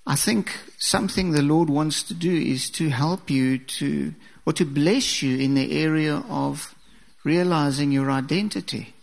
I 0.07 0.17
think 0.17 0.53
something 0.79 1.31
the 1.31 1.43
Lord 1.43 1.71
wants 1.71 2.03
to 2.05 2.15
do 2.15 2.35
is 2.35 2.69
to 2.71 2.91
help 2.91 3.31
you 3.31 3.59
to, 3.59 4.15
or 4.45 4.53
to 4.53 4.65
bless 4.65 5.23
you 5.23 5.39
in 5.39 5.55
the 5.55 5.81
area 5.81 6.23
of 6.29 6.75
realizing 7.25 7.91
your 7.91 8.11
identity. 8.11 8.95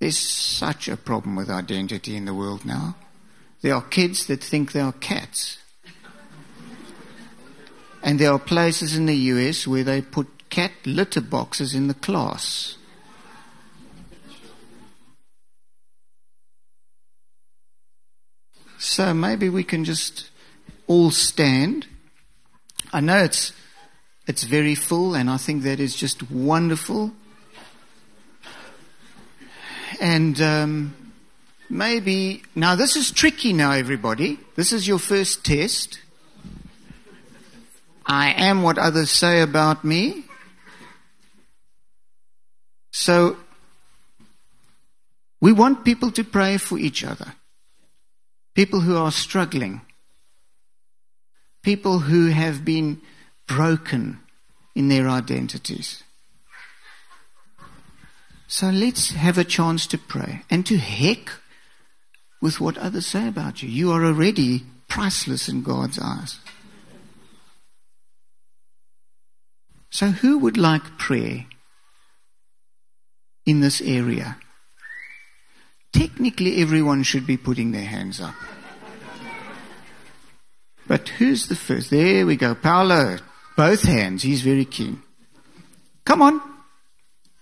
There's 0.00 0.18
such 0.18 0.88
a 0.88 0.96
problem 0.96 1.36
with 1.36 1.50
identity 1.50 2.16
in 2.16 2.24
the 2.24 2.34
world 2.34 2.64
now. 2.64 2.96
There 3.62 3.74
are 3.74 3.82
kids 3.82 4.26
that 4.26 4.42
think 4.42 4.72
they 4.72 4.80
are 4.80 4.92
cats. 4.92 5.58
And 8.02 8.18
there 8.18 8.32
are 8.32 8.38
places 8.38 8.96
in 8.96 9.06
the 9.06 9.16
US 9.16 9.66
where 9.66 9.84
they 9.84 10.00
put 10.00 10.48
cat 10.50 10.72
litter 10.84 11.20
boxes 11.20 11.74
in 11.74 11.88
the 11.88 11.94
class. 11.94 12.77
So 18.78 19.12
maybe 19.12 19.48
we 19.48 19.64
can 19.64 19.84
just 19.84 20.30
all 20.86 21.10
stand. 21.10 21.86
I 22.92 23.00
know 23.00 23.24
it's 23.24 23.52
it's 24.28 24.44
very 24.44 24.76
full 24.76 25.14
and 25.14 25.28
I 25.28 25.36
think 25.36 25.64
that 25.64 25.80
is 25.80 25.96
just 25.96 26.30
wonderful. 26.30 27.12
And 30.00 30.40
um, 30.40 31.12
maybe 31.68 32.42
now 32.54 32.76
this 32.76 32.94
is 32.94 33.10
tricky 33.10 33.52
now 33.52 33.72
everybody. 33.72 34.38
This 34.54 34.72
is 34.72 34.86
your 34.86 35.00
first 35.00 35.44
test. 35.44 36.00
I 38.06 38.30
am 38.30 38.62
what 38.62 38.78
others 38.78 39.10
say 39.10 39.42
about 39.42 39.84
me. 39.84 40.24
So, 42.90 43.36
we 45.40 45.52
want 45.52 45.84
people 45.84 46.10
to 46.12 46.24
pray 46.24 46.56
for 46.56 46.78
each 46.78 47.04
other. 47.04 47.34
People 48.58 48.80
who 48.80 48.96
are 48.96 49.12
struggling. 49.12 49.82
People 51.62 52.00
who 52.00 52.26
have 52.26 52.64
been 52.64 53.00
broken 53.46 54.18
in 54.74 54.88
their 54.88 55.08
identities. 55.08 56.02
So 58.48 58.70
let's 58.70 59.10
have 59.10 59.38
a 59.38 59.44
chance 59.44 59.86
to 59.86 59.96
pray 59.96 60.42
and 60.50 60.66
to 60.66 60.76
heck 60.76 61.30
with 62.42 62.60
what 62.60 62.76
others 62.78 63.06
say 63.06 63.28
about 63.28 63.62
you. 63.62 63.68
You 63.68 63.92
are 63.92 64.04
already 64.04 64.64
priceless 64.88 65.48
in 65.48 65.62
God's 65.62 66.00
eyes. 66.00 66.40
So, 69.90 70.08
who 70.08 70.36
would 70.38 70.56
like 70.56 70.98
prayer 70.98 71.46
in 73.46 73.60
this 73.60 73.80
area? 73.80 74.36
Technically, 75.92 76.60
everyone 76.60 77.02
should 77.02 77.26
be 77.26 77.36
putting 77.36 77.72
their 77.72 77.84
hands 77.84 78.20
up. 78.20 78.34
But 80.86 81.08
who's 81.10 81.48
the 81.48 81.56
first? 81.56 81.90
There 81.90 82.26
we 82.26 82.36
go. 82.36 82.54
Paolo, 82.54 83.18
both 83.56 83.82
hands. 83.82 84.22
He's 84.22 84.40
very 84.42 84.64
keen. 84.64 85.02
Come 86.04 86.22
on. 86.22 86.40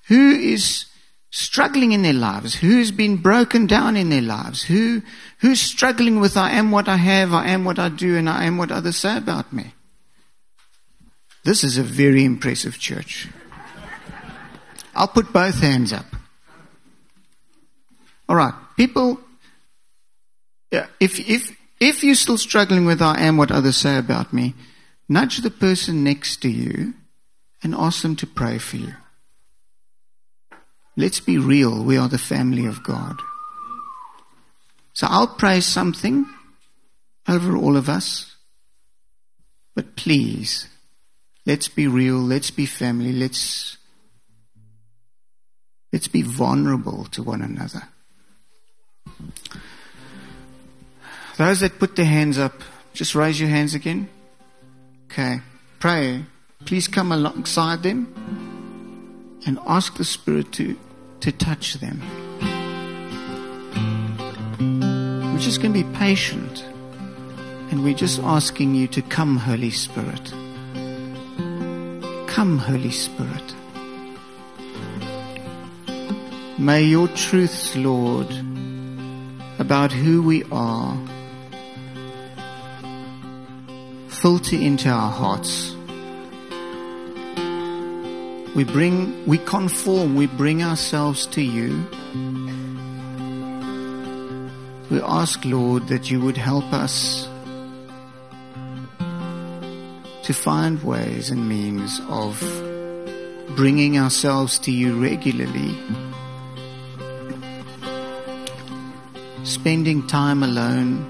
Who 0.09 0.31
is 0.31 0.87
struggling 1.31 1.93
in 1.93 2.03
their 2.03 2.13
lives? 2.13 2.55
Who's 2.55 2.91
been 2.91 3.17
broken 3.19 3.67
down 3.67 3.97
in 3.97 4.11
their 4.11 4.23
lives? 4.23 4.63
Who, 4.63 5.03
who's 5.39 5.61
struggling 5.61 6.19
with 6.19 6.37
I 6.37 6.53
am 6.53 6.71
what 6.71 6.89
I 6.89 6.97
have, 6.97 7.33
I 7.33 7.49
am 7.49 7.65
what 7.65 7.79
I 7.79 7.89
do, 7.89 8.17
and 8.17 8.29
I 8.29 8.45
am 8.45 8.59
what 8.59 8.73
others 8.73 8.97
say 8.97 9.17
about 9.17 9.53
me? 9.53 9.75
This 11.45 11.63
is 11.63 11.79
a 11.79 11.83
very 11.83 12.25
impressive 12.25 12.79
church. 12.79 13.29
I'll 14.95 15.07
put 15.07 15.33
both 15.33 15.61
hands 15.61 15.93
up. 15.93 16.07
All 18.29 18.37
right, 18.37 18.55
people. 18.77 19.21
Yeah, 20.71 20.87
if 21.01 21.19
if 21.29 21.57
if 21.81 22.03
you're 22.03 22.15
still 22.15 22.39
struggling 22.39 22.85
with 22.85 23.01
I 23.01 23.21
am 23.21 23.37
what 23.37 23.51
others 23.51 23.77
say 23.77 23.99
about 23.99 24.33
me, 24.33 24.55
nudge 25.09 25.39
the 25.39 25.51
person 25.51 26.03
next 26.03 26.43
to 26.43 26.49
you 26.49 26.95
and 27.63 27.75
ask 27.75 28.03
them 28.03 28.17
to 28.17 28.27
pray 28.27 28.59
for 28.59 28.77
you. 28.77 28.95
Let's 30.97 31.21
be 31.21 31.39
real. 31.39 31.85
We 31.85 31.99
are 31.99 32.09
the 32.09 32.19
family 32.19 32.67
of 32.67 32.83
God. 32.83 33.21
So 34.95 35.07
I'll 35.11 35.27
pray 35.27 35.61
something 35.61 36.27
over 37.29 37.57
all 37.57 37.77
of 37.77 37.89
us. 37.89 38.35
But 39.75 39.95
please, 39.95 40.69
Let's 41.47 41.69
be 41.69 41.87
real. 41.87 42.17
Let's 42.17 42.51
be 42.51 42.67
family. 42.67 43.13
Let's, 43.13 43.79
let's 45.93 46.09
be 46.09 46.23
vulnerable 46.23 47.05
to 47.13 47.23
one 47.23 47.41
another. 47.41 47.83
Those 51.37 51.61
that 51.61 51.79
put 51.79 51.97
their 51.97 52.07
hands 52.07 52.39
up, 52.39 52.63
just 52.95 53.15
raise 53.15 53.39
your 53.39 53.51
hands 53.51 53.75
again. 53.75 54.09
Okay. 55.11 55.41
Pray. 55.79 56.25
Please 56.65 56.89
come 56.89 57.13
alongside 57.13 57.83
them 57.83 58.13
and 59.47 59.59
ask 59.67 59.97
the 59.97 60.05
Spirit 60.05 60.53
to, 60.53 60.77
to 61.21 61.31
touch 61.33 61.75
them. 61.75 62.01
We're 65.33 65.39
just 65.39 65.61
going 65.61 65.75
to 65.75 65.85
be 65.85 65.97
patient. 65.97 66.65
And 67.71 67.85
we're 67.85 67.95
just 67.95 68.21
asking 68.21 68.75
you 68.75 68.87
to 68.89 69.03
come, 69.03 69.37
Holy 69.37 69.71
Spirit. 69.71 70.31
Come, 72.27 72.59
Holy 72.59 72.91
Spirit. 72.91 73.55
May 76.59 76.85
your 76.85 77.09
truths, 77.09 77.77
Lord, 77.77 78.29
about 79.67 79.91
who 79.91 80.23
we 80.23 80.45
are 80.53 80.97
filter 84.09 84.55
into 84.55 84.89
our 84.89 85.11
hearts. 85.11 85.75
We 88.55 88.63
bring, 88.63 89.27
we 89.27 89.39
conform, 89.39 90.15
we 90.15 90.29
bring 90.29 90.63
ourselves 90.63 91.27
to 91.35 91.43
you. 91.43 91.85
We 94.89 95.01
ask, 95.03 95.45
Lord, 95.45 95.89
that 95.89 96.13
you 96.13 96.21
would 96.21 96.37
help 96.37 96.73
us 96.73 97.29
to 100.23 100.33
find 100.33 100.81
ways 100.85 101.31
and 101.31 101.49
means 101.49 102.01
of 102.09 102.39
bringing 103.57 103.99
ourselves 103.99 104.61
to 104.61 104.71
you 104.71 105.03
regularly, 105.03 105.77
spending 109.47 110.05
time 110.09 110.43
alone 110.43 111.07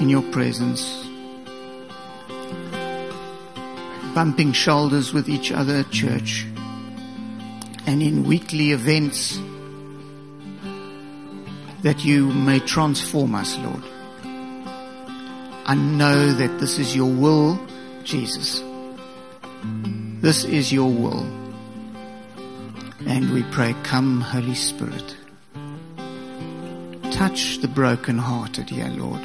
in 0.00 0.08
your 0.08 0.22
presence, 0.30 1.04
bumping 4.14 4.52
shoulders 4.52 5.12
with 5.12 5.28
each 5.28 5.50
other 5.50 5.74
at 5.78 5.90
church, 5.90 6.46
and 7.86 8.02
in 8.02 8.22
weekly 8.22 8.70
events 8.70 9.36
that 11.82 12.04
you 12.04 12.32
may 12.32 12.60
transform 12.60 13.34
us, 13.34 13.58
Lord. 13.58 13.82
I 15.66 15.74
know 15.74 16.32
that 16.34 16.60
this 16.60 16.78
is 16.78 16.94
your 16.94 17.12
will, 17.12 17.58
Jesus. 18.04 18.62
This 20.20 20.44
is 20.44 20.72
your 20.72 20.90
will. 20.90 21.26
And 23.06 23.32
we 23.32 23.42
pray, 23.50 23.74
come, 23.82 24.20
Holy 24.20 24.54
Spirit. 24.54 25.16
Touch 27.14 27.58
the 27.58 27.68
broken-hearted, 27.68 28.66
dear 28.66 28.88
Lord. 28.88 29.22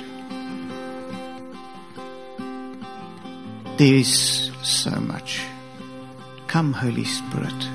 There 3.78 3.96
is 3.96 4.52
so 4.62 4.92
much. 4.92 5.42
Come, 6.48 6.72
Holy 6.72 7.06
Spirit. 7.06 7.68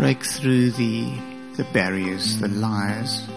break 0.00 0.24
through 0.24 0.70
the, 0.70 1.12
the 1.56 1.64
barriers, 1.74 2.38
the 2.38 2.48
lies. 2.48 3.28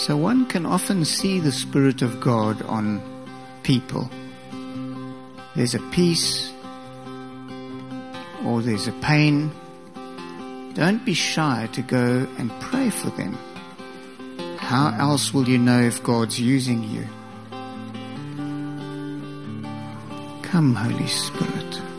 So 0.00 0.16
one 0.16 0.46
can 0.46 0.64
often 0.64 1.04
see 1.04 1.40
the 1.40 1.52
Spirit 1.52 2.00
of 2.00 2.22
God 2.22 2.62
on 2.62 3.02
people. 3.62 4.10
There's 5.54 5.74
a 5.74 5.90
peace 5.90 6.50
or 8.42 8.62
there's 8.62 8.88
a 8.88 8.92
pain. 9.02 9.50
Don't 10.72 11.04
be 11.04 11.12
shy 11.12 11.68
to 11.74 11.82
go 11.82 12.26
and 12.38 12.50
pray 12.62 12.88
for 12.88 13.10
them. 13.10 13.36
How 14.56 14.96
else 14.98 15.34
will 15.34 15.46
you 15.46 15.58
know 15.58 15.82
if 15.82 16.02
God's 16.02 16.40
using 16.40 16.82
you? 16.82 17.06
Come, 20.42 20.74
Holy 20.74 21.08
Spirit. 21.08 21.89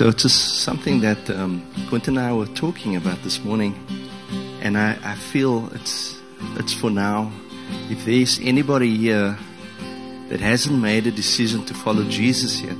So 0.00 0.08
it's 0.08 0.22
just 0.22 0.60
something 0.60 1.02
that 1.02 1.28
um, 1.28 1.62
Quentin 1.90 2.16
and 2.16 2.26
I 2.26 2.32
were 2.32 2.46
talking 2.46 2.96
about 2.96 3.22
this 3.22 3.44
morning, 3.44 3.74
and 4.62 4.78
I, 4.78 4.96
I 5.04 5.14
feel 5.14 5.68
it's 5.74 6.18
it's 6.56 6.72
for 6.72 6.88
now. 6.88 7.30
If 7.90 8.06
there's 8.06 8.40
anybody 8.40 8.96
here 8.96 9.36
that 10.30 10.40
hasn't 10.40 10.80
made 10.80 11.06
a 11.06 11.10
decision 11.10 11.66
to 11.66 11.74
follow 11.74 12.02
Jesus 12.04 12.62
yet, 12.62 12.78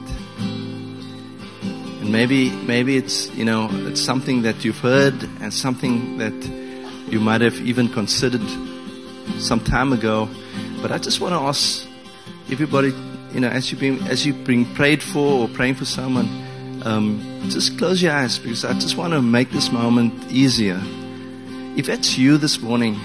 and 2.00 2.10
maybe 2.10 2.48
maybe 2.64 2.96
it's 2.96 3.28
you 3.34 3.44
know 3.44 3.68
it's 3.86 4.00
something 4.00 4.40
that 4.40 4.64
you've 4.64 4.80
heard 4.80 5.22
and 5.42 5.52
something 5.52 6.16
that 6.16 6.32
you 7.12 7.20
might 7.20 7.42
have 7.42 7.60
even 7.60 7.90
considered 7.90 8.48
some 9.38 9.60
time 9.60 9.92
ago, 9.92 10.26
but 10.80 10.90
I 10.90 10.96
just 10.96 11.20
want 11.20 11.34
to 11.34 11.40
ask 11.40 11.86
everybody, 12.50 12.94
you 13.34 13.40
know, 13.40 13.48
as 13.48 13.70
you 13.70 13.76
been 13.76 13.98
as 14.08 14.24
you've 14.24 14.42
been 14.44 14.64
prayed 14.74 15.02
for 15.02 15.42
or 15.42 15.48
praying 15.48 15.74
for 15.74 15.84
someone 15.84 16.39
um, 16.84 17.40
just 17.48 17.78
close 17.78 18.02
your 18.02 18.12
eyes 18.12 18.38
because 18.38 18.64
I 18.64 18.72
just 18.74 18.96
want 18.96 19.12
to 19.12 19.22
make 19.22 19.50
this 19.50 19.70
moment 19.70 20.30
easier. 20.30 20.80
If 21.76 21.86
that's 21.86 22.18
you 22.18 22.38
this 22.38 22.60
morning, 22.60 22.98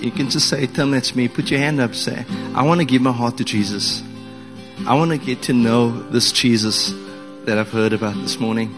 you 0.00 0.10
can 0.10 0.28
just 0.28 0.48
say, 0.48 0.66
Tim, 0.66 0.90
that's 0.90 1.14
me. 1.14 1.28
Put 1.28 1.50
your 1.50 1.60
hand 1.60 1.80
up. 1.80 1.94
Say, 1.94 2.24
I 2.54 2.62
want 2.62 2.80
to 2.80 2.84
give 2.84 3.02
my 3.02 3.12
heart 3.12 3.38
to 3.38 3.44
Jesus. 3.44 4.02
I 4.86 4.94
want 4.94 5.12
to 5.12 5.18
get 5.18 5.42
to 5.42 5.52
know 5.52 5.90
this 6.10 6.32
Jesus 6.32 6.92
that 7.46 7.58
I've 7.58 7.70
heard 7.70 7.92
about 7.92 8.14
this 8.16 8.38
morning. 8.38 8.74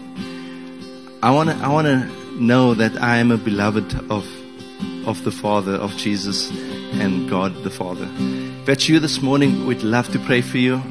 I 1.21 1.31
want 1.31 1.49
to, 1.49 1.55
I 1.55 1.67
want 1.69 1.87
to 1.87 2.41
know 2.41 2.73
that 2.75 3.01
I 3.01 3.17
am 3.17 3.31
a 3.31 3.37
beloved 3.37 3.93
of, 4.11 4.25
of 5.07 5.23
the 5.23 5.31
Father, 5.31 5.73
of 5.73 5.95
Jesus 5.97 6.49
and 6.99 7.29
God 7.29 7.63
the 7.63 7.69
Father. 7.69 8.07
If 8.19 8.65
that's 8.65 8.87
you 8.87 8.99
this 8.99 9.21
morning, 9.21 9.65
we'd 9.65 9.83
love 9.83 10.09
to 10.13 10.19
pray 10.19 10.41
for 10.41 10.57
you. 10.57 10.81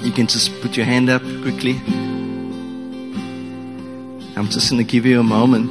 You 0.00 0.12
can 0.12 0.26
just 0.26 0.60
put 0.60 0.76
your 0.76 0.86
hand 0.86 1.08
up 1.08 1.22
quickly. 1.22 1.80
I'm 4.40 4.48
just 4.48 4.70
going 4.70 4.82
to 4.82 4.90
give 4.90 5.04
you 5.04 5.20
a 5.20 5.22
moment. 5.22 5.68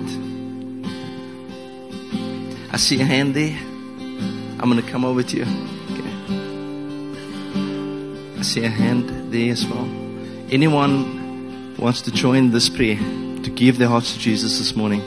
I 2.71 2.77
see 2.77 3.01
a 3.01 3.03
hand 3.03 3.33
there. 3.33 3.57
I'm 4.59 4.69
going 4.69 4.79
to 4.79 4.87
come 4.87 5.03
over 5.03 5.23
to 5.23 5.37
you. 5.37 5.45
Okay. 5.89 6.03
I 8.37 8.43
see 8.43 8.63
a 8.63 8.69
hand 8.69 9.33
there 9.33 9.51
as 9.51 9.65
well. 9.65 9.89
Anyone 10.51 11.75
wants 11.79 12.03
to 12.03 12.11
join 12.11 12.51
this 12.51 12.69
prayer 12.69 12.97
to 12.97 13.49
give 13.49 13.79
their 13.79 13.87
hearts 13.87 14.13
to 14.13 14.19
Jesus 14.19 14.59
this 14.59 14.75
morning? 14.75 15.01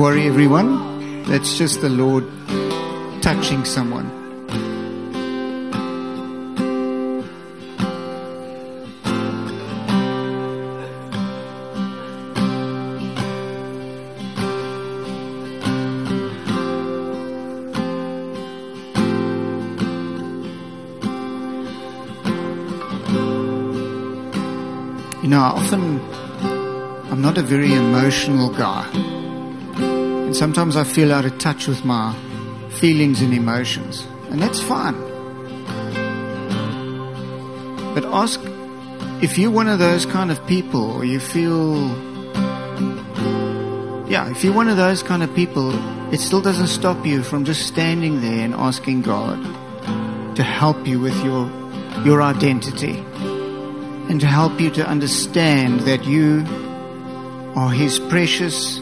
Worry, 0.00 0.26
everyone. 0.26 1.24
That's 1.24 1.58
just 1.58 1.82
the 1.82 1.90
Lord 1.90 2.24
touching 3.20 3.66
someone. 3.66 4.08
You 25.22 25.28
know, 25.28 25.40
I 25.40 25.50
often, 25.60 26.00
I'm 27.12 27.20
not 27.20 27.36
a 27.36 27.42
very 27.42 27.74
emotional 27.74 28.48
guy. 28.48 29.10
And 30.30 30.36
sometimes 30.36 30.76
I 30.76 30.84
feel 30.84 31.12
out 31.12 31.24
of 31.24 31.36
touch 31.38 31.66
with 31.66 31.84
my 31.84 32.14
feelings 32.74 33.20
and 33.20 33.34
emotions. 33.34 34.06
And 34.30 34.40
that's 34.40 34.60
fine. 34.60 34.94
But 37.96 38.04
ask 38.04 38.38
if 39.24 39.36
you're 39.36 39.50
one 39.50 39.66
of 39.66 39.80
those 39.80 40.06
kind 40.06 40.30
of 40.30 40.38
people, 40.46 40.92
or 40.92 41.04
you 41.04 41.18
feel, 41.18 41.74
yeah, 44.08 44.30
if 44.30 44.44
you're 44.44 44.54
one 44.54 44.68
of 44.68 44.76
those 44.76 45.02
kind 45.02 45.24
of 45.24 45.34
people, 45.34 45.74
it 46.14 46.20
still 46.20 46.40
doesn't 46.40 46.68
stop 46.68 47.04
you 47.04 47.24
from 47.24 47.44
just 47.44 47.66
standing 47.66 48.20
there 48.20 48.44
and 48.44 48.54
asking 48.54 49.02
God 49.02 49.42
to 50.36 50.44
help 50.44 50.86
you 50.86 51.00
with 51.00 51.24
your, 51.24 51.50
your 52.04 52.22
identity 52.22 52.98
and 54.08 54.20
to 54.20 54.28
help 54.28 54.60
you 54.60 54.70
to 54.70 54.86
understand 54.86 55.80
that 55.80 56.04
you 56.04 56.44
are 57.56 57.72
His 57.72 57.98
precious 57.98 58.78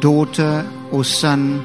daughter 0.00 0.68
or 0.92 1.04
son. 1.04 1.64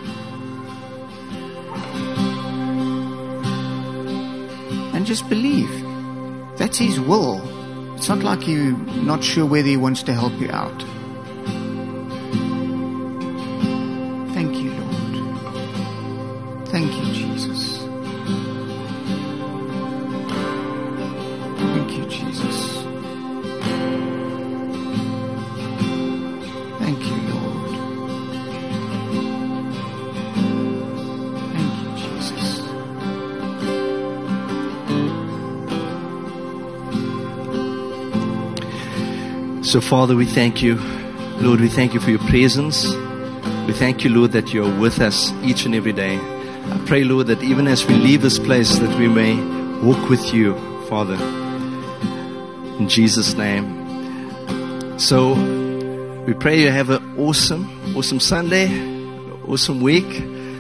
And 4.94 5.06
just 5.06 5.28
believe. 5.30 5.70
That's 6.58 6.78
His 6.78 7.00
will. 7.00 7.42
It's 7.96 8.10
not 8.10 8.24
like 8.24 8.48
you're 8.48 8.78
not 9.04 9.24
sure 9.24 9.46
whether 9.46 9.68
He 9.68 9.78
wants 9.78 10.04
to 10.04 10.14
help 10.14 10.34
you 10.40 10.50
out. 10.52 10.84
So, 39.76 39.82
Father, 39.82 40.16
we 40.16 40.26
thank 40.26 40.64
you. 40.64 40.76
Lord, 41.42 41.60
we 41.60 41.68
thank 41.68 41.94
you 41.94 42.00
for 42.00 42.10
your 42.10 42.26
presence. 42.30 42.88
We 43.68 43.74
thank 43.74 44.06
you, 44.06 44.10
Lord, 44.10 44.32
that 44.32 44.54
you're 44.54 44.74
with 44.80 45.02
us 45.02 45.34
each 45.44 45.66
and 45.66 45.76
every 45.76 45.92
day. 45.92 46.16
I 46.18 46.82
pray, 46.86 47.04
Lord, 47.04 47.28
that 47.28 47.44
even 47.44 47.68
as 47.68 47.86
we 47.86 47.96
leave 47.96 48.22
this 48.22 48.40
place, 48.40 48.80
that 48.80 48.98
we 48.98 49.10
may 49.10 49.36
walk 49.82 50.10
with 50.10 50.34
you, 50.34 50.54
Father. 50.88 51.16
In 52.80 52.88
Jesus' 52.88 53.34
name. 53.34 54.98
So 54.98 55.34
we 56.26 56.34
pray 56.34 56.62
you 56.62 56.72
have 56.72 56.90
an 56.90 57.20
awesome, 57.20 57.98
awesome 57.98 58.22
Sunday, 58.22 58.70
awesome 59.46 59.82
week. 59.82 60.08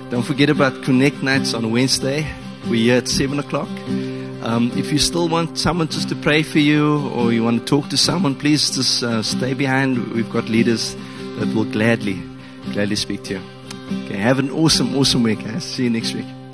Don't 0.09 0.23
forget 0.23 0.49
about 0.49 0.83
Connect 0.83 1.23
Nights 1.23 1.53
on 1.53 1.71
Wednesday. 1.71 2.29
We're 2.65 2.83
here 2.83 2.97
at 2.97 3.07
7 3.07 3.39
o'clock. 3.39 3.69
Um, 4.45 4.71
if 4.75 4.91
you 4.91 4.99
still 4.99 5.27
want 5.27 5.57
someone 5.57 5.87
just 5.87 6.07
to 6.09 6.15
pray 6.15 6.43
for 6.43 6.59
you 6.59 7.09
or 7.09 7.33
you 7.33 7.43
want 7.43 7.61
to 7.61 7.65
talk 7.65 7.89
to 7.89 7.97
someone, 7.97 8.35
please 8.35 8.69
just 8.69 9.01
uh, 9.01 9.23
stay 9.23 9.55
behind. 9.55 10.13
We've 10.13 10.31
got 10.31 10.47
leaders 10.49 10.95
that 11.39 11.51
will 11.55 11.65
gladly, 11.65 12.21
gladly 12.71 12.95
speak 12.95 13.23
to 13.23 13.33
you. 13.33 13.41
Okay, 14.05 14.17
have 14.17 14.37
an 14.37 14.51
awesome, 14.51 14.95
awesome 14.95 15.23
week. 15.23 15.39
See 15.59 15.85
you 15.85 15.89
next 15.89 16.13
week. 16.13 16.44